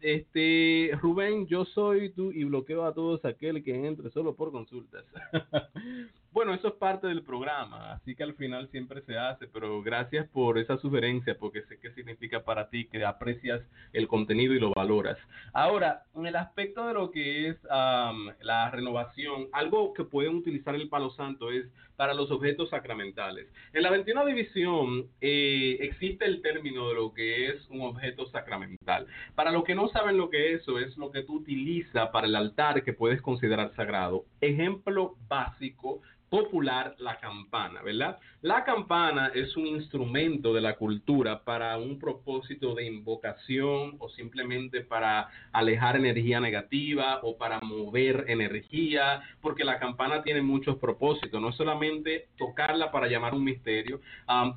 Este, 0.01 0.91
Rubén, 1.01 1.47
yo 1.47 1.65
soy 1.65 2.09
tú 2.09 2.31
y 2.31 2.43
bloqueo 2.43 2.85
a 2.85 2.93
todos 2.93 3.23
aquel 3.23 3.63
que 3.63 3.87
entre 3.87 4.09
solo 4.09 4.35
por 4.35 4.51
consultas. 4.51 5.05
Bueno, 6.35 6.53
eso 6.53 6.67
es 6.67 6.73
parte 6.73 7.07
del 7.07 7.23
programa, 7.23 7.93
así 7.93 8.13
que 8.13 8.23
al 8.23 8.33
final 8.35 8.67
siempre 8.69 9.01
se 9.03 9.17
hace, 9.17 9.47
pero 9.47 9.81
gracias 9.81 10.27
por 10.27 10.57
esa 10.57 10.75
sugerencia, 10.79 11.37
porque 11.39 11.61
sé 11.61 11.79
qué 11.79 11.91
significa 11.91 12.43
para 12.43 12.69
ti, 12.69 12.89
que 12.89 13.05
aprecias 13.05 13.61
el 13.93 14.09
contenido 14.09 14.53
y 14.53 14.59
lo 14.59 14.73
valoras. 14.73 15.17
Ahora, 15.53 16.03
en 16.13 16.25
el 16.25 16.35
aspecto 16.35 16.87
de 16.87 16.93
lo 16.93 17.09
que 17.11 17.47
es 17.47 17.57
la 17.63 18.69
renovación, 18.69 19.47
algo 19.53 19.93
que 19.93 20.03
pueden 20.03 20.35
utilizar 20.35 20.75
el 20.75 20.89
palo 20.89 21.09
santo 21.11 21.51
es 21.51 21.67
para 21.95 22.13
los 22.13 22.31
objetos 22.31 22.69
sacramentales. 22.69 23.47
En 23.73 23.83
la 23.83 23.89
21 23.89 24.25
división 24.25 25.07
eh, 25.21 25.77
existe 25.81 26.25
el 26.25 26.41
término 26.41 26.89
de 26.89 26.95
lo 26.95 27.13
que 27.13 27.49
es 27.49 27.67
un 27.69 27.81
objeto 27.81 28.25
sacramental. 28.27 29.07
Para 29.35 29.44
los 29.51 29.63
que 29.63 29.75
no 29.75 29.87
saben 29.89 30.17
lo 30.17 30.29
que 30.29 30.53
es 30.53 30.61
eso, 30.61 30.79
es 30.79 30.97
lo 30.97 31.11
que 31.11 31.23
tú 31.23 31.35
utilizas 31.35 32.09
para 32.09 32.27
el 32.27 32.35
altar 32.35 32.83
que 32.83 32.93
puedes 32.93 33.21
considerar 33.21 33.73
sagrado. 33.75 34.25
Ejemplo 34.41 35.15
básico 35.27 36.01
popular 36.29 36.95
la 36.97 37.19
campana, 37.19 37.81
¿verdad? 37.81 38.19
La 38.45 38.63
campana 38.63 39.31
es 39.33 39.57
un 39.57 39.65
instrumento 39.65 40.53
de 40.53 40.61
la 40.61 40.75
cultura 40.75 41.43
para 41.43 41.75
un 41.79 41.97
propósito 41.97 42.75
de 42.75 42.85
invocación 42.85 43.95
o 43.97 44.07
simplemente 44.09 44.81
para 44.81 45.29
alejar 45.51 45.95
energía 45.95 46.39
negativa 46.39 47.21
o 47.23 47.37
para 47.37 47.59
mover 47.61 48.25
energía, 48.27 49.23
porque 49.41 49.63
la 49.63 49.79
campana 49.79 50.21
tiene 50.21 50.43
muchos 50.43 50.77
propósitos, 50.77 51.41
no 51.41 51.53
solamente 51.53 52.27
tocarla 52.37 52.91
para 52.91 53.07
llamar 53.07 53.33
un 53.33 53.43
misterio, 53.43 53.99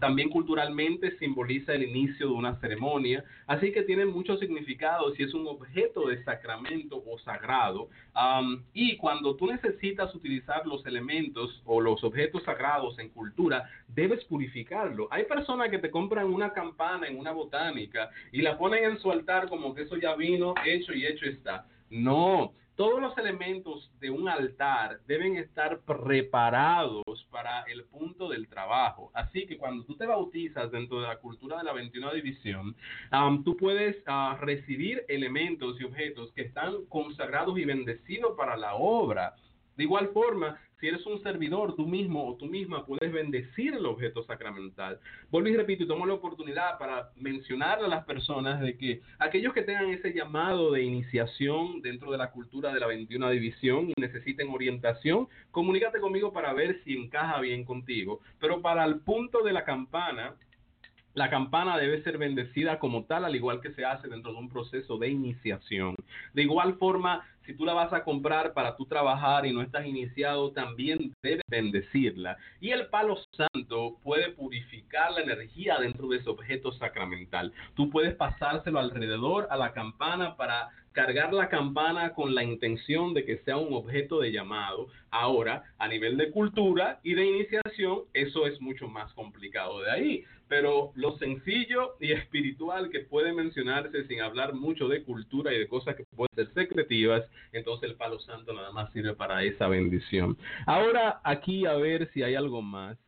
también 0.01 0.28
culturalmente 0.28 1.16
simboliza 1.16 1.72
el 1.72 1.84
inicio 1.84 2.26
de 2.26 2.34
una 2.34 2.61
ceremonia, 2.61 3.24
así 3.47 3.72
que 3.72 3.84
tiene 3.84 4.05
muchos 4.05 4.39
significados 4.39 5.18
y 5.18 5.22
es 5.22 5.32
un 5.32 5.47
objeto 5.47 6.09
de 6.09 6.22
sacramento 6.24 7.03
o 7.07 7.18
sagrado. 7.20 7.89
y 8.74 8.99
cuando 8.99 9.34
tú 9.34 9.47
necesitas 9.47 10.14
utilizar 10.14 10.66
los 10.66 10.84
elementos 10.84 11.62
o 11.64 11.80
los 11.80 12.05
objetos 12.05 12.43
sagrados 12.43 12.99
en 12.99 13.09
cultura, 13.09 13.64
debes 13.87 14.24
purificarlo. 14.24 15.09
Hay 15.11 15.24
personas 15.24 15.70
que 15.70 15.79
te 15.79 15.91
compran 15.91 16.33
una 16.33 16.53
campana 16.53 17.07
en 17.07 17.18
una 17.18 17.33
botánica 17.33 18.11
y 18.33 18.43
la 18.43 18.59
ponen 18.59 18.85
en 18.85 18.99
su 18.99 19.11
altar 19.11 19.49
como 19.49 19.74
que 19.74 19.83
eso 19.83 19.97
ya 19.97 20.14
vino 20.14 20.55
hecho 20.64 20.93
y 20.93 21.07
hecho 21.07 21.26
está. 21.26 21.66
No, 21.91 22.53
todos 22.79 23.01
los 23.01 23.18
elementos 23.18 23.91
de 23.99 24.09
un 24.09 24.29
altar 24.29 25.01
deben 25.09 25.37
estar 25.37 25.81
preparados 25.81 27.03
para 27.29 27.62
el 27.62 27.85
punto 27.87 28.29
del 28.29 28.47
trabajo. 28.47 29.11
Así 29.14 29.47
que 29.47 29.59
cuando 29.59 29.85
tú 29.85 29.97
te 29.97 30.07
bautizas 30.07 30.70
dentro 30.70 31.01
de 31.01 31.09
la 31.09 31.18
cultura 31.18 31.59
de 31.59 31.64
la 31.64 31.72
21 31.72 32.14
división, 32.14 32.76
tú 33.45 33.57
puedes 33.57 33.97
ah, 34.07 34.39
recibir 34.41 35.05
elementos 35.09 35.81
y 35.81 35.85
objetos 35.85 36.33
que 36.35 36.43
están 36.43 36.85
consagrados 36.89 37.59
y 37.59 37.64
bendecidos 37.64 38.37
para 38.37 38.57
la 38.57 38.76
obra. 38.76 39.35
De 39.76 39.83
igual 39.83 40.11
forma, 40.11 40.57
si 40.81 40.87
eres 40.87 41.05
un 41.07 41.20
servidor, 41.22 41.74
tú 41.74 41.87
mismo 41.87 42.29
o 42.29 42.37
tú 42.37 42.47
misma 42.47 42.87
puedes 42.87 43.12
bendecir 43.12 43.74
el 43.74 43.87
objeto 43.87 44.22
sacramental. 44.24 45.01
Vuelvo 45.31 45.49
y 45.49 45.57
repito, 45.57 45.85
y 45.85 45.89
tomo 45.89 46.07
la 46.07 46.14
oportunidad 46.14 46.79
para 46.79 47.11
mencionarle 47.16 47.87
a 47.87 47.89
las 47.89 48.05
personas 48.05 48.61
de 48.61 48.76
que 48.76 49.03
aquellos 49.18 49.53
que 49.53 49.62
tengan 49.62 49.91
ese 49.91 50.12
llamado 50.12 50.72
de 50.72 50.83
iniciación 50.83 51.83
dentro 51.83 52.12
de 52.12 52.18
la 52.18 52.31
cultura 52.31 52.72
de 52.72 52.81
la 52.81 52.87
21 52.87 53.31
división 53.31 53.91
y 53.91 54.01
necesiten 54.01 54.51
orientación, 54.51 55.29
comunícate 55.51 56.01
conmigo 56.01 56.33
para 56.33 56.53
ver 56.53 56.81
si 56.85 56.97
encaja 56.97 57.41
bien 57.41 57.64
contigo. 57.64 58.20
Pero 58.39 58.62
para 58.62 58.85
el 58.85 59.01
punto 59.01 59.43
de 59.43 59.53
la 59.53 59.64
campana, 59.64 60.35
la 61.19 61.31
campana 61.31 61.77
debe 61.77 62.03
ser 62.03 62.16
bendecida 62.16 62.79
como 62.79 63.05
tal, 63.05 63.25
al 63.25 63.35
igual 63.35 63.61
que 63.61 63.73
se 63.73 63.85
hace 63.85 64.09
dentro 64.09 64.33
de 64.33 64.39
un 64.39 64.49
proceso 64.49 64.99
de 64.99 65.09
iniciación. 65.09 65.97
De 66.33 66.43
igual 66.43 66.77
forma, 66.77 67.27
si 67.45 67.55
tú 67.55 67.64
la 67.64 67.75
vas 67.75 67.93
a 67.93 68.05
comprar 68.05 68.53
para 68.53 68.77
tú 68.77 68.87
trabajar 68.87 69.45
y 69.45 69.53
no 69.53 69.61
estás 69.61 69.85
iniciado, 69.85 70.53
también 70.53 71.12
debes 71.23 71.43
bendecirla. 71.49 72.37
Y 72.61 72.71
el 72.71 72.87
palo 72.87 73.19
santo 73.33 73.97
puede 74.05 74.31
purificar 74.31 75.11
la 75.12 75.23
energía 75.23 75.79
dentro 75.79 76.07
de 76.09 76.19
ese 76.19 76.31
objeto 76.31 76.71
sacramental. 76.73 77.53
Tú 77.75 77.91
puedes 77.91 78.14
pasárselo 78.14 78.79
alrededor 78.79 79.49
a 79.51 79.57
la 79.57 79.73
campana 79.73 80.37
para 80.37 80.69
cargar 80.93 81.33
la 81.33 81.49
campana 81.49 82.12
con 82.12 82.35
la 82.35 82.43
intención 82.43 83.14
de 83.14 83.25
que 83.25 83.39
sea 83.39 83.57
un 83.57 83.73
objeto 83.73 84.21
de 84.21 84.33
llamado. 84.33 84.89
Ahora, 85.11 85.62
a 85.79 85.89
nivel 85.89 86.16
de 86.16 86.31
cultura 86.31 87.01
y 87.03 87.14
de 87.14 87.25
iniciación, 87.25 88.01
eso 88.12 88.47
es 88.47 88.61
mucho 88.61 88.89
más 88.89 89.12
complicado 89.14 89.81
de 89.81 89.91
ahí. 89.91 90.25
Pero 90.49 90.92
lo 90.94 91.16
sencillo 91.18 91.96
y 92.01 92.12
espiritual 92.12 92.90
que 92.90 93.01
puede 93.01 93.32
mencionarse 93.32 94.07
sin 94.07 94.20
hablar 94.20 94.55
mucho 94.55 94.88
de 94.88 95.03
cultura 95.05 95.53
y 95.53 95.59
de 95.59 95.68
cosas 95.68 95.96
que 95.96 96.05
pueden 96.16 96.34
ser 96.34 96.53
secretivas, 96.55 97.24
entonces 97.53 97.90
el 97.90 97.96
palo 97.96 98.18
santo 98.20 98.53
nada 98.53 98.72
más 98.72 98.92
sirve 98.92 99.14
para 99.14 99.42
esa 99.42 99.68
bendición. 99.68 100.36
Ahora 100.66 101.20
aquí 101.24 101.66
a 101.66 101.74
ver 101.74 102.11
si 102.12 102.22
hay 102.22 102.34
algo 102.34 102.62
más 102.62 102.99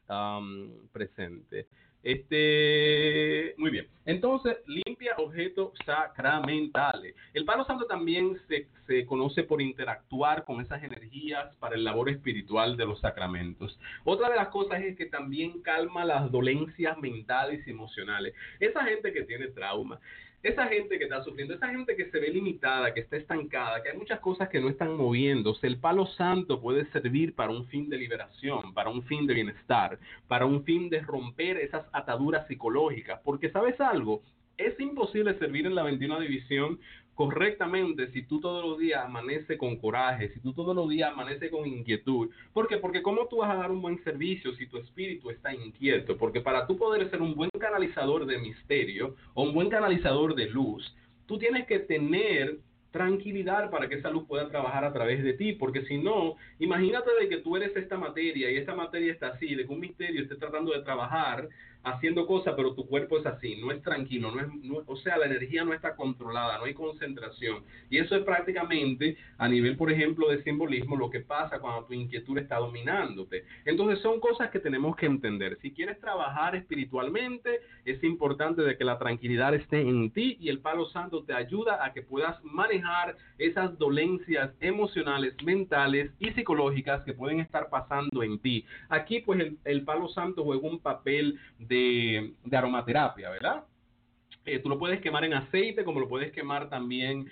presente. 0.92 1.66
Este, 2.02 3.54
muy 3.58 3.70
bien. 3.70 3.86
Entonces, 4.06 4.56
limpia 4.66 5.14
objetos 5.18 5.72
sacramentales. 5.84 7.14
El 7.34 7.44
palo 7.44 7.64
santo 7.64 7.86
también 7.86 8.38
se, 8.48 8.66
se, 8.86 9.04
conoce 9.04 9.44
por 9.44 9.60
interactuar 9.60 10.44
con 10.44 10.60
esas 10.60 10.82
energías 10.82 11.54
para 11.56 11.74
el 11.76 11.84
labor 11.84 12.08
espiritual 12.08 12.76
de 12.76 12.86
los 12.86 13.00
sacramentos. 13.00 13.78
Otra 14.04 14.30
de 14.30 14.36
las 14.36 14.48
cosas 14.48 14.80
es 14.80 14.96
que 14.96 15.06
también 15.06 15.60
calma 15.60 16.04
las 16.04 16.30
dolencias 16.30 16.96
mentales 16.98 17.66
y 17.66 17.70
emocionales. 17.70 18.34
Esa 18.58 18.84
gente 18.84 19.12
que 19.12 19.24
tiene 19.24 19.48
trauma, 19.48 20.00
esa 20.42 20.66
gente 20.68 20.98
que 20.98 21.04
está 21.04 21.22
sufriendo, 21.22 21.54
esa 21.54 21.68
gente 21.68 21.94
que 21.94 22.10
se 22.10 22.18
ve 22.18 22.30
limitada, 22.30 22.94
que 22.94 23.00
está 23.00 23.16
estancada, 23.16 23.82
que 23.82 23.90
hay 23.90 23.98
muchas 23.98 24.20
cosas 24.20 24.48
que 24.48 24.60
no 24.60 24.70
están 24.70 24.96
moviéndose, 24.96 25.66
el 25.66 25.78
palo 25.78 26.06
santo 26.06 26.60
puede 26.60 26.90
servir 26.92 27.34
para 27.34 27.52
un 27.52 27.66
fin 27.66 27.90
de 27.90 27.98
liberación, 27.98 28.72
para 28.72 28.88
un 28.88 29.02
fin 29.02 29.26
de 29.26 29.34
bienestar, 29.34 29.98
para 30.28 30.46
un 30.46 30.64
fin 30.64 30.88
de 30.88 31.00
romper 31.00 31.58
esas 31.58 31.84
ataduras 31.92 32.46
psicológicas. 32.46 33.20
Porque 33.22 33.50
sabes 33.50 33.78
algo, 33.80 34.22
es 34.56 34.78
imposible 34.80 35.38
servir 35.38 35.66
en 35.66 35.74
la 35.74 35.82
21 35.82 36.20
división 36.20 36.80
correctamente 37.20 38.10
si 38.12 38.22
tú 38.22 38.40
todos 38.40 38.64
los 38.64 38.78
días 38.78 39.04
amanece 39.04 39.58
con 39.58 39.76
coraje, 39.76 40.30
si 40.30 40.40
tú 40.40 40.54
todos 40.54 40.74
los 40.74 40.88
días 40.88 41.12
amanece 41.12 41.50
con 41.50 41.68
inquietud. 41.68 42.30
¿Por 42.54 42.66
qué? 42.66 42.78
Porque 42.78 43.02
¿cómo 43.02 43.26
tú 43.26 43.36
vas 43.36 43.50
a 43.50 43.58
dar 43.58 43.70
un 43.70 43.82
buen 43.82 44.02
servicio 44.04 44.54
si 44.54 44.66
tu 44.66 44.78
espíritu 44.78 45.28
está 45.28 45.52
inquieto? 45.52 46.16
Porque 46.16 46.40
para 46.40 46.66
tú 46.66 46.78
poder 46.78 47.10
ser 47.10 47.20
un 47.20 47.34
buen 47.34 47.50
canalizador 47.50 48.24
de 48.24 48.38
misterio 48.38 49.16
o 49.34 49.42
un 49.42 49.52
buen 49.52 49.68
canalizador 49.68 50.34
de 50.34 50.48
luz, 50.48 50.96
tú 51.26 51.36
tienes 51.36 51.66
que 51.66 51.80
tener 51.80 52.56
tranquilidad 52.90 53.70
para 53.70 53.86
que 53.86 53.96
esa 53.96 54.08
luz 54.08 54.26
pueda 54.26 54.48
trabajar 54.48 54.86
a 54.86 54.92
través 54.94 55.22
de 55.22 55.34
ti, 55.34 55.52
porque 55.52 55.82
si 55.82 55.98
no, 55.98 56.36
imagínate 56.58 57.10
de 57.20 57.28
que 57.28 57.36
tú 57.36 57.54
eres 57.54 57.76
esta 57.76 57.98
materia 57.98 58.50
y 58.50 58.56
esta 58.56 58.74
materia 58.74 59.12
está 59.12 59.28
así, 59.28 59.54
de 59.54 59.66
que 59.66 59.72
un 59.72 59.80
misterio 59.80 60.22
esté 60.22 60.36
tratando 60.36 60.72
de 60.72 60.80
trabajar 60.80 61.50
haciendo 61.82 62.26
cosas, 62.26 62.54
pero 62.56 62.74
tu 62.74 62.86
cuerpo 62.86 63.18
es 63.18 63.26
así, 63.26 63.56
no 63.56 63.72
es 63.72 63.82
tranquilo, 63.82 64.30
no 64.30 64.40
es, 64.40 64.84
o 64.86 64.96
sea, 64.96 65.16
la 65.16 65.26
energía 65.26 65.64
no 65.64 65.72
está 65.72 65.96
controlada, 65.96 66.58
no 66.58 66.64
hay 66.64 66.74
concentración. 66.74 67.62
Y 67.88 67.98
eso 67.98 68.16
es 68.16 68.24
prácticamente 68.24 69.16
a 69.38 69.48
nivel, 69.48 69.76
por 69.76 69.90
ejemplo, 69.90 70.28
de 70.28 70.42
simbolismo, 70.42 70.96
lo 70.96 71.10
que 71.10 71.20
pasa 71.20 71.58
cuando 71.58 71.86
tu 71.86 71.94
inquietud 71.94 72.38
está 72.38 72.56
dominándote. 72.56 73.44
Entonces 73.64 74.00
son 74.00 74.20
cosas 74.20 74.50
que 74.50 74.58
tenemos 74.58 74.96
que 74.96 75.06
entender. 75.06 75.58
Si 75.62 75.72
quieres 75.72 75.98
trabajar 76.00 76.54
espiritualmente, 76.54 77.60
es 77.84 78.02
importante 78.04 78.62
de 78.62 78.76
que 78.76 78.84
la 78.84 78.98
tranquilidad 78.98 79.54
esté 79.54 79.80
en 79.80 80.10
ti 80.10 80.36
y 80.40 80.48
el 80.48 80.60
palo 80.60 80.86
santo 80.90 81.24
te 81.24 81.32
ayuda 81.32 81.84
a 81.84 81.92
que 81.92 82.02
puedas 82.02 82.42
manejar 82.44 83.16
esas 83.38 83.78
dolencias 83.78 84.50
emocionales, 84.60 85.34
mentales 85.42 86.10
y 86.18 86.30
psicológicas 86.32 87.02
que 87.02 87.14
pueden 87.14 87.40
estar 87.40 87.68
pasando 87.70 88.22
en 88.22 88.38
ti. 88.38 88.64
Aquí 88.88 89.20
pues 89.20 89.40
el, 89.40 89.58
el 89.64 89.82
palo 89.82 90.08
santo 90.08 90.44
juega 90.44 90.68
un 90.68 90.78
papel 90.80 91.38
de, 91.70 92.34
aromaterapia, 92.52 93.30
¿verdad? 93.30 93.64
Eh, 94.44 94.58
tú 94.58 94.68
lo 94.68 94.78
puedes 94.78 95.00
quemar 95.00 95.24
en 95.24 95.34
aceite, 95.34 95.84
como 95.84 96.00
lo 96.00 96.08
puedes 96.08 96.32
quemar 96.32 96.68
también 96.70 97.30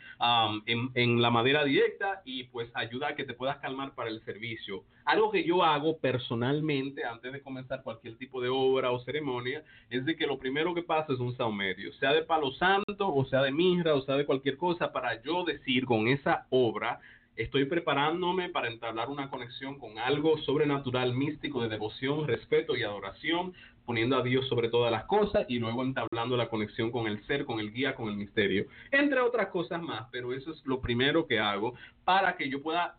en, 0.67 0.91
en, 0.95 1.23
la 1.23 1.31
madera 1.31 1.65
directa 1.65 2.21
y 2.25 2.45
pues 2.45 2.71
ayuda 2.75 3.09
a 3.09 3.15
que 3.17 3.25
te 3.25 3.33
puedas 3.33 3.57
calmar 3.59 3.95
para 3.95 4.11
el 4.11 4.23
servicio. 4.25 4.85
Algo 5.07 5.31
que 5.31 5.43
yo 5.43 5.65
hago 5.65 5.99
personalmente 5.99 7.05
antes 7.05 7.33
de 7.33 7.41
comenzar 7.43 7.83
cualquier 7.83 8.17
tipo 8.19 8.43
de 8.43 8.51
obra 8.51 8.93
o 8.93 9.01
ceremonia 9.01 9.65
es 9.89 10.05
de 10.05 10.17
que 10.17 10.27
lo 10.27 10.39
primero 10.39 10.75
que 10.75 10.83
pasa 10.83 11.15
es 11.15 11.19
un 11.19 11.35
saumerio, 11.35 11.93
sea 11.95 12.13
de 12.13 12.23
palo 12.23 12.53
santo 12.53 13.13
o 13.13 13.25
sea 13.25 13.43
de 13.43 13.53
mirra 13.53 13.95
o 13.95 14.03
sea 14.03 14.17
de 14.17 14.27
cualquier 14.27 14.59
cosa 14.59 14.93
para 14.93 15.21
yo 15.23 15.45
decir 15.45 15.87
con 15.87 16.09
esa 16.09 16.47
obra 16.51 17.01
Estoy 17.39 17.67
preparándome 17.67 18.49
para 18.49 18.67
entablar 18.67 19.11
una 19.11 19.31
conexión 19.31 19.79
con 19.79 19.97
algo 19.97 20.39
sobrenatural, 20.39 21.15
místico, 21.15 21.63
de 21.63 21.69
devoción, 21.69 22.27
respeto 22.27 22.77
y 22.77 22.83
adoración, 22.83 23.55
poniendo 23.89 24.19
a 24.19 24.23
Dios 24.23 24.47
sobre 24.49 24.69
todas 24.69 24.93
las 24.93 25.05
cosas 25.05 25.47
y 25.49 25.59
luego 25.59 25.83
entablando 25.83 26.37
la 26.37 26.51
conexión 26.51 26.91
con 26.91 27.07
el 27.07 27.25
ser, 27.25 27.47
con 27.47 27.59
el 27.59 27.73
guía, 27.73 27.95
con 27.95 28.11
el 28.11 28.17
misterio, 28.17 28.67
entre 28.91 29.19
otras 29.21 29.49
cosas 29.49 29.81
más. 29.81 30.09
Pero 30.13 30.35
eso 30.35 30.53
es 30.53 30.61
lo 30.67 30.83
primero 30.83 31.27
que 31.27 31.39
hago 31.39 31.73
para 32.05 32.37
que 32.37 32.51
yo 32.51 32.63
pueda 32.63 32.99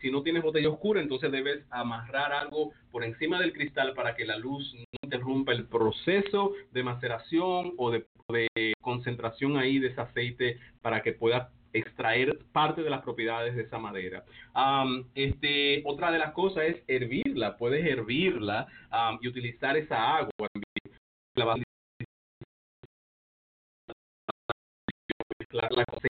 si 0.00 0.10
no 0.10 0.22
tienes 0.22 0.44
botella 0.44 0.68
oscura, 0.68 1.00
entonces 1.00 1.32
debes 1.32 1.64
amarrar 1.70 2.32
algo 2.32 2.72
por 2.92 3.04
encima 3.04 3.40
del 3.40 3.52
cristal 3.52 3.92
para 3.94 4.14
que 4.14 4.24
la 4.24 4.38
luz 4.38 4.72
no 4.74 4.84
interrumpa 5.02 5.52
el 5.52 5.66
proceso 5.66 6.52
de 6.70 6.82
maceración 6.82 7.72
o 7.76 7.90
de, 7.90 8.06
de 8.28 8.72
concentración 8.80 9.56
ahí 9.56 9.78
de 9.78 9.88
ese 9.88 10.00
aceite 10.00 10.58
para 10.80 11.02
que 11.02 11.12
pueda 11.12 11.50
extraer 11.78 12.38
parte 12.52 12.82
de 12.82 12.90
las 12.90 13.02
propiedades 13.02 13.54
de 13.56 13.62
esa 13.62 13.78
madera. 13.78 14.24
este, 15.14 15.82
otra 15.84 16.10
de 16.10 16.18
las 16.18 16.32
cosas 16.32 16.64
es 16.64 16.82
hervirla. 16.88 17.56
Puedes 17.56 17.84
hervirla 17.86 18.66
y 19.20 19.28
utilizar 19.28 19.76
esa 19.76 20.16
agua. 20.16 20.48
La 21.34 21.44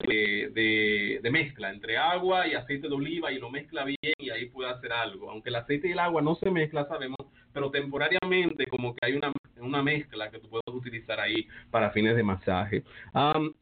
de, 0.03 1.19
de, 1.21 1.31
mezcla 1.31 1.69
entre 1.69 1.97
agua 1.97 2.47
y 2.47 2.53
aceite 2.53 2.89
de 2.89 2.95
oliva 2.95 3.31
y 3.31 3.39
lo 3.39 3.49
mezcla 3.49 3.85
bien 3.85 4.13
y 4.17 4.29
ahí 4.29 4.49
puede 4.49 4.69
hacer 4.69 4.91
algo. 4.91 5.29
Aunque 5.29 5.49
el 5.49 5.55
aceite 5.55 5.87
y 5.87 5.91
el 5.91 5.99
agua 5.99 6.21
no 6.21 6.35
se 6.35 6.51
mezcla, 6.51 6.87
sabemos, 6.87 7.17
pero 7.53 7.71
temporariamente 7.71 8.65
como 8.65 8.93
que 8.95 9.05
hay 9.05 9.13
una 9.13 9.31
una 9.59 9.81
mezcla 9.81 10.29
que 10.29 10.39
tú 10.39 10.49
puedes 10.49 10.67
utilizar 10.67 11.19
ahí 11.19 11.47
para 11.71 11.91
fines 11.91 12.15
de 12.15 12.23
masaje. 12.23 12.83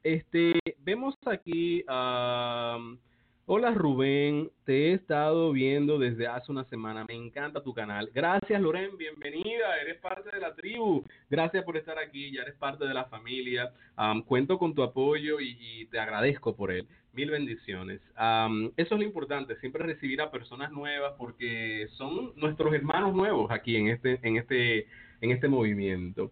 este, 0.03 0.59
vemos 0.79 1.15
aquí, 1.25 1.83
hola 1.87 3.71
Rubén, 3.73 4.49
te 4.65 4.89
he 4.89 4.93
estado 4.93 5.51
viendo 5.51 5.99
desde 5.99 6.27
hace 6.27 6.51
una 6.51 6.65
semana, 6.65 7.05
me 7.07 7.15
encanta 7.15 7.63
tu 7.63 7.73
canal. 7.73 8.09
Gracias 8.13 8.61
Loren, 8.61 8.97
bienvenida, 8.97 9.77
eres 9.81 9.99
parte 9.99 10.31
de 10.31 10.39
la 10.39 10.53
tribu. 10.55 11.03
Gracias 11.29 11.63
por 11.63 11.77
estar 11.77 11.97
aquí, 11.99 12.31
ya 12.31 12.41
eres 12.41 12.55
parte 12.55 12.85
de 12.87 12.93
la 12.93 13.05
familia. 13.05 13.71
cuento 14.25 14.57
con 14.57 14.73
tu 14.73 14.83
apoyo 14.83 15.39
y 15.39 15.87
te 15.87 15.99
agradezco 15.99 16.55
por 16.55 16.71
él. 16.71 16.87
Mil 17.15 17.31
bendiciones. 17.31 18.01
eso 18.75 18.95
es 18.95 18.99
lo 18.99 19.03
importante, 19.03 19.55
siempre 19.61 19.81
recibir 19.83 20.21
a 20.21 20.31
personas 20.31 20.69
nuevas 20.73 21.13
porque 21.17 21.87
son 21.93 22.33
nuestros 22.35 22.73
hermanos 22.73 23.15
nuevos 23.15 23.49
aquí 23.51 23.77
en 23.77 23.87
este, 23.87 24.19
en 24.21 24.35
este, 24.35 24.87
en 25.25 25.31
este 25.31 25.47
movimiento. 25.47 26.31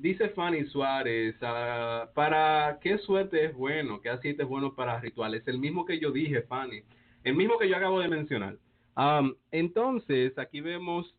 dice 0.00 0.28
Fanny 0.30 0.64
Suárez, 0.66 1.36
ah, 1.42 2.10
¿para 2.14 2.78
qué 2.80 2.98
suerte 2.98 3.44
es 3.46 3.54
bueno? 3.54 4.00
¿Qué 4.00 4.10
aceite 4.10 4.42
es 4.42 4.48
bueno 4.48 4.74
para 4.74 5.00
rituales? 5.00 5.46
El 5.46 5.58
mismo 5.58 5.84
que 5.84 5.98
yo 5.98 6.10
dije, 6.10 6.42
Fanny. 6.42 6.82
El 7.24 7.34
mismo 7.34 7.58
que 7.58 7.68
yo 7.68 7.76
acabo 7.76 8.00
de 8.00 8.08
mencionar. 8.08 8.56
entonces, 9.50 10.36
aquí 10.38 10.60
vemos 10.60 11.14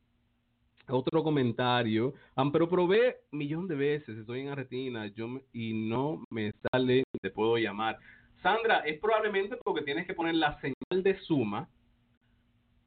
otro 0.88 1.24
comentario, 1.24 2.14
pero 2.52 2.68
probé 2.68 3.18
millón 3.32 3.68
de 3.68 3.76
veces, 3.76 4.18
estoy 4.18 4.42
en 4.42 4.50
Argentina 4.50 5.08
yo, 5.08 5.40
y 5.54 5.74
no 5.74 6.24
me 6.30 6.52
sale, 6.72 7.04
te 7.22 7.30
puedo 7.30 7.58
llamar. 7.58 7.98
Sandra, 8.44 8.80
es 8.80 9.00
probablemente 9.00 9.56
porque 9.64 9.84
tienes 9.84 10.06
que 10.08 10.14
poner 10.14 10.36
la 10.36 10.60
señal 10.60 11.04
de 11.04 11.18
suma. 11.20 11.70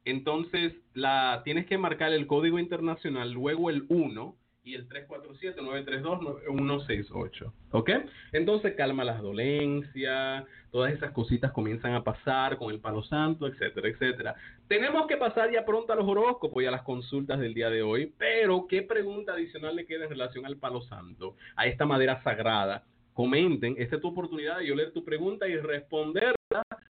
Entonces, 0.05 0.73
la 0.93 1.41
tienes 1.43 1.65
que 1.65 1.77
marcar 1.77 2.13
el 2.13 2.27
código 2.27 2.59
internacional, 2.59 3.31
luego 3.31 3.69
el 3.69 3.85
1 3.89 4.35
y 4.63 4.75
el 4.75 4.87
347-932-9168. 4.89 7.51
¿Ok? 7.71 7.89
Entonces, 8.31 8.73
calma 8.75 9.03
las 9.03 9.21
dolencias, 9.21 10.45
todas 10.71 10.93
esas 10.93 11.11
cositas 11.11 11.51
comienzan 11.51 11.93
a 11.93 12.03
pasar 12.03 12.57
con 12.57 12.71
el 12.71 12.79
palo 12.79 13.03
santo, 13.03 13.47
etcétera, 13.47 13.89
etcétera. 13.89 14.35
Tenemos 14.67 15.05
que 15.07 15.17
pasar 15.17 15.51
ya 15.51 15.65
pronto 15.65 15.91
a 15.93 15.95
los 15.95 16.07
horóscopos 16.07 16.63
y 16.63 16.65
a 16.65 16.71
las 16.71 16.81
consultas 16.83 17.39
del 17.39 17.53
día 17.53 17.69
de 17.69 17.83
hoy, 17.83 18.13
pero 18.17 18.65
¿qué 18.67 18.81
pregunta 18.81 19.33
adicional 19.33 19.75
le 19.75 19.85
queda 19.85 20.05
en 20.05 20.11
relación 20.11 20.45
al 20.45 20.57
palo 20.57 20.81
santo, 20.81 21.35
a 21.55 21.67
esta 21.67 21.85
madera 21.85 22.23
sagrada? 22.23 22.83
comenten. 23.15 23.75
Esta 23.79 23.95
es 23.95 24.01
tu 24.01 24.09
oportunidad 24.09 24.59
de 24.59 24.67
yo 24.67 24.75
leer 24.75 24.91
tu 24.91 25.03
pregunta 25.03 25.47
y 25.47 25.57
responderla 25.57 26.35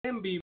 en 0.03 0.21
vivo. 0.21 0.41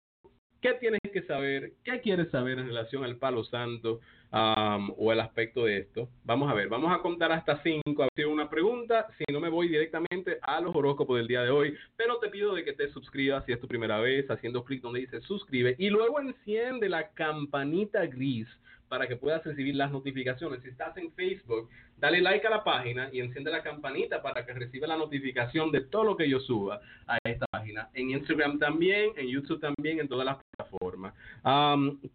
¿Qué 0.60 0.74
tienes 0.74 1.00
que 1.12 1.22
saber? 1.22 1.72
¿Qué 1.84 2.00
quieres 2.00 2.30
saber 2.30 2.58
en 2.58 2.66
relación 2.66 3.04
al 3.04 3.16
palo 3.16 3.44
santo 3.44 4.00
o 4.32 5.12
el 5.12 5.20
aspecto 5.20 5.64
de 5.64 5.78
esto? 5.78 6.08
Vamos 6.24 6.50
a 6.50 6.54
ver, 6.54 6.68
vamos 6.68 6.92
a 6.92 7.00
contar 7.00 7.30
hasta 7.32 7.62
cinco. 7.62 8.02
Ha 8.02 8.08
sido 8.14 8.30
una 8.30 8.48
pregunta, 8.50 9.06
si 9.18 9.24
no 9.32 9.40
me 9.40 9.48
voy 9.48 9.68
directamente 9.68 10.38
a 10.42 10.60
los 10.60 10.74
horóscopos 10.74 11.18
del 11.18 11.28
día 11.28 11.42
de 11.42 11.50
hoy, 11.50 11.76
pero 11.96 12.18
te 12.18 12.28
pido 12.28 12.54
de 12.54 12.64
que 12.64 12.72
te 12.72 12.88
suscribas 12.88 13.44
si 13.44 13.52
es 13.52 13.60
tu 13.60 13.68
primera 13.68 13.98
vez, 14.00 14.30
haciendo 14.30 14.64
clic 14.64 14.82
donde 14.82 15.00
dice 15.00 15.20
suscribe 15.20 15.76
y 15.78 15.90
luego 15.90 16.20
enciende 16.20 16.88
la 16.88 17.10
campanita 17.10 18.06
gris 18.06 18.48
para 18.88 19.06
que 19.06 19.16
puedas 19.16 19.44
recibir 19.44 19.74
las 19.74 19.90
notificaciones. 19.90 20.62
Si 20.62 20.68
estás 20.68 20.96
en 20.96 21.12
Facebook, 21.12 21.68
dale 21.98 22.20
like 22.20 22.46
a 22.46 22.50
la 22.50 22.64
página 22.64 23.08
y 23.12 23.20
enciende 23.20 23.50
la 23.50 23.62
campanita 23.62 24.22
para 24.22 24.44
que 24.44 24.52
reciba 24.52 24.86
la 24.86 24.96
notificación 24.96 25.70
de 25.70 25.82
todo 25.82 26.04
lo 26.04 26.16
que 26.16 26.28
yo 26.28 26.40
suba 26.40 26.80
a 27.06 27.18
esta 27.24 27.46
página. 27.50 27.88
En 27.94 28.10
Instagram 28.10 28.58
también, 28.58 29.12
en 29.16 29.28
YouTube 29.28 29.60
también, 29.60 30.00
en 30.00 30.08
todas 30.08 30.26
las 30.26 30.38
plataformas. 30.38 31.14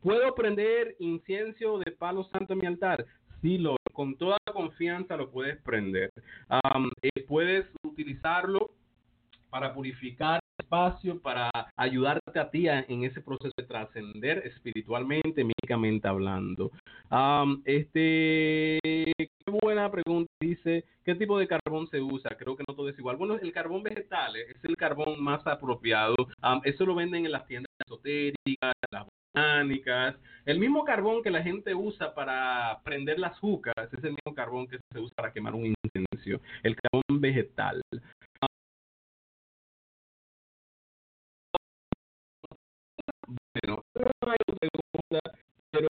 ¿Puedo 0.01 0.35
prender 0.35 0.95
incienso 0.99 1.79
de 1.79 1.91
palo 1.91 2.23
santo 2.25 2.53
en 2.53 2.59
mi 2.59 2.67
altar? 2.67 3.05
Sí, 3.41 3.57
lo, 3.57 3.75
con 3.91 4.15
toda 4.17 4.37
confianza 4.53 5.17
lo 5.17 5.31
puedes 5.31 5.57
prender. 5.61 6.11
Eh, 7.01 7.25
puedes 7.27 7.65
utilizarlo 7.83 8.71
para 9.51 9.73
purificar 9.73 10.41
espacio 10.61 11.19
para 11.19 11.49
ayudarte 11.75 12.39
a 12.39 12.49
ti 12.49 12.67
en 12.67 13.03
ese 13.03 13.21
proceso 13.21 13.51
de 13.57 13.65
trascender 13.65 14.39
espiritualmente, 14.45 15.43
médicamente 15.43 16.07
hablando. 16.07 16.71
este, 17.65 18.79
qué 19.17 19.51
buena 19.61 19.91
pregunta. 19.91 20.31
Dice, 20.39 20.85
¿qué 21.03 21.15
tipo 21.15 21.37
de 21.37 21.47
carbón 21.47 21.87
se 21.89 21.99
usa? 22.01 22.37
Creo 22.37 22.55
que 22.55 22.63
no 22.67 22.75
todo 22.75 22.89
es 22.89 22.97
igual. 22.97 23.17
Bueno, 23.17 23.35
el 23.35 23.51
carbón 23.51 23.83
vegetal 23.83 24.35
es 24.35 24.63
el 24.63 24.77
carbón 24.77 25.21
más 25.21 25.45
apropiado. 25.45 26.15
eso 26.63 26.85
lo 26.85 26.95
venden 26.95 27.25
en 27.25 27.31
las 27.31 27.45
tiendas 27.47 27.71
esotéricas, 27.85 28.73
las 28.91 29.05
botánicas. 29.05 30.15
El 30.45 30.59
mismo 30.59 30.85
carbón 30.85 31.21
que 31.21 31.31
la 31.31 31.43
gente 31.43 31.75
usa 31.75 32.13
para 32.13 32.79
prender 32.83 33.19
las 33.19 33.37
jucas 33.39 33.75
es 33.77 34.03
el 34.03 34.11
mismo 34.11 34.33
carbón 34.35 34.67
que 34.67 34.79
se 34.91 34.99
usa 34.99 35.13
para 35.15 35.33
quemar 35.33 35.53
un 35.53 35.65
incendio. 35.65 36.41
El 36.63 36.75
carbón 36.75 37.21
vegetal. 37.21 37.81
Bueno, 43.53 43.83
no 43.95 44.31
hay 44.31 44.37
pregunta, 44.59 45.19
pero 45.71 45.87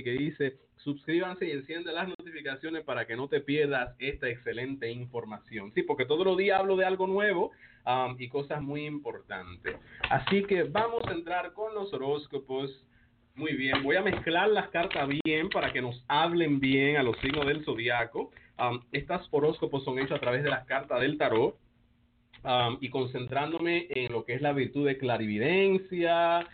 que 0.00 0.12
dice, 0.12 0.56
suscríbanse 0.76 1.46
y 1.46 1.50
enciende 1.50 1.92
las 1.92 2.08
notificaciones 2.08 2.84
para 2.84 3.06
que 3.06 3.16
no 3.16 3.28
te 3.28 3.40
pierdas 3.40 3.94
esta 3.98 4.28
excelente 4.28 4.90
información. 4.90 5.72
Sí, 5.74 5.82
porque 5.82 6.06
todos 6.06 6.24
los 6.24 6.36
días 6.38 6.60
hablo 6.60 6.76
de 6.76 6.84
algo 6.84 7.06
nuevo 7.06 7.50
um, 7.84 8.16
y 8.18 8.28
cosas 8.28 8.62
muy 8.62 8.86
importantes. 8.86 9.76
Así 10.08 10.44
que 10.44 10.62
vamos 10.62 11.02
a 11.06 11.12
entrar 11.12 11.52
con 11.52 11.74
los 11.74 11.92
horóscopos. 11.92 12.84
Muy 13.34 13.54
bien, 13.54 13.82
voy 13.82 13.96
a 13.96 14.02
mezclar 14.02 14.48
las 14.50 14.68
cartas 14.68 15.08
bien 15.24 15.48
para 15.48 15.72
que 15.72 15.82
nos 15.82 16.04
hablen 16.06 16.60
bien 16.60 16.96
a 16.96 17.02
los 17.02 17.18
signos 17.18 17.46
del 17.46 17.64
zodiaco. 17.64 18.30
Um, 18.58 18.80
estas 18.92 19.26
horóscopos 19.30 19.84
son 19.84 19.98
hechos 19.98 20.12
a 20.12 20.20
través 20.20 20.42
de 20.42 20.50
las 20.50 20.66
cartas 20.66 21.00
del 21.00 21.18
tarot 21.18 21.56
y 22.80 22.90
concentrándome 22.90 23.86
en 23.90 24.12
lo 24.12 24.24
que 24.24 24.34
es 24.34 24.42
la 24.42 24.52
virtud 24.52 24.86
de 24.86 24.98
clarividencia 24.98 26.46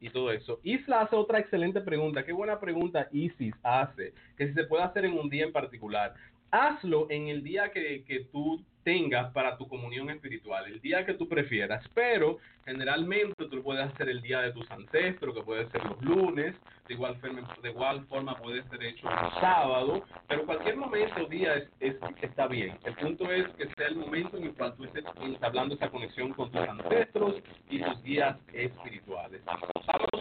y 0.00 0.10
todo 0.10 0.30
eso. 0.32 0.60
Isla 0.62 1.02
hace 1.02 1.16
otra 1.16 1.40
excelente 1.40 1.80
pregunta. 1.80 2.24
Qué 2.24 2.32
buena 2.32 2.60
pregunta 2.60 3.08
Isis 3.12 3.54
hace. 3.62 4.14
Que 4.36 4.48
si 4.48 4.54
se 4.54 4.64
puede 4.64 4.84
hacer 4.84 5.04
en 5.04 5.18
un 5.18 5.28
día 5.28 5.44
en 5.44 5.52
particular. 5.52 6.14
Hazlo 6.52 7.06
en 7.10 7.28
el 7.28 7.42
día 7.42 7.70
que, 7.70 8.04
que 8.04 8.24
tú 8.32 8.64
tengas 8.82 9.32
para 9.32 9.56
tu 9.56 9.68
comunión 9.68 10.10
espiritual, 10.10 10.66
el 10.66 10.80
día 10.80 11.04
que 11.04 11.14
tú 11.14 11.28
prefieras, 11.28 11.84
pero 11.94 12.38
generalmente 12.64 13.46
tú 13.48 13.62
puedes 13.62 13.84
hacer 13.84 14.08
el 14.08 14.20
día 14.22 14.40
de 14.40 14.52
tus 14.52 14.70
ancestros, 14.70 15.34
que 15.34 15.42
puede 15.42 15.68
ser 15.70 15.84
los 15.84 16.00
lunes, 16.02 16.54
de 16.88 16.94
igual, 16.94 17.16
de 17.62 17.70
igual 17.70 18.04
forma 18.06 18.36
puede 18.36 18.62
ser 18.64 18.82
hecho 18.82 19.06
un 19.06 19.40
sábado, 19.40 20.02
pero 20.28 20.44
cualquier 20.44 20.76
momento, 20.76 21.24
día 21.26 21.54
es, 21.78 21.96
está 22.20 22.46
bien. 22.46 22.76
El 22.84 22.94
punto 22.94 23.30
es 23.30 23.48
que 23.56 23.68
sea 23.74 23.88
el 23.88 23.96
momento 23.96 24.36
en 24.36 24.44
el 24.44 24.54
cual 24.54 24.74
tú 24.76 24.84
estés 24.84 25.04
entablando 25.20 25.74
esa 25.74 25.88
conexión 25.88 26.32
con 26.32 26.50
tus 26.50 26.60
ancestros 26.60 27.36
y 27.68 27.80
tus 27.80 28.02
guías 28.02 28.36
espirituales. 28.52 29.40
A 29.46 29.58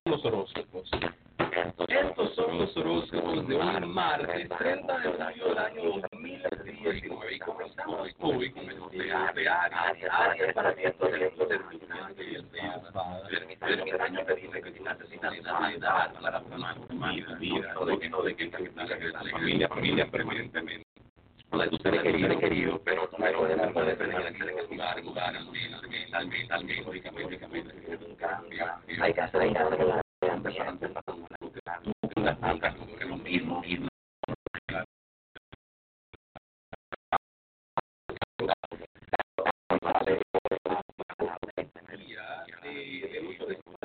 los 0.09 0.25
horóscopos. 0.25 0.89
Estos 1.87 2.35
son 2.35 2.57
los 2.57 2.77
horóscopos 2.77 3.47
de 3.47 3.55
un 3.55 3.93
martes 3.93 4.49
30 4.49 4.99
de 4.99 5.09
julio 5.09 5.47
del 5.47 5.57
año 5.57 6.08
2019 6.83 7.35
y 7.35 7.39
comenzamos 7.39 8.09
hoy 8.19 8.51
con 8.51 8.69
el 8.69 8.79
día 8.91 9.33
de 9.35 9.49
Aries. 9.49 10.07
Aries 10.11 10.53
para 10.53 10.73
que 10.73 10.87
esto 10.87 11.07
de 11.07 11.17
y 11.17 11.23
el 12.35 12.45
ermitaño 13.35 13.83
que 14.25 14.35
dice 14.35 14.61
que 14.61 14.71
si 14.71 14.79
necesitas 14.79 15.33
ayudar 15.33 16.13
para 16.13 16.39
formar 16.41 16.77
vida, 16.89 17.35
vida, 17.35 17.73
de 17.85 17.99
que 17.99 18.09
no 18.09 18.23
de 18.23 18.35
que 18.35 18.47
la 18.47 19.23
familia, 19.31 19.67
familia 19.67 20.09
permanentemente. 20.09 20.85
No 21.51 21.59
de 21.59 21.77
ser 21.77 22.01
querido, 22.03 22.39
querido, 22.39 22.81
pero 22.85 23.09
no 23.11 23.17
puedes 23.17 23.71
puedes 23.73 23.97
permanecer 23.97 24.49
en 24.49 24.59
el 24.59 24.69
lugar, 24.69 25.03
lugar, 25.03 25.35
al 25.35 25.51
menos, 25.51 25.81
lógicamente, 26.85 27.39
hay 29.01 29.13
que 29.13 29.21
hacer, 29.21 29.41
hay 29.41 29.53
que 29.53 29.59
hacer 32.67 33.07
lo 33.07 33.17
mismo, 33.17 33.61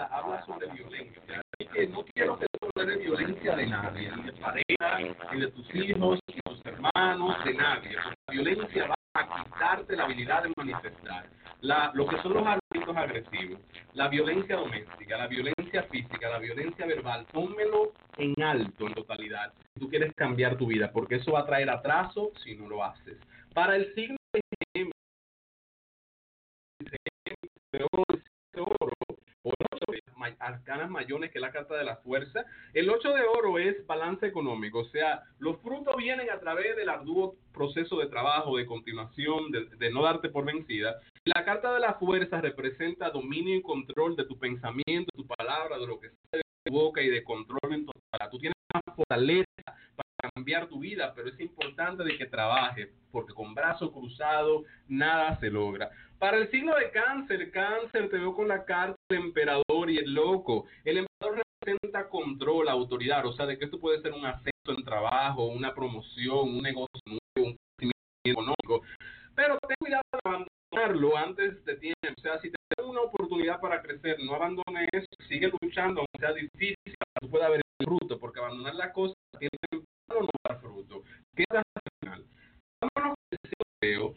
habla 0.04 0.44
sobre 0.46 0.66
violencia. 0.68 1.42
que 1.58 1.86
no 1.88 2.04
quiero 2.04 2.38
que 2.38 2.46
de 2.82 2.96
violencia 2.96 3.56
de 3.56 3.66
nadie, 3.66 4.10
ni 4.16 4.22
de 4.24 4.32
pareja, 4.32 4.98
ni 5.32 5.40
de 5.40 5.50
tus 5.52 5.74
hijos, 5.74 6.18
ni 6.28 6.34
de 6.34 6.40
tus 6.44 6.66
hermanos, 6.66 7.44
de 7.44 7.54
nadie. 7.54 7.96
La 7.96 8.32
violencia 8.32 8.88
va 8.88 8.94
a 9.14 9.44
quitarte 9.44 9.96
la 9.96 10.04
habilidad 10.04 10.42
de 10.42 10.52
manifestar. 10.56 11.26
La, 11.60 11.90
lo 11.94 12.06
que 12.06 12.20
son 12.20 12.34
los 12.34 12.46
hábitos 12.46 12.96
agresivos, 12.96 13.60
la 13.94 14.08
violencia 14.08 14.56
doméstica, 14.56 15.16
la 15.16 15.28
violencia 15.28 15.84
física, 15.84 16.28
la 16.28 16.38
violencia 16.38 16.84
verbal, 16.84 17.26
pónmelo 17.32 17.92
en 18.18 18.34
alto 18.42 18.86
en 18.86 18.94
totalidad 18.94 19.52
si 19.72 19.80
tú 19.80 19.88
quieres 19.88 20.12
cambiar 20.14 20.56
tu 20.56 20.66
vida, 20.66 20.92
porque 20.92 21.16
eso 21.16 21.32
va 21.32 21.40
a 21.40 21.46
traer 21.46 21.70
atraso 21.70 22.32
si 22.42 22.54
no 22.54 22.68
lo 22.68 22.84
haces. 22.84 23.16
Para 23.54 23.76
el 23.76 23.94
signo 23.94 24.16
de 24.34 24.44
arcanas 30.38 30.90
mayores, 30.90 31.30
que 31.30 31.38
es 31.38 31.42
la 31.42 31.52
carta 31.52 31.76
de 31.76 31.84
la 31.84 31.96
fuerza. 31.96 32.44
El 32.72 32.90
8 32.90 33.14
de 33.14 33.22
oro 33.22 33.58
es 33.58 33.86
balance 33.86 34.26
económico, 34.26 34.80
o 34.80 34.88
sea, 34.88 35.22
los 35.38 35.60
frutos 35.60 35.96
vienen 35.96 36.30
a 36.30 36.40
través 36.40 36.76
del 36.76 36.88
arduo 36.88 37.36
proceso 37.52 37.98
de 37.98 38.06
trabajo, 38.06 38.56
de 38.56 38.66
continuación, 38.66 39.50
de, 39.50 39.90
no 39.90 40.02
darte 40.02 40.28
por 40.28 40.44
vencida. 40.44 41.00
La 41.24 41.44
carta 41.44 41.72
de 41.72 41.80
la 41.80 41.94
fuerza 41.94 42.40
representa 42.40 43.10
dominio 43.10 43.56
y 43.56 43.62
control 43.62 44.16
de 44.16 44.24
tu 44.24 44.38
pensamiento, 44.38 45.10
de 45.14 45.22
tu 45.22 45.26
palabra, 45.26 45.78
de 45.78 45.86
lo 45.86 46.00
que 46.00 46.08
sale 46.08 46.42
de 46.42 46.70
tu 46.70 46.72
boca 46.72 47.00
y 47.02 47.08
de 47.08 47.22
control 47.22 47.72
en 47.72 47.86
tu 47.86 47.92
Tú 48.30 48.38
tienes 48.38 48.56
una 48.72 48.94
fortaleza 48.94 49.44
cambiar 50.30 50.68
tu 50.68 50.80
vida, 50.80 51.12
pero 51.14 51.28
es 51.28 51.40
importante 51.40 52.04
de 52.04 52.16
que 52.16 52.26
trabajes, 52.26 52.88
porque 53.10 53.34
con 53.34 53.54
brazo 53.54 53.92
cruzado 53.92 54.64
nada 54.88 55.38
se 55.40 55.50
logra. 55.50 55.90
Para 56.18 56.38
el 56.38 56.50
signo 56.50 56.74
de 56.76 56.90
cáncer, 56.90 57.50
cáncer, 57.50 58.08
te 58.08 58.18
veo 58.18 58.34
con 58.34 58.48
la 58.48 58.64
carta 58.64 58.96
del 59.10 59.20
emperador 59.20 59.90
y 59.90 59.98
el 59.98 60.14
loco. 60.14 60.66
El 60.84 60.98
emperador 60.98 61.42
representa 61.60 62.08
control, 62.08 62.68
autoridad, 62.68 63.26
o 63.26 63.32
sea, 63.32 63.46
de 63.46 63.58
que 63.58 63.66
esto 63.66 63.78
puede 63.78 64.00
ser 64.00 64.12
un 64.12 64.24
ascenso 64.24 64.52
en 64.68 64.84
trabajo, 64.84 65.46
una 65.46 65.74
promoción, 65.74 66.48
un 66.48 66.62
negocio 66.62 67.00
nuevo, 67.06 67.50
un 67.50 67.56
crecimiento 67.76 68.24
económico. 68.24 68.82
Pero 69.34 69.58
ten 69.66 69.76
cuidado 69.78 70.02
de 70.12 70.18
abandonarlo 70.24 71.16
antes 71.16 71.64
de 71.64 71.76
tiempo. 71.76 71.98
O 72.16 72.20
sea, 72.22 72.40
si 72.40 72.50
te 72.50 72.56
da 72.76 72.86
una 72.86 73.00
oportunidad 73.00 73.60
para 73.60 73.82
crecer, 73.82 74.18
no 74.20 74.34
abandones 74.34 75.06
sigue 75.28 75.50
luchando, 75.60 76.00
aunque 76.00 76.18
sea 76.18 76.32
difícil, 76.32 76.94
tú 77.20 77.28
puedas 77.28 77.50
ver 77.50 77.60
el 77.78 77.86
fruto, 77.86 78.18
porque 78.18 78.40
abandonar 78.40 78.74
la 78.74 78.92
cosa 78.92 79.14
tiene 80.14 80.26
no 80.26 80.30
dar 80.48 80.60
fruto. 80.60 81.02
Queda 81.34 81.62
al 81.62 81.92
final. 82.00 82.26
Vámonos 82.80 83.16
con 83.98 84.14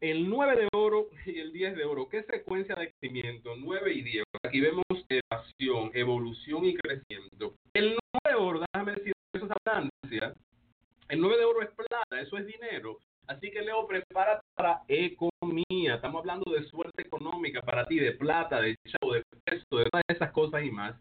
el 0.00 0.28
9 0.28 0.56
de 0.56 0.68
oro 0.72 1.08
y 1.26 1.40
el 1.40 1.52
10 1.52 1.76
de 1.76 1.84
oro. 1.84 2.08
¿Qué 2.08 2.22
secuencia 2.22 2.74
de 2.76 2.92
crecimiento? 2.92 3.56
9 3.56 3.92
y 3.92 4.02
10. 4.02 4.24
Aquí 4.44 4.60
vemos 4.60 4.84
elevación, 5.08 5.90
evolución 5.94 6.64
y 6.66 6.74
crecimiento. 6.74 7.54
El 7.74 7.96
9 8.24 8.28
de 8.28 8.34
oro, 8.34 8.60
déjame 8.72 8.92
decir, 8.92 9.12
eso 9.32 9.46
es 9.46 9.50
abundancia. 9.66 10.34
El 11.08 11.20
9 11.20 11.36
de 11.36 11.44
oro 11.44 11.62
es 11.62 11.70
plata, 11.70 12.20
eso 12.20 12.36
es 12.36 12.46
dinero. 12.46 12.98
Así 13.26 13.50
que 13.50 13.60
Leo, 13.60 13.86
prepárate 13.86 14.42
para 14.54 14.82
economía. 14.86 15.96
Estamos 15.96 16.20
hablando 16.20 16.50
de 16.52 16.62
suerte 16.64 17.02
económica 17.02 17.60
para 17.60 17.84
ti, 17.86 17.98
de 17.98 18.12
plata, 18.12 18.60
de 18.60 18.76
chavo, 18.86 19.14
de 19.14 19.22
peso, 19.44 19.78
de 19.78 19.84
todas 19.84 20.04
esas 20.08 20.30
cosas 20.32 20.62
y 20.62 20.70
más 20.70 20.94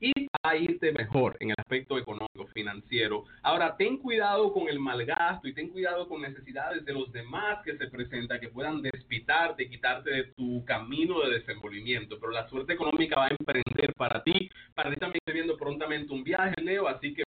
y 0.00 0.12
a 0.42 0.56
irte 0.56 0.92
mejor 0.92 1.36
en 1.40 1.50
el 1.50 1.56
aspecto 1.58 1.98
económico, 1.98 2.46
financiero. 2.54 3.24
Ahora, 3.42 3.76
ten 3.76 3.98
cuidado 3.98 4.52
con 4.52 4.68
el 4.68 4.80
mal 4.80 5.04
gasto 5.04 5.46
y 5.46 5.54
ten 5.54 5.68
cuidado 5.68 6.08
con 6.08 6.22
necesidades 6.22 6.84
de 6.84 6.92
los 6.94 7.12
demás 7.12 7.62
que 7.64 7.76
se 7.76 7.88
presentan, 7.88 8.40
que 8.40 8.48
puedan 8.48 8.80
despitarte, 8.80 9.68
quitarte 9.68 10.10
de 10.10 10.24
tu 10.32 10.64
camino 10.64 11.20
de 11.20 11.38
desenvolvimiento. 11.38 12.18
Pero 12.18 12.32
la 12.32 12.48
suerte 12.48 12.72
económica 12.72 13.16
va 13.16 13.26
a 13.26 13.36
emprender 13.38 13.92
para 13.94 14.22
ti. 14.22 14.50
Para 14.74 14.90
ti 14.90 14.96
también 14.96 15.20
estoy 15.20 15.34
viendo 15.34 15.56
prontamente 15.58 16.12
un 16.12 16.24
viaje, 16.24 16.54
Leo, 16.62 16.88
así 16.88 17.14
que 17.14 17.22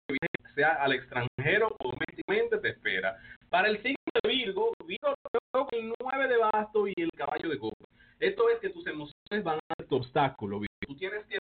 sea 0.56 0.74
al 0.84 0.94
extranjero 0.94 1.76
o 1.80 1.92
domésticamente 1.92 2.58
te 2.58 2.70
espera. 2.70 3.18
Para 3.50 3.70
el 3.70 3.82
signo 3.82 3.98
de 4.22 4.30
Virgo, 4.30 4.74
Virgo 4.86 5.16
con 5.52 5.68
el 5.72 5.94
9 6.00 6.28
de 6.28 6.38
basto 6.38 6.88
y 6.88 6.94
el 6.98 7.12
caballo 7.12 7.50
de 7.50 7.58
copa. 7.58 7.86
Esto 8.20 8.50
es 8.50 8.60
que 8.60 8.70
tus 8.70 8.86
emociones 8.86 9.44
van 9.44 9.60
a 9.70 9.84
tu 9.84 9.96
obstáculo. 9.96 10.60
Virgo. 10.60 10.70
Tú 10.86 10.96
tienes 10.96 11.26
que 11.26 11.39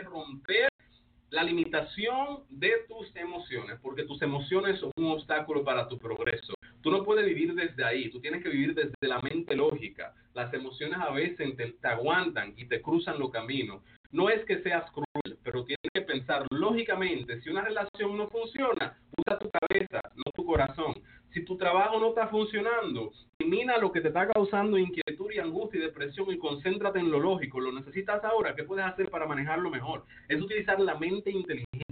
la 1.35 1.43
limitación 1.43 2.45
de 2.49 2.71
tus 2.87 3.15
emociones, 3.17 3.81
porque 3.83 4.05
tus 4.05 4.23
emociones 4.23 4.79
son 4.79 4.93
un 4.97 5.11
obstáculo 5.11 5.65
para 5.65 5.89
tu 5.89 5.99
progreso. 5.99 6.55
Tú 6.81 6.93
no 6.93 7.03
puedes 7.03 7.27
vivir 7.27 7.55
desde 7.55 7.85
ahí, 7.85 8.09
tú 8.09 8.21
tienes 8.21 8.41
que 8.41 8.51
vivir 8.51 8.73
desde 8.73 8.95
la 9.01 9.21
mente 9.21 9.57
lógica. 9.57 10.15
Las 10.33 10.55
emociones 10.55 10.97
a 11.01 11.11
veces 11.11 11.57
te, 11.57 11.89
aguantan 11.89 12.55
y 12.57 12.67
te 12.67 12.81
cruzan 12.81 13.19
los 13.19 13.31
caminos. 13.31 13.83
No 14.13 14.31
es 14.31 14.45
que 14.45 14.63
seas 14.63 14.89
cruel, 14.93 15.37
pero 15.43 15.65
tienes 15.65 15.91
que 15.93 16.03
pensar 16.03 16.47
lógicamente, 16.51 17.41
si 17.41 17.51
una 17.51 17.63
relación 17.63 18.17
no 18.17 18.29
funciona, 18.29 18.97
usa 19.17 19.39
tu 19.41 19.51
cabeza, 19.51 20.01
no 20.15 20.31
tu 20.37 20.45
corazón. 20.45 20.95
Si 21.35 21.45
tu 21.45 21.57
trabajo 21.57 21.99
no 21.99 22.11
está 22.11 22.29
funcionando, 22.29 23.11
elimina 23.41 23.77
lo 23.79 23.91
que 23.91 24.01
te 24.01 24.07
está 24.07 24.29
causando 24.29 24.79
inquietud 24.79 25.33
y 25.33 25.41
angustia 25.41 25.81
y 25.81 25.83
depresión 25.83 26.31
y 26.31 26.39
concéntrate 26.39 27.01
en 27.01 27.11
lo 27.11 27.19
lógico. 27.19 27.59
Lo 27.59 27.73
necesitas 27.73 28.23
ahora. 28.23 28.55
¿Qué 28.55 28.63
puedes 28.63 28.85
hacer 28.85 29.11
para 29.11 29.27
manejarlo 29.27 29.69
mejor? 29.69 30.05
Es 30.29 30.41
utilizar 30.41 30.79
la 30.79 30.95
mente 30.95 31.33
inteligente, 31.33 31.83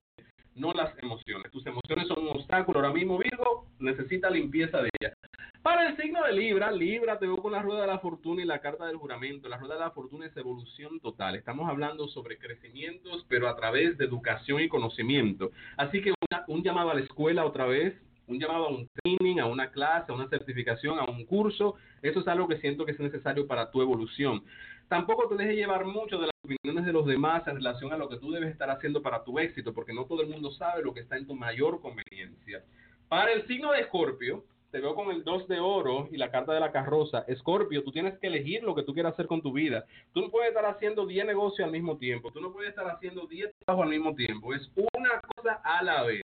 no 0.54 0.72
las 0.72 0.96
emociones. 1.02 1.50
Tus 1.50 1.66
emociones 1.66 2.06
son 2.06 2.20
un 2.20 2.28
obstáculo. 2.28 2.78
Ahora 2.78 2.92
mismo, 2.92 3.18
Virgo, 3.18 3.66
necesita 3.80 4.30
limpieza 4.30 4.80
de 4.80 4.90
ellas. 5.00 5.12
Para 5.60 5.88
el 5.88 5.96
signo 5.96 6.22
de 6.22 6.34
Libra, 6.34 6.70
Libra, 6.70 7.18
te 7.18 7.26
veo 7.26 7.38
con 7.38 7.50
la 7.50 7.62
rueda 7.62 7.80
de 7.80 7.88
la 7.88 7.98
fortuna 7.98 8.42
y 8.42 8.46
la 8.46 8.60
carta 8.60 8.86
del 8.86 8.96
juramento. 8.96 9.48
La 9.48 9.58
rueda 9.58 9.74
de 9.74 9.80
la 9.80 9.90
fortuna 9.90 10.26
es 10.26 10.36
evolución 10.36 11.00
total. 11.00 11.34
Estamos 11.34 11.68
hablando 11.68 12.06
sobre 12.06 12.38
crecimientos, 12.38 13.26
pero 13.28 13.48
a 13.48 13.56
través 13.56 13.98
de 13.98 14.04
educación 14.04 14.60
y 14.60 14.68
conocimiento. 14.68 15.50
Así 15.76 16.00
que 16.00 16.14
un 16.46 16.62
llamado 16.62 16.90
a 16.90 16.94
la 16.94 17.00
escuela 17.00 17.44
otra 17.44 17.66
vez, 17.66 17.94
un 18.26 18.38
llamado 18.38 18.66
a 18.66 18.70
un 18.70 18.88
training, 19.02 19.38
a 19.38 19.46
una 19.46 19.70
clase, 19.70 20.12
a 20.12 20.14
una 20.14 20.28
certificación, 20.28 20.98
a 20.98 21.04
un 21.04 21.24
curso. 21.24 21.74
Eso 22.02 22.20
es 22.20 22.28
algo 22.28 22.48
que 22.48 22.58
siento 22.58 22.84
que 22.84 22.92
es 22.92 23.00
necesario 23.00 23.46
para 23.46 23.70
tu 23.70 23.82
evolución. 23.82 24.42
Tampoco 24.88 25.28
te 25.28 25.36
dejes 25.36 25.56
llevar 25.56 25.84
mucho 25.84 26.18
de 26.18 26.26
las 26.26 26.36
opiniones 26.44 26.84
de 26.84 26.92
los 26.92 27.06
demás 27.06 27.46
en 27.46 27.56
relación 27.56 27.92
a 27.92 27.96
lo 27.96 28.08
que 28.08 28.18
tú 28.18 28.30
debes 28.30 28.50
estar 28.50 28.70
haciendo 28.70 29.02
para 29.02 29.24
tu 29.24 29.38
éxito, 29.38 29.72
porque 29.72 29.94
no 29.94 30.04
todo 30.04 30.22
el 30.22 30.28
mundo 30.28 30.50
sabe 30.50 30.82
lo 30.82 30.92
que 30.92 31.00
está 31.00 31.16
en 31.16 31.26
tu 31.26 31.34
mayor 31.34 31.80
conveniencia. 31.80 32.62
Para 33.08 33.32
el 33.32 33.46
signo 33.46 33.72
de 33.72 33.80
Escorpio, 33.80 34.44
te 34.72 34.80
veo 34.80 34.94
con 34.94 35.10
el 35.10 35.22
2 35.22 35.48
de 35.48 35.60
oro 35.60 36.08
y 36.10 36.16
la 36.16 36.30
carta 36.30 36.54
de 36.54 36.60
la 36.60 36.72
carroza. 36.72 37.26
Escorpio, 37.28 37.84
tú 37.84 37.92
tienes 37.92 38.18
que 38.18 38.26
elegir 38.26 38.62
lo 38.62 38.74
que 38.74 38.82
tú 38.82 38.94
quieras 38.94 39.12
hacer 39.12 39.26
con 39.26 39.42
tu 39.42 39.52
vida. 39.52 39.84
Tú 40.14 40.22
no 40.22 40.30
puedes 40.30 40.48
estar 40.48 40.64
haciendo 40.64 41.06
10 41.06 41.26
negocios 41.26 41.66
al 41.66 41.72
mismo 41.72 41.98
tiempo. 41.98 42.32
Tú 42.32 42.40
no 42.40 42.52
puedes 42.52 42.70
estar 42.70 42.88
haciendo 42.88 43.26
10 43.26 43.52
trabajos 43.66 43.84
al 43.84 43.90
mismo 43.90 44.14
tiempo. 44.14 44.54
Es 44.54 44.70
una 44.74 45.20
cosa 45.20 45.60
a 45.62 45.84
la 45.84 46.04
vez. 46.04 46.22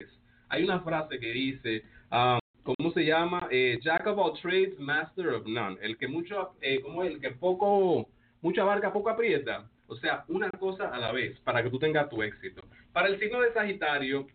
Hay 0.50 0.64
una 0.64 0.80
frase 0.82 1.20
que 1.20 1.32
dice, 1.32 1.84
um, 2.12 2.40
¿cómo 2.64 2.92
se 2.92 3.06
llama? 3.06 3.48
Eh, 3.52 3.80
Jack 3.82 4.08
of 4.08 4.18
all 4.18 4.34
trades, 4.42 4.78
master 4.80 5.30
of 5.30 5.46
none. 5.46 5.78
El 5.82 5.98
que 5.98 6.08
mucho, 6.08 6.54
eh, 6.62 6.82
como 6.82 7.04
el 7.04 7.20
que 7.20 7.32
poco, 7.32 8.08
mucha 8.42 8.64
barca, 8.64 8.94
poco 8.94 9.10
aprieta. 9.10 9.70
O 9.88 9.96
sea, 9.96 10.26
una 10.28 10.50
cosa 10.52 10.90
a 10.90 10.98
la 10.98 11.12
vez 11.12 11.40
para 11.42 11.62
que 11.62 11.70
tú 11.70 11.78
tengas 11.78 12.10
tu 12.10 12.24
éxito. 12.24 12.64
Para 12.92 13.08
el 13.08 13.20
signo 13.20 13.42
de 13.42 13.54
Sagitario, 13.54 14.28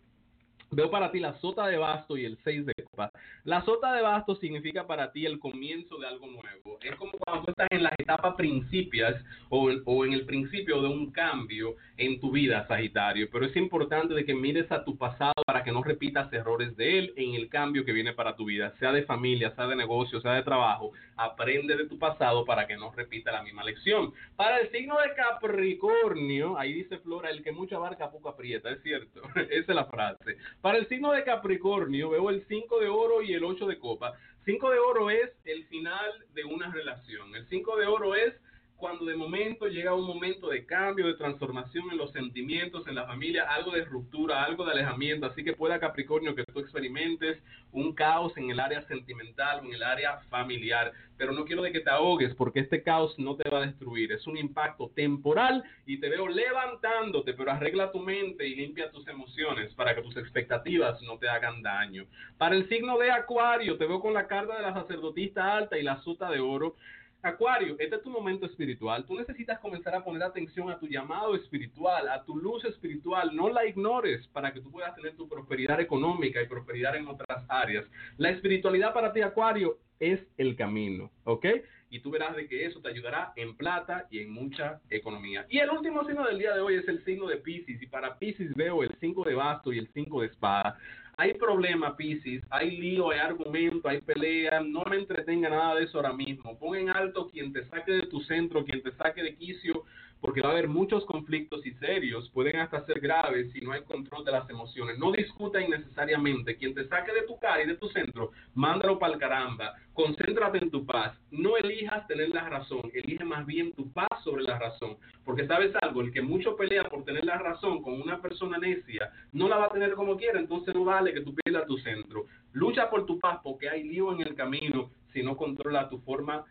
Veo 0.73 0.89
para 0.89 1.11
ti 1.11 1.19
la 1.19 1.37
sota 1.39 1.67
de 1.67 1.77
basto 1.77 2.15
y 2.15 2.23
el 2.23 2.37
6 2.45 2.65
de 2.65 2.73
copa. 2.85 3.11
La 3.43 3.61
sota 3.65 3.91
de 3.91 4.01
basto 4.01 4.37
significa 4.37 4.87
para 4.87 5.11
ti 5.11 5.25
el 5.25 5.37
comienzo 5.37 5.97
de 5.97 6.07
algo 6.07 6.27
nuevo. 6.27 6.79
Es 6.81 6.95
como 6.95 7.11
cuando 7.11 7.43
tú 7.43 7.51
estás 7.51 7.67
en 7.71 7.83
las 7.83 7.91
etapas 7.97 8.35
principias 8.35 9.21
o, 9.49 9.69
o, 9.83 10.05
en 10.05 10.13
el 10.13 10.25
principio 10.25 10.81
de 10.81 10.87
un 10.87 11.11
cambio 11.11 11.75
en 11.97 12.21
tu 12.21 12.31
vida, 12.31 12.65
Sagitario. 12.69 13.27
Pero 13.29 13.47
es 13.47 13.55
importante 13.57 14.13
de 14.13 14.23
que 14.23 14.33
mires 14.33 14.71
a 14.71 14.85
tu 14.85 14.97
pasado 14.97 15.43
para 15.45 15.61
que 15.61 15.73
no 15.73 15.83
repitas 15.83 16.31
errores 16.31 16.77
de 16.77 16.99
él 16.99 17.13
en 17.17 17.35
el 17.35 17.49
cambio 17.49 17.83
que 17.83 17.91
viene 17.91 18.13
para 18.13 18.37
tu 18.37 18.45
vida, 18.45 18.73
sea 18.79 18.93
de 18.93 19.03
familia, 19.03 19.53
sea 19.55 19.67
de 19.67 19.75
negocio, 19.75 20.21
sea 20.21 20.35
de 20.35 20.43
trabajo. 20.43 20.93
Aprende 21.17 21.75
de 21.75 21.85
tu 21.85 21.99
pasado 21.99 22.45
para 22.45 22.65
que 22.65 22.77
no 22.77 22.93
repita 22.93 23.33
la 23.33 23.43
misma 23.43 23.65
lección. 23.65 24.13
Para 24.37 24.61
el 24.61 24.71
signo 24.71 24.97
de 24.99 25.13
Capricornio, 25.15 26.57
ahí 26.57 26.71
dice 26.71 26.97
Flora, 26.99 27.29
el 27.29 27.43
que 27.43 27.51
mucha 27.51 27.77
barca 27.77 28.09
poco 28.09 28.29
aprieta, 28.29 28.69
es 28.69 28.81
cierto. 28.83 29.21
Esa 29.35 29.71
es 29.71 29.75
la 29.75 29.85
frase. 29.85 30.37
Para 30.61 30.77
el 30.77 30.87
signo 30.87 31.11
de 31.11 31.23
Capricornio 31.23 32.11
veo 32.11 32.29
el 32.29 32.45
5 32.47 32.79
de 32.79 32.87
oro 32.87 33.21
y 33.23 33.33
el 33.33 33.43
8 33.43 33.65
de 33.65 33.79
copa. 33.79 34.13
5 34.45 34.69
de 34.69 34.79
oro 34.79 35.09
es 35.09 35.31
el 35.45 35.65
final 35.65 36.25
de 36.33 36.43
una 36.43 36.71
relación. 36.71 37.35
El 37.35 37.47
5 37.47 37.77
de 37.77 37.87
oro 37.87 38.15
es 38.15 38.33
cuando 38.81 39.05
de 39.05 39.15
momento 39.15 39.67
llega 39.67 39.93
un 39.93 40.05
momento 40.05 40.49
de 40.49 40.65
cambio, 40.65 41.05
de 41.05 41.13
transformación 41.13 41.91
en 41.91 41.97
los 41.99 42.11
sentimientos, 42.11 42.85
en 42.87 42.95
la 42.95 43.05
familia, 43.05 43.43
algo 43.43 43.71
de 43.71 43.85
ruptura, 43.85 44.43
algo 44.43 44.65
de 44.65 44.71
alejamiento. 44.71 45.27
Así 45.27 45.43
que 45.43 45.53
pueda 45.53 45.79
Capricornio 45.79 46.35
que 46.35 46.43
tú 46.45 46.59
experimentes 46.59 47.37
un 47.71 47.93
caos 47.93 48.35
en 48.35 48.49
el 48.49 48.59
área 48.59 48.81
sentimental 48.87 49.59
o 49.59 49.65
en 49.65 49.75
el 49.75 49.83
área 49.83 50.17
familiar. 50.29 50.91
Pero 51.15 51.31
no 51.31 51.45
quiero 51.45 51.61
de 51.61 51.71
que 51.71 51.81
te 51.81 51.91
ahogues 51.91 52.33
porque 52.33 52.61
este 52.61 52.81
caos 52.81 53.17
no 53.19 53.35
te 53.35 53.47
va 53.49 53.59
a 53.59 53.67
destruir. 53.67 54.11
Es 54.11 54.25
un 54.25 54.35
impacto 54.35 54.91
temporal 54.95 55.63
y 55.85 55.99
te 55.99 56.09
veo 56.09 56.27
levantándote, 56.27 57.33
pero 57.33 57.51
arregla 57.51 57.91
tu 57.91 57.99
mente 57.99 58.47
y 58.47 58.55
limpia 58.55 58.89
tus 58.89 59.07
emociones 59.07 59.71
para 59.75 59.93
que 59.93 60.01
tus 60.01 60.17
expectativas 60.17 60.99
no 61.03 61.19
te 61.19 61.29
hagan 61.29 61.61
daño. 61.61 62.07
Para 62.39 62.55
el 62.55 62.67
signo 62.67 62.97
de 62.97 63.11
Acuario, 63.11 63.77
te 63.77 63.85
veo 63.85 64.01
con 64.01 64.15
la 64.15 64.25
carta 64.25 64.57
de 64.57 64.63
la 64.63 64.73
sacerdotista 64.73 65.53
alta 65.55 65.77
y 65.77 65.83
la 65.83 66.01
suta 66.01 66.31
de 66.31 66.39
oro. 66.39 66.75
Acuario, 67.23 67.75
este 67.77 67.97
es 67.97 68.01
tu 68.01 68.09
momento 68.09 68.47
espiritual. 68.47 69.05
Tú 69.05 69.15
necesitas 69.15 69.59
comenzar 69.59 69.93
a 69.93 70.03
poner 70.03 70.23
atención 70.23 70.71
a 70.71 70.79
tu 70.79 70.87
llamado 70.87 71.35
espiritual, 71.35 72.09
a 72.09 72.23
tu 72.23 72.35
luz 72.35 72.65
espiritual. 72.65 73.35
No 73.35 73.49
la 73.49 73.65
ignores 73.65 74.27
para 74.29 74.51
que 74.51 74.59
tú 74.59 74.71
puedas 74.71 74.95
tener 74.95 75.15
tu 75.15 75.29
prosperidad 75.29 75.79
económica 75.79 76.41
y 76.41 76.47
prosperidad 76.47 76.95
en 76.95 77.07
otras 77.07 77.45
áreas. 77.47 77.85
La 78.17 78.31
espiritualidad 78.31 78.93
para 78.93 79.13
ti, 79.13 79.21
Acuario, 79.21 79.77
es 79.99 80.19
el 80.37 80.55
camino, 80.55 81.11
¿ok? 81.25 81.45
Y 81.91 81.99
tú 81.99 82.09
verás 82.09 82.35
de 82.35 82.47
que 82.47 82.65
eso 82.65 82.81
te 82.81 82.89
ayudará 82.89 83.33
en 83.35 83.55
plata 83.55 84.07
y 84.09 84.19
en 84.19 84.31
mucha 84.31 84.79
economía. 84.89 85.45
Y 85.49 85.59
el 85.59 85.69
último 85.69 86.03
signo 86.05 86.25
del 86.25 86.39
día 86.39 86.55
de 86.55 86.61
hoy 86.61 86.75
es 86.75 86.87
el 86.87 87.03
signo 87.05 87.27
de 87.27 87.37
Pisces. 87.37 87.81
Y 87.81 87.85
para 87.85 88.17
Pisces 88.17 88.55
veo 88.55 88.81
el 88.81 88.95
5 88.99 89.25
de 89.25 89.35
basto 89.35 89.71
y 89.73 89.77
el 89.77 89.89
5 89.93 90.21
de 90.21 90.27
espada. 90.27 90.79
Hay 91.17 91.33
problema, 91.35 91.95
Pisces, 91.95 92.43
hay 92.49 92.77
lío, 92.77 93.11
hay 93.11 93.19
argumento, 93.19 93.87
hay 93.87 94.01
pelea, 94.01 94.59
no 94.61 94.83
me 94.89 94.97
entretenga 94.97 95.49
nada 95.49 95.75
de 95.75 95.83
eso 95.83 95.97
ahora 95.97 96.13
mismo. 96.13 96.57
Pon 96.57 96.77
en 96.77 96.89
alto 96.89 97.29
quien 97.29 97.53
te 97.53 97.65
saque 97.65 97.91
de 97.91 98.07
tu 98.07 98.21
centro, 98.21 98.65
quien 98.65 98.81
te 98.81 98.91
saque 98.93 99.21
de 99.21 99.35
quicio, 99.35 99.83
porque 100.21 100.41
va 100.41 100.49
a 100.49 100.51
haber 100.51 100.67
muchos 100.67 101.03
conflictos 101.05 101.65
y 101.65 101.71
serios, 101.73 102.29
pueden 102.29 102.57
hasta 102.57 102.85
ser 102.85 102.99
graves 102.99 103.51
si 103.51 103.59
no 103.61 103.71
hay 103.71 103.81
control 103.81 104.23
de 104.23 104.31
las 104.31 104.47
emociones. 104.49 104.99
No 104.99 105.11
discuta 105.11 105.59
innecesariamente. 105.59 106.55
Quien 106.57 106.75
te 106.75 106.87
saque 106.87 107.11
de 107.11 107.23
tu 107.23 107.39
cara 107.39 107.63
y 107.63 107.67
de 107.67 107.75
tu 107.75 107.89
centro, 107.89 108.31
mándalo 108.53 108.99
para 108.99 109.13
el 109.13 109.19
caramba. 109.19 109.73
Concéntrate 109.93 110.59
en 110.59 110.69
tu 110.69 110.85
paz. 110.85 111.17
No 111.31 111.57
elijas 111.57 112.07
tener 112.07 112.29
la 112.29 112.47
razón, 112.47 112.91
elige 112.93 113.25
más 113.25 113.45
bien 113.47 113.73
tu 113.73 113.91
paz 113.91 114.09
sobre 114.23 114.43
la 114.43 114.59
razón. 114.59 114.97
Porque 115.25 115.47
sabes 115.47 115.73
algo, 115.81 116.01
el 116.01 116.13
que 116.13 116.21
mucho 116.21 116.55
pelea 116.55 116.83
por 116.83 117.03
tener 117.03 117.25
la 117.25 117.39
razón 117.39 117.81
con 117.81 117.99
una 117.99 118.21
persona 118.21 118.59
necia, 118.59 119.11
no 119.31 119.49
la 119.49 119.57
va 119.57 119.65
a 119.65 119.73
tener 119.73 119.93
como 119.93 120.17
quiera, 120.17 120.39
entonces 120.39 120.75
no 120.75 120.85
vale 120.85 121.13
que 121.13 121.21
tú 121.21 121.33
pierdas 121.33 121.65
tu 121.65 121.77
centro. 121.79 122.25
Lucha 122.53 122.89
por 122.89 123.05
tu 123.05 123.19
paz 123.19 123.39
porque 123.43 123.69
hay 123.69 123.83
lío 123.83 124.13
en 124.13 124.21
el 124.21 124.35
camino 124.35 124.91
si 125.13 125.23
no 125.23 125.35
controla 125.35 125.89
tu 125.89 125.99
forma 125.99 126.45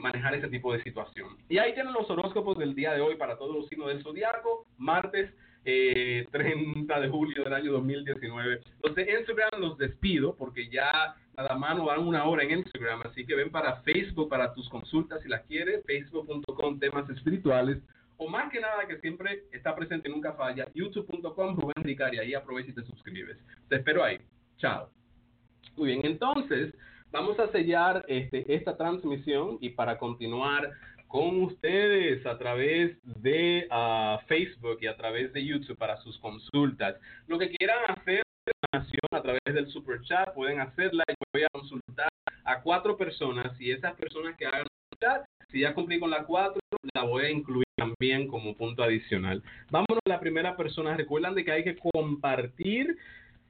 manejar 0.00 0.34
ese 0.34 0.48
tipo 0.48 0.72
de 0.72 0.82
situación. 0.82 1.36
Y 1.48 1.58
ahí 1.58 1.74
tienen 1.74 1.92
los 1.92 2.08
horóscopos 2.08 2.58
del 2.58 2.74
día 2.74 2.92
de 2.92 3.00
hoy 3.00 3.16
para 3.16 3.36
todos 3.36 3.54
los 3.54 3.68
signos 3.68 3.88
del 3.88 4.02
zodiaco, 4.02 4.66
martes 4.78 5.30
eh, 5.64 6.26
30 6.32 7.00
de 7.00 7.08
julio 7.08 7.44
del 7.44 7.52
año 7.52 7.72
2019. 7.72 8.60
Los 8.82 8.94
de 8.94 9.18
Instagram 9.18 9.60
los 9.60 9.78
despido 9.78 10.34
porque 10.36 10.68
ya 10.68 11.14
nada 11.36 11.54
más 11.56 11.76
nos 11.76 11.86
dan 11.86 12.00
una 12.00 12.24
hora 12.24 12.42
en 12.42 12.58
Instagram, 12.58 13.02
así 13.04 13.24
que 13.24 13.34
ven 13.34 13.50
para 13.50 13.76
Facebook 13.82 14.28
para 14.28 14.52
tus 14.52 14.68
consultas 14.68 15.22
si 15.22 15.28
las 15.28 15.42
quieres, 15.46 15.84
facebook.com 15.86 16.78
temas 16.78 17.08
espirituales 17.10 17.78
o 18.18 18.28
más 18.28 18.52
que 18.52 18.60
nada 18.60 18.86
que 18.86 18.98
siempre 18.98 19.44
está 19.52 19.74
presente 19.74 20.08
nunca 20.08 20.34
falla, 20.34 20.68
youtube.com 20.74 21.56
Rubén 21.56 21.82
Ricari, 21.82 22.18
ahí 22.18 22.34
aprovecha 22.34 22.70
y 22.70 22.74
te 22.74 22.84
suscribes. 22.84 23.38
Te 23.68 23.76
espero 23.76 24.04
ahí. 24.04 24.20
Chao. 24.58 24.90
Muy 25.76 25.88
bien, 25.88 26.00
entonces 26.04 26.72
vamos 27.12 27.38
a 27.38 27.48
sellar 27.52 28.04
este, 28.08 28.44
esta 28.52 28.76
transmisión 28.76 29.58
y 29.60 29.70
para 29.70 29.98
continuar 29.98 30.72
con 31.06 31.42
ustedes 31.42 32.24
a 32.26 32.38
través 32.38 32.96
de 33.04 33.68
uh, 33.70 34.18
Facebook 34.26 34.78
y 34.80 34.86
a 34.86 34.96
través 34.96 35.32
de 35.32 35.44
YouTube 35.44 35.76
para 35.76 35.98
sus 35.98 36.18
consultas. 36.18 36.96
Lo 37.26 37.38
que 37.38 37.50
quieran 37.50 37.78
hacer 37.88 38.22
a 39.12 39.22
través 39.22 39.42
del 39.44 39.68
super 39.68 40.00
chat 40.02 40.32
pueden 40.34 40.60
hacerla 40.60 41.04
y 41.06 41.14
voy 41.32 41.44
a 41.44 41.48
consultar 41.52 42.08
a 42.44 42.60
cuatro 42.62 42.96
personas 42.96 43.60
y 43.60 43.70
esas 43.70 43.94
personas 43.94 44.36
que 44.36 44.46
hagan 44.46 44.66
chat, 44.98 45.24
si 45.50 45.60
ya 45.60 45.74
cumplí 45.74 46.00
con 46.00 46.10
la 46.10 46.24
cuatro, 46.24 46.60
la 46.94 47.04
voy 47.04 47.24
a 47.24 47.30
incluir 47.30 47.66
también 47.76 48.26
como 48.26 48.56
punto 48.56 48.82
adicional. 48.82 49.42
Vámonos 49.70 50.00
a 50.06 50.08
la 50.08 50.20
primera 50.20 50.56
persona. 50.56 50.96
Recuerdan 50.96 51.34
de 51.34 51.44
que 51.44 51.52
hay 51.52 51.64
que 51.64 51.76
compartir 51.76 52.96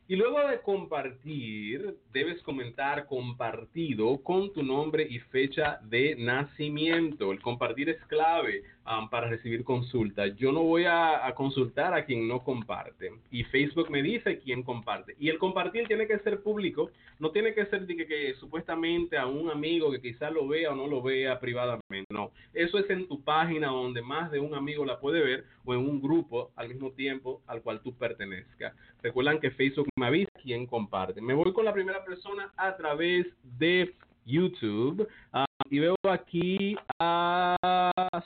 y 0.08 0.16
luego 0.16 0.46
de 0.48 0.60
compartir, 0.60 1.96
debes 2.12 2.42
comentar 2.42 3.06
compartido 3.06 4.22
con 4.22 4.52
tu 4.52 4.62
nombre 4.62 5.06
y 5.08 5.20
fecha 5.20 5.78
de 5.84 6.16
nacimiento. 6.16 7.32
El 7.32 7.40
compartir 7.40 7.88
es 7.88 8.04
clave 8.06 8.62
um, 8.86 9.08
para 9.08 9.28
recibir 9.28 9.64
consulta. 9.64 10.26
Yo 10.26 10.52
no 10.52 10.62
voy 10.62 10.84
a, 10.86 11.32
consultar 11.34 11.94
a 11.94 12.04
quien 12.04 12.28
no 12.28 12.42
comparte. 12.42 13.12
Y 13.30 13.44
Facebook 13.44 13.90
me 13.90 14.02
dice 14.02 14.38
quién 14.38 14.62
comparte. 14.62 15.14
Y 15.18 15.28
el 15.28 15.38
compartir 15.38 15.86
tiene 15.86 16.06
que 16.06 16.18
ser 16.20 16.42
público. 16.42 16.90
No 17.18 17.30
tiene 17.30 17.54
que 17.54 17.66
ser 17.66 17.86
de 17.86 17.96
que, 17.96 18.34
supuestamente 18.34 19.16
a 19.16 19.26
un 19.26 19.50
amigo 19.50 19.90
que 19.90 20.00
quizás 20.00 20.32
lo 20.32 20.46
vea 20.46 20.72
o 20.72 20.74
no 20.74 20.86
lo 20.86 21.02
vea 21.02 21.38
privadamente. 21.40 22.06
No. 22.10 22.32
Eso 22.52 22.78
es 22.78 22.88
en 22.90 23.08
tu 23.08 23.22
página 23.22 23.68
donde 23.68 24.02
más 24.02 24.30
de 24.30 24.40
un 24.40 24.54
amigo 24.54 24.84
la 24.84 25.00
puede 25.00 25.22
ver 25.22 25.44
o 25.64 25.74
en 25.74 25.80
un 25.80 26.00
grupo 26.00 26.50
al 26.56 26.68
mismo 26.68 26.90
tiempo 26.92 27.42
al 27.46 27.62
cual 27.62 27.80
tú 27.80 27.94
pertenezcas. 27.94 28.74
Recuerdan 29.02 29.40
que 29.40 29.50
Facebook 29.50 29.88
me 29.96 30.06
avisa 30.06 30.30
quién 30.42 30.66
comparte. 30.66 31.20
Me 31.20 31.34
voy 31.34 31.52
con 31.52 31.64
la 31.64 31.72
primera 31.72 32.04
persona 32.04 32.52
a 32.56 32.76
través 32.76 33.26
de 33.58 33.94
YouTube 34.24 35.08
ah, 35.32 35.46
y 35.70 35.78
veo 35.78 35.96
aquí 36.08 36.76
a 36.98 37.56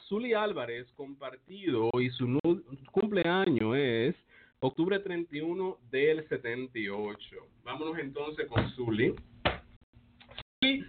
Zuli 0.09 0.35
Álvarez 0.35 0.91
compartido 0.93 1.91
y 2.01 2.11
su 2.11 2.39
cumpleaños 2.91 3.77
es 3.77 4.15
octubre 4.61 4.99
31 4.99 5.79
del 5.91 6.27
78. 6.29 7.37
Vámonos 7.65 7.99
entonces 7.99 8.47
con 8.49 8.69
Zuli. 8.73 9.15
Zuli, 10.61 10.85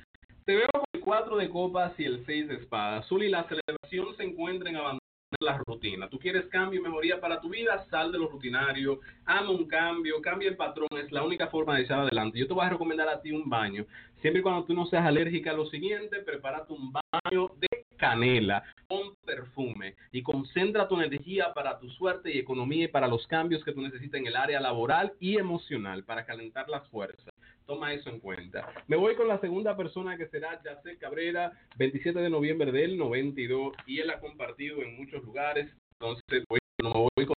te 0.45 0.55
veo 0.55 0.67
con 0.71 0.83
el 0.93 1.01
4 1.01 1.37
de 1.37 1.49
copas 1.49 1.99
y 1.99 2.05
el 2.05 2.25
6 2.25 2.47
de 2.47 2.55
espadas. 2.55 3.05
Zuli, 3.07 3.29
la 3.29 3.47
celebración 3.47 4.15
se 4.15 4.23
encuentra 4.23 4.69
en 4.69 4.77
abandono 4.77 5.06
la 5.39 5.57
rutina. 5.65 6.09
Tú 6.09 6.19
quieres 6.19 6.45
cambio 6.47 6.79
y 6.79 6.83
mejoría 6.83 7.19
para 7.19 7.41
tu 7.41 7.49
vida, 7.49 7.85
sal 7.89 8.11
de 8.11 8.17
lo 8.17 8.27
rutinario, 8.27 9.01
ama 9.25 9.51
un 9.51 9.67
cambio, 9.67 10.21
cambia 10.21 10.49
el 10.49 10.55
patrón, 10.55 10.87
es 10.97 11.11
la 11.11 11.23
única 11.23 11.47
forma 11.47 11.75
de 11.75 11.83
echar 11.83 11.99
adelante. 11.99 12.39
Yo 12.39 12.47
te 12.47 12.53
voy 12.53 12.65
a 12.65 12.69
recomendar 12.69 13.09
a 13.09 13.21
ti 13.21 13.31
un 13.31 13.49
baño. 13.49 13.85
Siempre 14.21 14.39
y 14.39 14.43
cuando 14.43 14.63
tú 14.65 14.73
no 14.73 14.85
seas 14.85 15.05
alérgica 15.05 15.51
a 15.51 15.55
lo 15.55 15.65
siguiente, 15.65 16.21
prepárate 16.21 16.73
un 16.73 16.93
baño 16.93 17.49
de 17.57 17.67
canela 17.97 18.63
con 18.87 19.15
perfume 19.25 19.95
y 20.11 20.21
concentra 20.21 20.87
tu 20.87 20.99
energía 21.01 21.53
para 21.53 21.77
tu 21.79 21.89
suerte 21.89 22.33
y 22.33 22.39
economía 22.39 22.85
y 22.85 22.89
para 22.89 23.07
los 23.07 23.25
cambios 23.27 23.63
que 23.63 23.73
tú 23.73 23.81
necesitas 23.81 24.21
en 24.21 24.27
el 24.27 24.35
área 24.35 24.61
laboral 24.61 25.13
y 25.19 25.37
emocional 25.37 26.03
para 26.03 26.25
calentar 26.25 26.69
las 26.69 26.87
fuerzas. 26.87 27.33
Toma 27.67 27.93
eso 27.93 28.09
en 28.09 28.21
cuenta. 28.21 28.65
Me 28.87 28.95
voy 28.95 29.15
con 29.15 29.27
la 29.27 29.39
segunda 29.41 29.75
persona 29.75 30.17
que 30.17 30.27
será 30.27 30.61
Yacel 30.63 30.97
Cabrera, 30.97 31.51
27 31.77 32.17
de 32.17 32.29
noviembre 32.29 32.71
del 32.71 32.97
92, 32.97 33.75
y 33.85 33.99
él 33.99 34.09
ha 34.09 34.21
compartido 34.21 34.81
en 34.81 34.95
muchos 34.95 35.21
lugares. 35.23 35.69
Entonces, 35.99 36.45
voy, 36.47 36.59
no 36.81 37.09
voy 37.15 37.25
con 37.25 37.35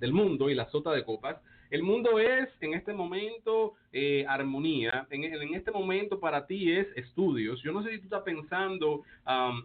del 0.00 0.12
mundo 0.12 0.50
y 0.50 0.54
la 0.54 0.68
sota 0.68 0.90
de 0.92 1.04
copas. 1.04 1.40
El 1.70 1.82
mundo 1.82 2.18
es 2.18 2.48
en 2.62 2.72
este 2.72 2.94
momento 2.94 3.74
eh, 3.92 4.24
armonía. 4.26 5.06
En, 5.10 5.24
en, 5.24 5.54
este 5.54 5.70
momento 5.70 6.18
para 6.18 6.46
ti 6.46 6.72
es 6.72 6.86
estudios. 6.96 7.62
Yo 7.62 7.72
no 7.72 7.82
sé 7.82 7.90
si 7.90 7.98
tú 7.98 8.04
estás 8.04 8.22
pensando 8.22 9.02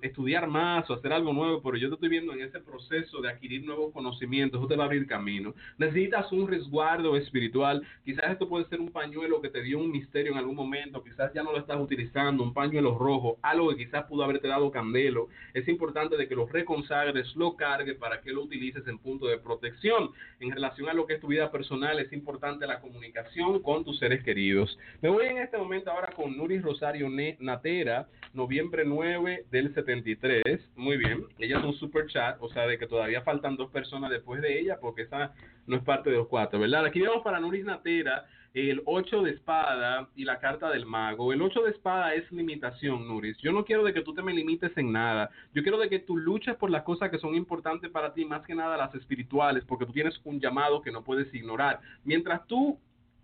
estudiar 0.02 0.48
más 0.48 0.90
o 0.90 0.94
hacer 0.94 1.14
algo 1.14 1.32
nuevo, 1.32 1.62
pero 1.62 1.78
yo 1.78 1.88
te 1.88 1.96
estoy 1.96 2.10
viendo 2.10 2.34
en 2.34 2.42
ese 2.42 2.60
proceso 2.60 3.22
de 3.22 3.30
adquirir 3.30 3.64
nuevos 3.64 3.94
conocimientos. 3.94 4.60
Eso 4.60 4.68
te 4.68 4.76
va 4.76 4.84
a 4.84 4.88
abrir 4.88 5.08
camino. 5.08 5.54
Necesitas 5.78 6.30
un 6.34 6.48
resguardo 6.48 7.16
espiritual. 7.16 7.82
Quizás 8.04 8.32
esto 8.32 8.50
puede 8.50 8.66
ser 8.66 8.82
un 8.82 8.92
pañuelo 8.92 9.42
que 9.42 9.50
te 9.50 9.62
dio 9.62 9.80
un 9.80 9.92
misterio 9.92 10.34
en 10.34 10.38
algún 10.38 10.56
momento. 10.56 11.04
Quizás 11.04 11.34
ya 11.34 11.44
no 11.44 11.54
lo 11.54 11.60
estás 11.60 11.80
utilizando, 11.80 12.44
un 12.44 12.54
pañuelo 12.54 12.98
rojo, 12.98 13.38
algo 13.42 13.70
que 13.70 13.86
quizás 13.86 14.06
pudo 14.06 14.26
haberte 14.26 14.50
dado 14.50 14.72
candelo. 14.72 15.30
Es 15.54 15.68
importante 15.70 16.18
de 16.18 16.28
que 16.28 16.36
lo 16.36 16.48
reconsagres, 16.48 17.34
lo 17.38 17.56
cargues 17.56 17.96
para 17.96 18.20
que 18.20 18.32
lo 18.32 18.44
utilices 18.44 18.86
en 18.88 18.98
punto 18.98 19.28
de 19.28 19.38
protección. 19.38 20.12
En 20.42 20.52
relación 20.52 20.90
a 20.90 20.94
lo 20.94 21.06
que 21.06 21.14
es 21.14 21.22
tu 21.22 21.28
vida 21.28 21.52
personal, 21.52 21.93
es 22.00 22.12
importante 22.14 22.68
la 22.68 22.80
comunicación 22.80 23.62
con 23.62 23.84
tus 23.84 24.00
seres 24.00 24.24
queridos. 24.24 24.78
Me 25.02 25.10
voy 25.10 25.28
en 25.28 25.38
este 25.38 25.58
momento 25.58 25.92
ahora 25.92 26.12
con 26.16 26.36
Nuris 26.36 26.62
Rosario 26.62 27.08
Natera, 27.40 28.08
noviembre 28.34 28.84
9 28.86 29.46
del 29.52 29.74
73. 29.74 30.72
Muy 30.76 30.98
bien, 30.98 31.26
ella 31.40 31.60
es 31.60 31.64
un 31.64 31.74
super 31.76 32.08
chat, 32.08 32.38
o 32.40 32.50
sea, 32.50 32.68
de 32.68 32.78
que 32.78 32.88
todavía 32.88 33.22
faltan 33.22 33.56
dos 33.56 33.72
personas 33.72 34.10
después 34.10 34.42
de 34.42 34.60
ella, 34.60 34.80
porque 34.80 35.04
esa 35.04 35.34
no 35.68 35.78
es 35.78 35.84
parte 35.84 36.10
de 36.10 36.18
los 36.18 36.28
cuatro, 36.28 36.60
¿verdad? 36.60 36.86
Aquí 36.86 37.02
vemos 37.02 37.24
para 37.24 37.40
Nuris 37.40 37.66
Natera 37.66 38.26
el 38.54 38.84
8 38.86 39.24
de 39.24 39.32
espada 39.32 40.10
y 40.16 40.26
la 40.26 40.40
carta 40.40 40.70
del 40.70 40.86
mago. 40.86 41.34
El 41.34 41.42
8 41.42 41.64
de 41.64 41.72
espada 41.72 42.14
es 42.14 42.32
limitación, 42.32 43.08
Nuris. 43.08 43.38
Yo 43.40 43.52
no 43.52 43.66
quiero 43.66 43.84
de 43.84 43.94
que 43.94 44.02
tú 44.02 44.14
te 44.14 44.22
me 44.22 44.34
limites 44.34 44.78
en 44.78 44.92
nada. 44.92 45.32
Yo 45.54 45.64
quiero 45.64 45.80
de 45.80 45.90
que 45.90 46.00
tú 46.00 46.18
luches 46.18 46.56
por 46.56 46.70
las 46.70 46.84
cosas 46.84 47.10
que 47.10 47.18
son 47.18 47.34
importantes 47.34 47.90
para 47.90 48.14
ti, 48.14 48.26
más 48.26 48.46
que 48.46 48.54
nada 48.54 48.78
las 48.78 48.94
espirituales, 48.94 49.64
porque 49.66 49.88
tú 49.88 49.94
tienes 49.94 50.20
un 50.24 50.40
llamado 50.40 50.84
que 50.84 50.92
no 50.92 51.04
puedes 51.04 51.34
ignorar. 51.34 51.80
Mientras 52.04 52.46
tú 52.46 52.80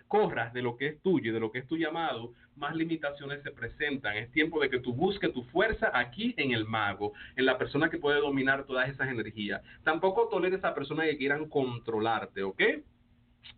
corras 0.07 0.51
de 0.53 0.63
lo 0.63 0.75
que 0.75 0.87
es 0.87 1.01
tuyo 1.03 1.29
y 1.29 1.33
de 1.33 1.39
lo 1.39 1.51
que 1.51 1.59
es 1.59 1.67
tu 1.67 1.77
llamado, 1.77 2.33
más 2.55 2.75
limitaciones 2.75 3.43
se 3.43 3.51
presentan. 3.51 4.17
Es 4.17 4.31
tiempo 4.31 4.59
de 4.59 4.71
que 4.71 4.79
tú 4.79 4.93
busques 4.93 5.31
tu 5.31 5.43
fuerza 5.43 5.91
aquí 5.93 6.33
en 6.37 6.53
el 6.53 6.65
mago, 6.65 7.13
en 7.35 7.45
la 7.45 7.59
persona 7.59 7.91
que 7.91 7.99
puede 7.99 8.19
dominar 8.19 8.65
todas 8.65 8.89
esas 8.89 9.07
energías. 9.09 9.61
Tampoco 9.83 10.27
toleres 10.27 10.63
a 10.63 10.73
personas 10.73 11.05
que 11.05 11.17
quieran 11.17 11.47
controlarte, 11.47 12.41
¿ok? 12.41 12.61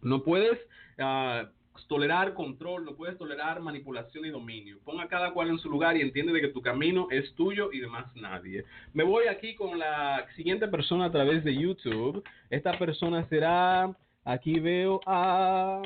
No 0.01 0.21
puedes 0.23 0.59
uh, 0.99 1.47
tolerar 1.87 2.33
control, 2.33 2.85
no 2.85 2.95
puedes 2.95 3.17
tolerar 3.17 3.59
manipulación 3.59 4.25
y 4.25 4.29
dominio. 4.29 4.79
Pon 4.83 4.99
a 4.99 5.07
cada 5.07 5.31
cual 5.31 5.49
en 5.49 5.59
su 5.59 5.69
lugar 5.69 5.97
y 5.97 6.01
entiende 6.01 6.33
de 6.33 6.41
que 6.41 6.47
tu 6.47 6.61
camino 6.61 7.07
es 7.11 7.33
tuyo 7.35 7.71
y 7.71 7.79
de 7.79 7.87
más 7.87 8.15
nadie. 8.15 8.63
Me 8.93 9.03
voy 9.03 9.27
aquí 9.27 9.55
con 9.55 9.77
la 9.77 10.25
siguiente 10.35 10.67
persona 10.67 11.05
a 11.05 11.11
través 11.11 11.43
de 11.43 11.55
YouTube. 11.55 12.23
Esta 12.49 12.77
persona 12.77 13.27
será, 13.27 13.93
aquí 14.23 14.59
veo 14.59 15.01
a 15.05 15.81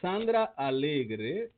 Sandra 0.00 0.44
Alegre, 0.56 1.50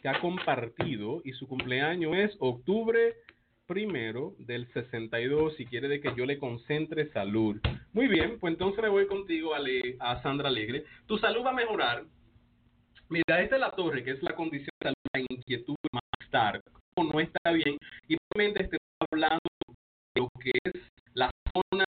que 0.00 0.08
ha 0.08 0.20
compartido 0.20 1.22
y 1.24 1.32
su 1.32 1.46
cumpleaños 1.46 2.14
es 2.16 2.36
octubre 2.40 3.14
primero 3.72 4.34
del 4.38 4.70
62 4.74 5.58
y 5.58 5.64
quiere 5.64 5.88
de 5.88 5.98
que 5.98 6.12
yo 6.14 6.26
le 6.26 6.38
concentre 6.38 7.10
salud. 7.12 7.58
Muy 7.94 8.06
bien, 8.06 8.38
pues 8.38 8.52
entonces 8.52 8.82
me 8.82 8.90
voy 8.90 9.06
contigo 9.06 9.54
a, 9.54 9.60
a 10.00 10.22
Sandra 10.22 10.48
Alegre. 10.48 10.84
Tu 11.06 11.16
salud 11.16 11.42
va 11.42 11.50
a 11.50 11.54
mejorar. 11.54 12.04
Mira, 13.08 13.40
esta 13.40 13.54
es 13.54 13.60
la 13.60 13.70
torre, 13.70 14.04
que 14.04 14.10
es 14.10 14.22
la 14.22 14.34
condición 14.34 14.74
de 14.78 14.88
salud, 14.88 14.96
la 15.14 15.20
inquietud, 15.20 15.74
estar, 16.20 16.60
no 16.98 17.18
está 17.18 17.50
bien. 17.52 17.78
Y 18.08 18.16
probablemente 18.28 18.64
estemos 18.64 19.08
hablando 19.10 19.48
de 20.14 20.20
lo 20.20 20.28
que 20.38 20.50
es 20.64 20.74
la 21.14 21.30
zona 21.54 21.84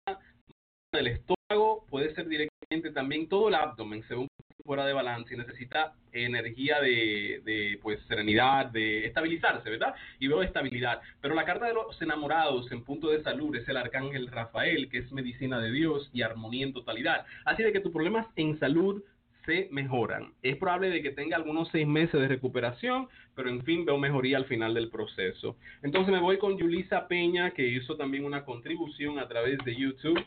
del 0.92 1.06
estómago, 1.08 1.84
puede 1.90 2.14
ser 2.14 2.28
directamente 2.28 2.92
también 2.92 3.28
todo 3.28 3.48
el 3.48 3.56
abdomen, 3.56 4.04
según 4.06 4.28
fuera 4.64 4.86
de 4.86 4.92
balance 4.92 5.34
y 5.34 5.36
necesita 5.36 5.94
energía 6.12 6.80
de, 6.80 7.40
de, 7.44 7.78
pues 7.82 8.00
serenidad, 8.06 8.66
de 8.66 9.06
estabilizarse, 9.06 9.70
¿verdad? 9.70 9.94
Y 10.18 10.28
veo 10.28 10.42
estabilidad. 10.42 11.00
Pero 11.20 11.34
la 11.34 11.44
carta 11.44 11.66
de 11.66 11.74
los 11.74 12.00
enamorados 12.02 12.70
en 12.70 12.84
punto 12.84 13.08
de 13.08 13.22
salud 13.22 13.54
es 13.56 13.66
el 13.68 13.76
arcángel 13.76 14.28
Rafael, 14.28 14.88
que 14.90 14.98
es 14.98 15.12
medicina 15.12 15.58
de 15.58 15.70
Dios 15.70 16.10
y 16.12 16.22
armonía 16.22 16.66
en 16.66 16.72
totalidad. 16.72 17.24
Así 17.44 17.62
de 17.62 17.72
que 17.72 17.80
tus 17.80 17.92
problemas 17.92 18.26
en 18.36 18.58
salud 18.58 19.02
se 19.44 19.68
mejoran. 19.70 20.32
Es 20.42 20.56
probable 20.56 20.90
de 20.90 21.02
que 21.02 21.10
tenga 21.10 21.36
algunos 21.36 21.68
seis 21.70 21.86
meses 21.86 22.20
de 22.20 22.28
recuperación, 22.28 23.08
pero 23.34 23.48
en 23.48 23.62
fin 23.62 23.84
veo 23.84 23.98
mejoría 23.98 24.36
al 24.36 24.44
final 24.44 24.74
del 24.74 24.90
proceso. 24.90 25.56
Entonces 25.82 26.12
me 26.12 26.20
voy 26.20 26.38
con 26.38 26.56
Yulisa 26.56 27.08
Peña, 27.08 27.50
que 27.50 27.66
hizo 27.66 27.96
también 27.96 28.24
una 28.24 28.44
contribución 28.44 29.18
a 29.18 29.28
través 29.28 29.58
de 29.64 29.74
YouTube. 29.74 30.24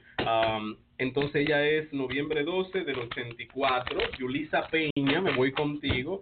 Entonces 0.97 1.47
ella 1.47 1.65
es 1.65 1.91
noviembre 1.91 2.43
12 2.43 2.83
del 2.83 2.99
84. 2.99 3.99
Yulisa 4.17 4.67
Peña, 4.67 5.21
me 5.21 5.35
voy 5.35 5.51
contigo. 5.51 6.21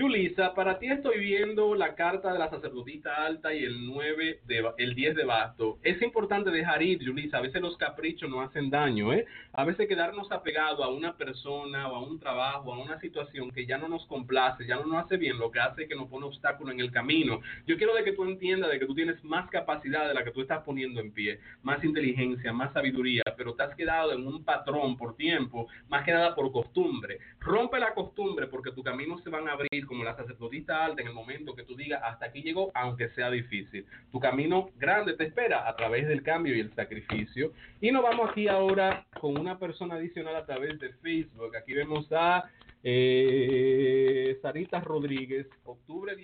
Yulisa, 0.00 0.54
para 0.54 0.78
ti 0.78 0.86
estoy 0.86 1.20
viendo 1.20 1.74
la 1.74 1.94
carta 1.94 2.32
de 2.32 2.38
la 2.38 2.48
sacerdotita 2.48 3.22
alta 3.22 3.52
y 3.52 3.64
el 3.64 3.84
9 3.86 4.40
de, 4.46 4.72
el 4.78 4.94
10 4.94 5.14
de 5.14 5.24
basto. 5.26 5.78
Es 5.82 6.00
importante 6.00 6.50
dejar 6.50 6.82
ir, 6.82 7.00
Yulisa. 7.00 7.36
A 7.36 7.42
veces 7.42 7.60
los 7.60 7.76
caprichos 7.76 8.30
no 8.30 8.40
hacen 8.40 8.70
daño, 8.70 9.12
¿eh? 9.12 9.26
A 9.52 9.66
veces 9.66 9.86
quedarnos 9.86 10.32
apegados 10.32 10.82
a 10.82 10.88
una 10.88 11.18
persona 11.18 11.86
o 11.88 11.96
a 11.96 12.02
un 12.02 12.18
trabajo, 12.18 12.72
a 12.72 12.78
una 12.78 12.98
situación 12.98 13.50
que 13.50 13.66
ya 13.66 13.76
no 13.76 13.88
nos 13.88 14.06
complace, 14.06 14.66
ya 14.66 14.76
no 14.76 14.86
nos 14.86 15.04
hace 15.04 15.18
bien, 15.18 15.38
lo 15.38 15.50
que 15.50 15.60
hace 15.60 15.86
que 15.86 15.94
nos 15.94 16.08
pone 16.08 16.24
obstáculo 16.24 16.72
en 16.72 16.80
el 16.80 16.90
camino. 16.90 17.42
Yo 17.66 17.76
quiero 17.76 17.94
de 17.94 18.02
que 18.02 18.12
tú 18.12 18.24
entiendas 18.24 18.70
de 18.70 18.78
que 18.78 18.86
tú 18.86 18.94
tienes 18.94 19.22
más 19.22 19.50
capacidad 19.50 20.08
de 20.08 20.14
la 20.14 20.24
que 20.24 20.30
tú 20.30 20.40
estás 20.40 20.62
poniendo 20.64 20.98
en 21.02 21.12
pie, 21.12 21.40
más 21.62 21.84
inteligencia, 21.84 22.54
más 22.54 22.72
sabiduría, 22.72 23.22
pero 23.36 23.52
te 23.52 23.64
has 23.64 23.74
quedado 23.74 24.12
en 24.12 24.26
un 24.26 24.44
patrón 24.44 24.96
por 24.96 25.14
tiempo, 25.14 25.68
más 25.90 26.06
que 26.06 26.12
nada 26.12 26.34
por 26.34 26.50
costumbre. 26.50 27.18
Rompe 27.38 27.78
la 27.78 27.92
costumbre 27.92 28.46
porque 28.46 28.72
tu 28.72 28.82
camino 28.82 29.18
se 29.18 29.28
van 29.28 29.46
a 29.46 29.52
abrir 29.52 29.89
como 29.90 30.04
la 30.04 30.14
sacerdotista 30.14 30.84
alta 30.84 31.02
en 31.02 31.08
el 31.08 31.14
momento 31.14 31.56
que 31.56 31.64
tú 31.64 31.74
digas 31.74 32.00
hasta 32.04 32.26
aquí 32.26 32.42
llegó, 32.42 32.70
aunque 32.74 33.08
sea 33.10 33.28
difícil. 33.28 33.84
Tu 34.12 34.20
camino 34.20 34.70
grande 34.76 35.14
te 35.14 35.24
espera 35.24 35.68
a 35.68 35.74
través 35.74 36.06
del 36.06 36.22
cambio 36.22 36.54
y 36.54 36.60
el 36.60 36.72
sacrificio. 36.74 37.52
Y 37.80 37.90
nos 37.90 38.04
vamos 38.04 38.30
aquí 38.30 38.46
ahora 38.46 39.04
con 39.20 39.36
una 39.36 39.58
persona 39.58 39.96
adicional 39.96 40.36
a 40.36 40.46
través 40.46 40.78
de 40.78 40.90
Facebook. 41.02 41.56
Aquí 41.56 41.72
vemos 41.72 42.06
a 42.12 42.44
eh, 42.84 44.38
Sarita 44.40 44.78
Rodríguez, 44.78 45.48
octubre 45.64 46.14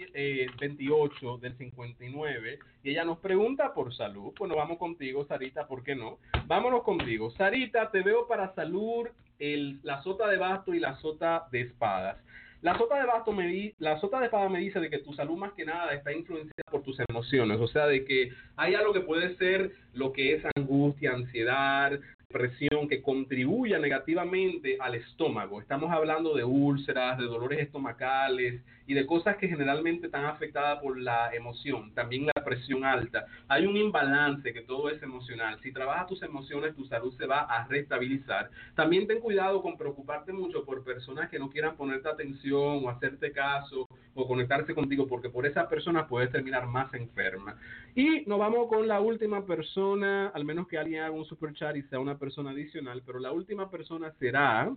28 0.60 1.34
eh, 1.34 1.38
del 1.40 1.58
59, 1.58 2.58
y 2.84 2.90
ella 2.90 3.04
nos 3.04 3.18
pregunta 3.18 3.74
por 3.74 3.92
salud. 3.96 4.32
Bueno, 4.38 4.54
vamos 4.54 4.78
contigo, 4.78 5.26
Sarita, 5.26 5.66
¿por 5.66 5.82
qué 5.82 5.96
no? 5.96 6.20
Vámonos 6.46 6.84
contigo. 6.84 7.32
Sarita, 7.32 7.90
te 7.90 8.02
veo 8.02 8.28
para 8.28 8.54
salud 8.54 9.08
la 9.38 10.02
sota 10.02 10.28
de 10.28 10.38
basto 10.38 10.72
y 10.72 10.78
la 10.78 10.96
sota 10.96 11.48
de 11.50 11.62
espadas. 11.62 12.16
La 12.62 12.76
sota 12.78 12.98
de 12.98 13.07
basto 13.07 13.32
me 13.32 13.74
la 13.78 14.00
sota 14.00 14.18
de 14.18 14.26
espada 14.26 14.48
me 14.48 14.61
dice 14.61 14.80
de 14.80 14.90
que 14.90 14.98
tu 14.98 15.12
salud 15.12 15.36
más 15.36 15.52
que 15.52 15.64
nada 15.64 15.92
está 15.92 16.12
influenciada 16.12 16.70
por 16.70 16.82
tus 16.82 16.98
emociones, 17.09 17.61
o 17.61 17.68
sea, 17.68 17.86
de 17.86 18.04
que 18.04 18.32
hay 18.57 18.74
algo 18.74 18.92
que 18.92 19.00
puede 19.00 19.36
ser 19.36 19.72
lo 19.92 20.12
que 20.12 20.34
es 20.34 20.42
angustia, 20.57 21.12
ansiedad, 21.12 21.92
presión 22.29 22.89
que 22.89 23.03
contribuya 23.03 23.79
negativamente 23.79 24.77
al 24.81 24.97
estómago. 24.97 25.61
Estamos 25.61 25.93
hablando 25.93 26.35
de 26.35 26.45
úlceras, 26.45 27.18
de 27.18 27.24
dolores 27.24 27.61
estomacales 27.61 28.62
y 28.87 28.95
de 28.95 29.07
cosas 29.07 29.37
que 29.37 29.49
generalmente 29.49 30.07
están 30.07 30.24
afectadas 30.24 30.81
por 30.81 30.99
la 30.99 31.33
emoción, 31.35 31.93
también 31.95 32.27
la 32.27 32.45
presión 32.45 32.85
alta. 32.85 33.27
Hay 33.49 33.66
un 33.66 33.77
imbalance 33.77 34.53
que 34.53 34.62
todo 34.62 34.91
es 34.91 35.03
emocional. 35.03 35.59
Si 35.62 35.72
trabajas 35.72 36.07
tus 36.09 36.22
emociones, 36.22 36.74
tu 36.74 36.85
salud 36.87 37.14
se 37.16 37.27
va 37.27 37.41
a 37.41 37.66
restabilizar. 37.66 38.51
También 38.74 39.07
ten 39.07 39.20
cuidado 39.20 39.62
con 39.62 39.77
preocuparte 39.77 40.33
mucho 40.33 40.64
por 40.64 40.85
personas 40.85 41.31
que 41.31 41.39
no 41.39 41.51
quieran 41.51 41.77
ponerte 41.77 42.09
atención 42.09 42.85
o 42.85 42.91
hacerte 42.91 43.33
caso 43.33 43.89
o 44.14 44.27
conectarse 44.27 44.74
contigo, 44.74 45.07
porque 45.07 45.29
por 45.29 45.47
esa 45.47 45.68
persona 45.68 46.09
puedes 46.09 46.31
terminar 46.33 46.66
más 46.66 46.93
enferma. 46.95 47.57
Y 47.95 48.24
nos 48.27 48.39
vamos 48.39 48.68
con 48.68 48.89
la 48.89 49.01
última 49.01 49.45
persona, 49.45 50.29
al 50.29 50.45
menos 50.45 50.68
que 50.68 50.79
alguien 50.79 51.03
haga 51.03 51.11
un 51.11 51.24
super 51.24 51.53
chat 51.55 51.77
y 51.77 51.83
sea 51.83 51.99
una 51.99 52.15
persona 52.18 52.50
adicional, 52.50 53.02
pero 53.04 53.18
la 53.18 53.32
última 53.32 53.70
persona 53.70 54.12
será 54.12 54.72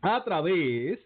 a 0.00 0.24
través 0.24 1.00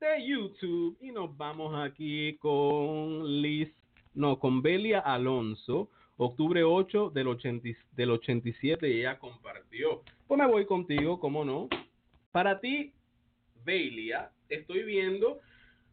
de 0.00 0.26
YouTube 0.26 0.96
y 1.00 1.10
nos 1.10 1.36
vamos 1.36 1.74
aquí 1.74 2.36
con 2.38 3.40
Liz, 3.40 3.72
no, 4.14 4.38
con 4.38 4.62
Belia 4.62 5.00
Alonso, 5.00 5.90
octubre 6.16 6.62
8 6.64 7.10
del, 7.10 7.28
80, 7.28 7.68
del 7.92 8.10
87 8.10 8.88
y 8.88 9.00
ella 9.00 9.18
compartió. 9.18 10.02
Pues 10.26 10.38
me 10.38 10.46
voy 10.46 10.66
contigo, 10.66 11.18
¿cómo 11.18 11.44
no? 11.44 11.68
Para 12.32 12.60
ti, 12.60 12.92
Belia, 13.64 14.30
estoy 14.48 14.82
viendo 14.84 15.40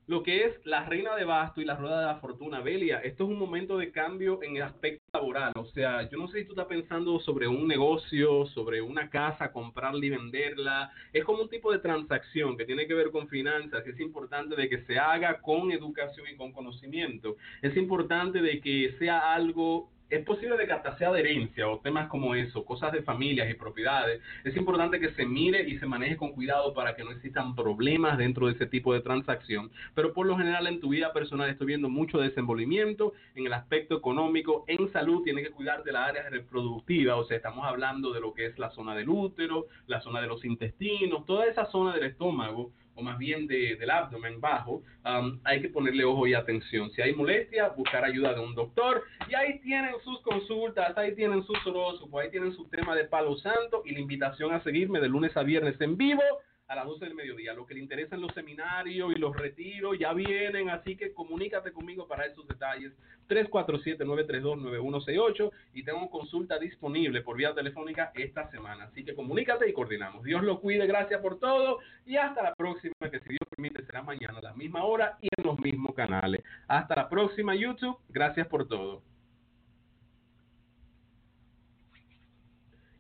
lo 0.08 0.24
que 0.24 0.46
es 0.46 0.66
la 0.66 0.86
reina 0.86 1.16
de 1.16 1.26
basto 1.26 1.62
y 1.62 1.66
la 1.66 1.76
rueda 1.76 2.00
de 2.00 2.06
la 2.06 2.20
fortuna. 2.20 2.62
Belia, 2.62 3.00
esto 3.00 3.24
es 3.24 3.30
un 3.30 3.40
momento 3.40 3.78
de 3.78 3.92
cambio 3.92 4.42
en 4.44 4.58
el 4.58 4.64
aspecto 4.64 5.05
laboral. 5.16 5.54
O 5.56 5.66
sea, 5.66 6.10
yo 6.10 6.18
no 6.18 6.28
sé 6.28 6.40
si 6.40 6.46
tú 6.46 6.52
estás 6.52 6.68
pensando 6.68 7.20
sobre 7.20 7.48
un 7.48 7.68
negocio, 7.68 8.46
sobre 8.48 8.82
una 8.82 9.10
casa, 9.10 9.52
comprarla 9.52 10.06
y 10.06 10.10
venderla. 10.10 10.92
Es 11.14 11.24
como 11.24 11.44
un 11.44 11.50
tipo 11.50 11.72
de 11.72 11.80
transacción 11.80 12.58
que 12.58 12.66
tiene 12.66 12.86
que 12.88 12.94
ver 12.94 13.12
con 13.12 13.28
finanzas. 13.28 13.86
Es 13.88 14.00
importante 14.00 14.56
de 14.56 14.70
que 14.70 14.84
se 14.84 15.00
haga 15.00 15.42
con 15.42 15.72
educación 15.72 16.28
y 16.32 16.36
con 16.36 16.52
conocimiento. 16.52 17.38
Es 17.62 17.76
importante 17.78 18.42
de 18.42 18.60
que 18.60 18.96
sea 19.00 19.34
algo 19.34 19.90
es 20.10 20.24
posible 20.24 20.58
de 20.58 20.68
que 20.68 20.74
hasta 20.74 20.98
sea 20.98 21.12
de 21.12 21.20
herencia 21.20 21.68
o 21.68 21.80
temas 21.80 22.08
como 22.10 22.36
eso, 22.36 22.64
cosas 22.64 22.92
de 22.92 23.02
familias 23.02 23.50
y 23.50 23.56
propiedades. 23.56 24.22
Es 24.44 24.56
importante 24.56 25.00
que 25.00 25.14
se 25.14 25.26
mire 25.26 25.68
y 25.68 25.78
se 25.80 25.88
maneje 25.88 26.16
con 26.16 26.32
cuidado 26.32 26.74
para 26.74 26.96
que 26.96 27.04
no 27.04 27.12
existan 27.12 27.56
problemas 27.56 28.18
dentro 28.18 28.48
de 28.48 28.54
ese 28.54 28.68
tipo 28.68 28.94
de 28.94 29.02
transacción. 29.02 29.72
Pero 29.96 30.14
por 30.14 30.28
lo 30.28 30.38
general 30.38 30.68
en 30.68 30.80
tu 30.80 30.90
vida 30.90 31.12
personal 31.12 31.50
estoy 31.50 31.68
viendo 31.68 31.90
mucho 31.90 32.20
desenvolvimiento 32.20 33.14
en 33.34 33.48
el 33.48 33.54
aspecto 33.54 33.98
económico. 33.98 34.64
En 34.68 34.92
salud 34.92 35.24
tiene 35.24 35.42
que 35.42 35.52
cuidar 35.52 35.84
de 35.84 35.92
la 35.92 36.06
área 36.06 36.30
reproductiva, 36.30 37.16
o 37.16 37.26
sea, 37.26 37.38
estamos 37.38 37.66
hablando 37.66 38.14
de 38.14 38.22
lo 38.22 38.34
que 38.34 38.46
es 38.46 38.60
la 38.60 38.70
zona 38.72 38.96
del 38.96 39.10
útero, 39.10 39.68
la 39.88 40.02
zona 40.02 40.22
de 40.22 40.28
los 40.28 40.46
intestinos, 40.46 41.26
toda 41.26 41.48
esa 41.48 41.66
zona 41.66 41.94
del 41.96 42.04
estómago 42.04 42.72
o 42.96 43.02
más 43.02 43.18
bien 43.18 43.48
de, 43.48 43.76
del 43.76 43.90
abdomen 43.90 44.40
bajo, 44.40 44.82
um, 45.06 45.40
hay 45.44 45.62
que 45.62 45.70
ponerle 45.70 46.06
ojo 46.06 46.28
y 46.28 46.34
atención. 46.34 46.90
Si 46.92 47.02
hay 47.02 47.14
molestia, 47.14 47.70
buscar 47.70 48.04
ayuda 48.04 48.34
de 48.34 48.40
un 48.40 48.56
doctor. 48.56 49.04
Y 49.30 49.36
ahí 49.36 49.60
tienen 49.60 49.94
sus 50.04 50.22
consultas, 50.22 50.98
ahí 50.98 51.14
tienen 51.14 51.44
sus 51.46 51.58
horóscopos, 51.66 52.24
ahí 52.24 52.32
tienen 52.32 52.54
su 52.54 52.66
tema 52.70 52.96
de 52.96 53.06
palo 53.06 53.38
santo 53.38 53.84
y 53.86 53.92
la 53.94 54.00
invitación 54.00 54.54
a 54.54 54.64
seguirme 54.64 55.00
de 55.00 55.10
lunes 55.10 55.36
a 55.36 55.44
viernes 55.44 55.80
en 55.82 55.98
vivo 55.98 56.24
a 56.68 56.76
las 56.76 56.86
12 56.86 57.06
del 57.06 57.16
mediodía. 57.16 57.54
Lo 57.54 57.66
que 57.66 57.74
le 57.74 57.80
interesan 57.80 58.20
los 58.22 58.34
seminarios 58.34 59.12
y 59.16 59.20
los 59.20 59.36
retiros 59.36 59.98
ya 60.00 60.14
vienen, 60.14 60.70
así 60.70 60.96
que 60.96 61.12
comunícate 61.14 61.72
conmigo 61.72 62.08
para 62.08 62.26
esos 62.26 62.48
detalles. 62.48 62.94
347-932-9168 63.28 65.52
y 65.74 65.84
tengo 65.84 66.10
consulta 66.10 66.58
disponible 66.60 67.22
por 67.22 67.38
vía 67.38 67.54
telefónica 67.54 68.12
esta 68.16 68.50
semana. 68.52 68.86
Así 68.86 69.04
que 69.04 69.16
comunícate 69.16 69.70
y 69.70 69.74
coordinamos. 69.74 70.24
Dios 70.24 70.44
lo 70.44 70.60
cuide, 70.60 70.86
gracias 70.86 71.22
por 71.22 71.40
todo 71.40 71.80
y 72.06 72.18
hasta 72.18 72.44
la 72.44 72.54
próxima, 72.54 72.94
que 73.12 73.20
si 73.22 73.30
Dios 73.30 73.42
permite 73.50 73.84
será 73.86 74.04
mañana 74.04 74.38
a 74.40 74.44
la 74.44 74.54
misma 74.54 74.84
hora 74.84 75.18
y 75.22 75.30
en 75.38 75.46
los 75.46 75.58
mismos 75.60 75.96
canales. 75.96 76.44
Hasta 76.68 76.96
la 76.96 77.10
próxima 77.10 77.56
YouTube, 77.56 77.98
gracias 78.10 78.48
por 78.48 78.68
todo. 78.68 79.02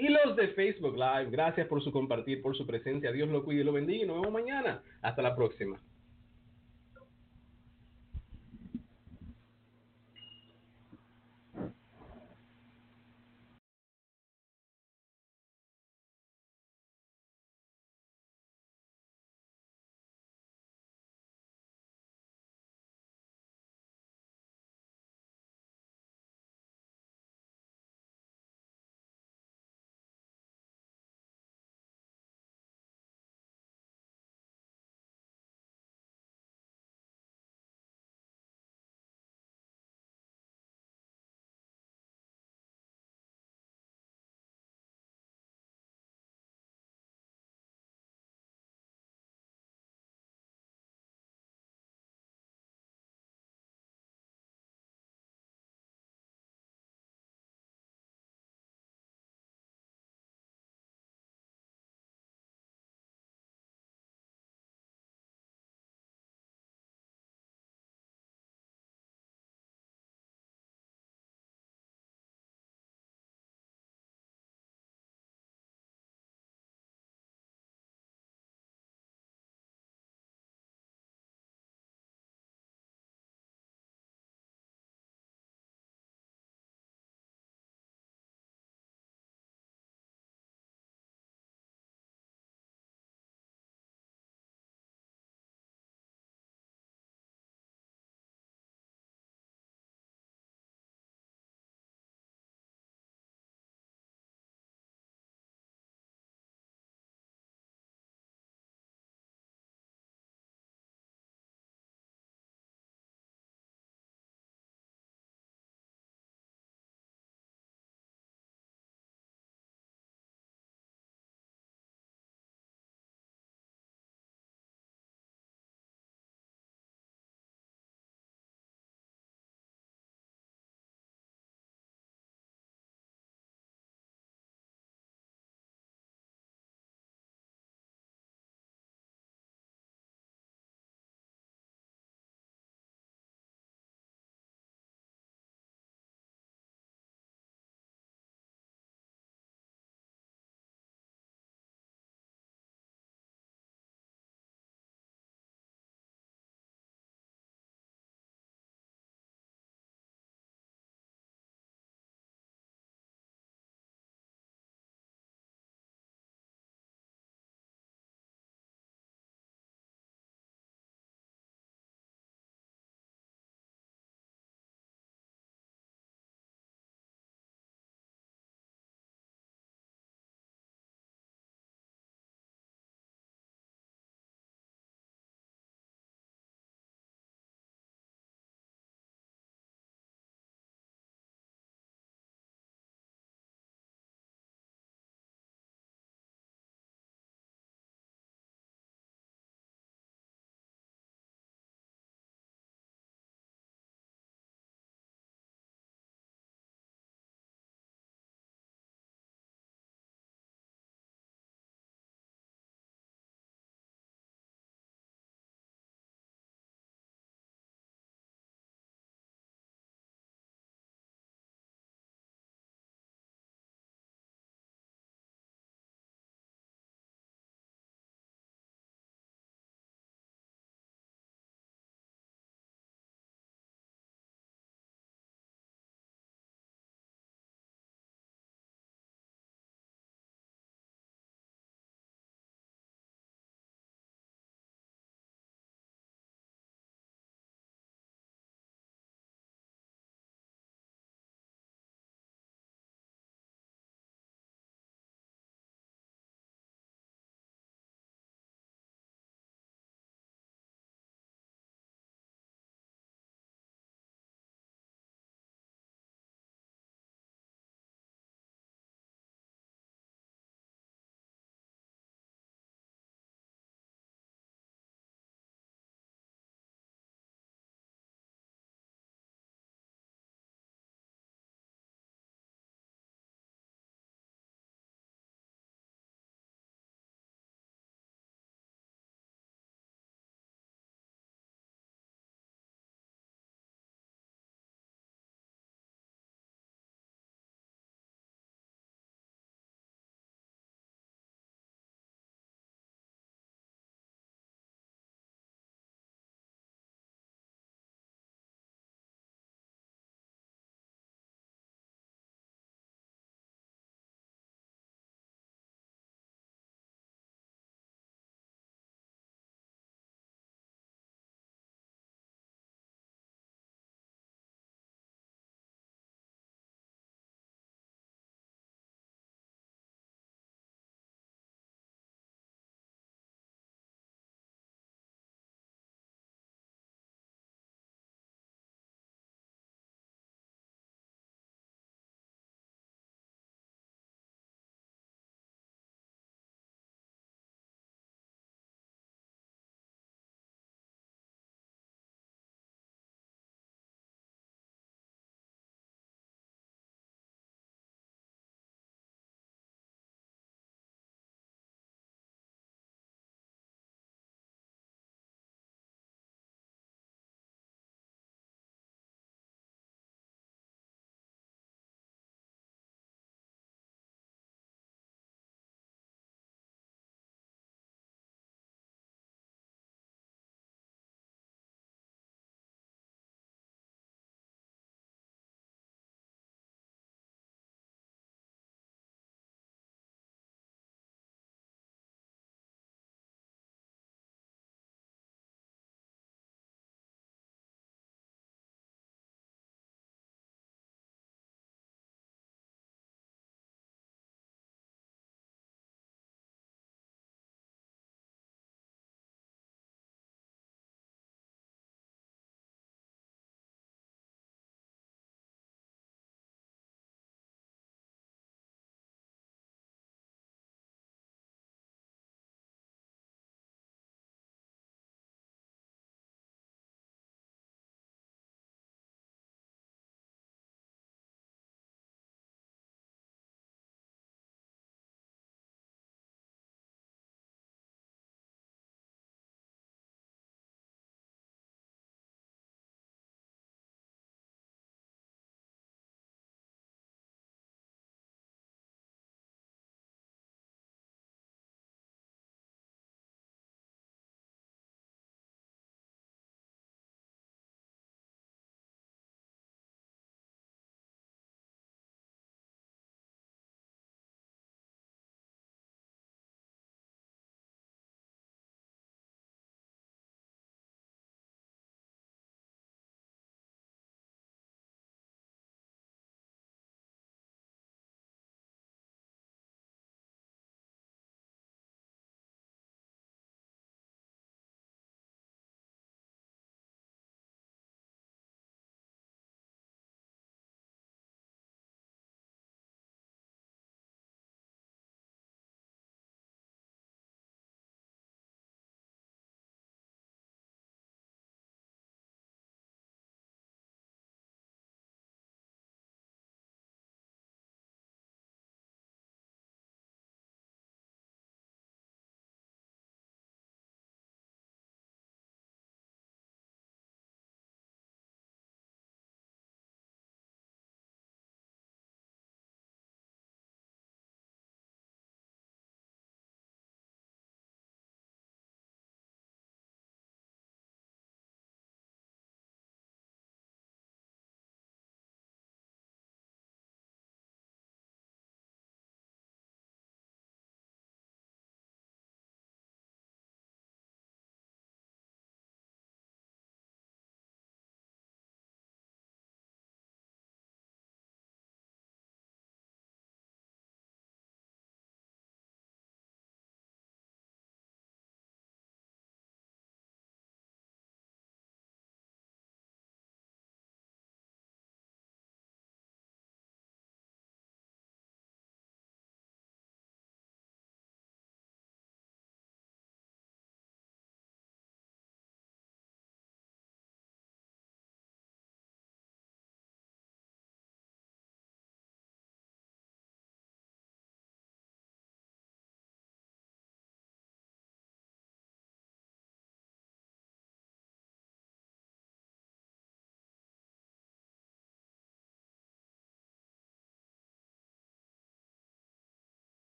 Y 0.00 0.08
los 0.08 0.34
de 0.34 0.48
Facebook 0.48 0.94
Live, 0.94 1.30
gracias 1.30 1.66
por 1.66 1.82
su 1.82 1.92
compartir, 1.92 2.40
por 2.40 2.56
su 2.56 2.66
presencia. 2.66 3.12
Dios 3.12 3.28
lo 3.28 3.44
cuide 3.44 3.60
y 3.60 3.64
lo 3.64 3.72
bendiga 3.72 4.02
y 4.02 4.06
nos 4.06 4.16
vemos 4.16 4.32
mañana. 4.32 4.82
Hasta 5.02 5.20
la 5.20 5.36
próxima. 5.36 5.78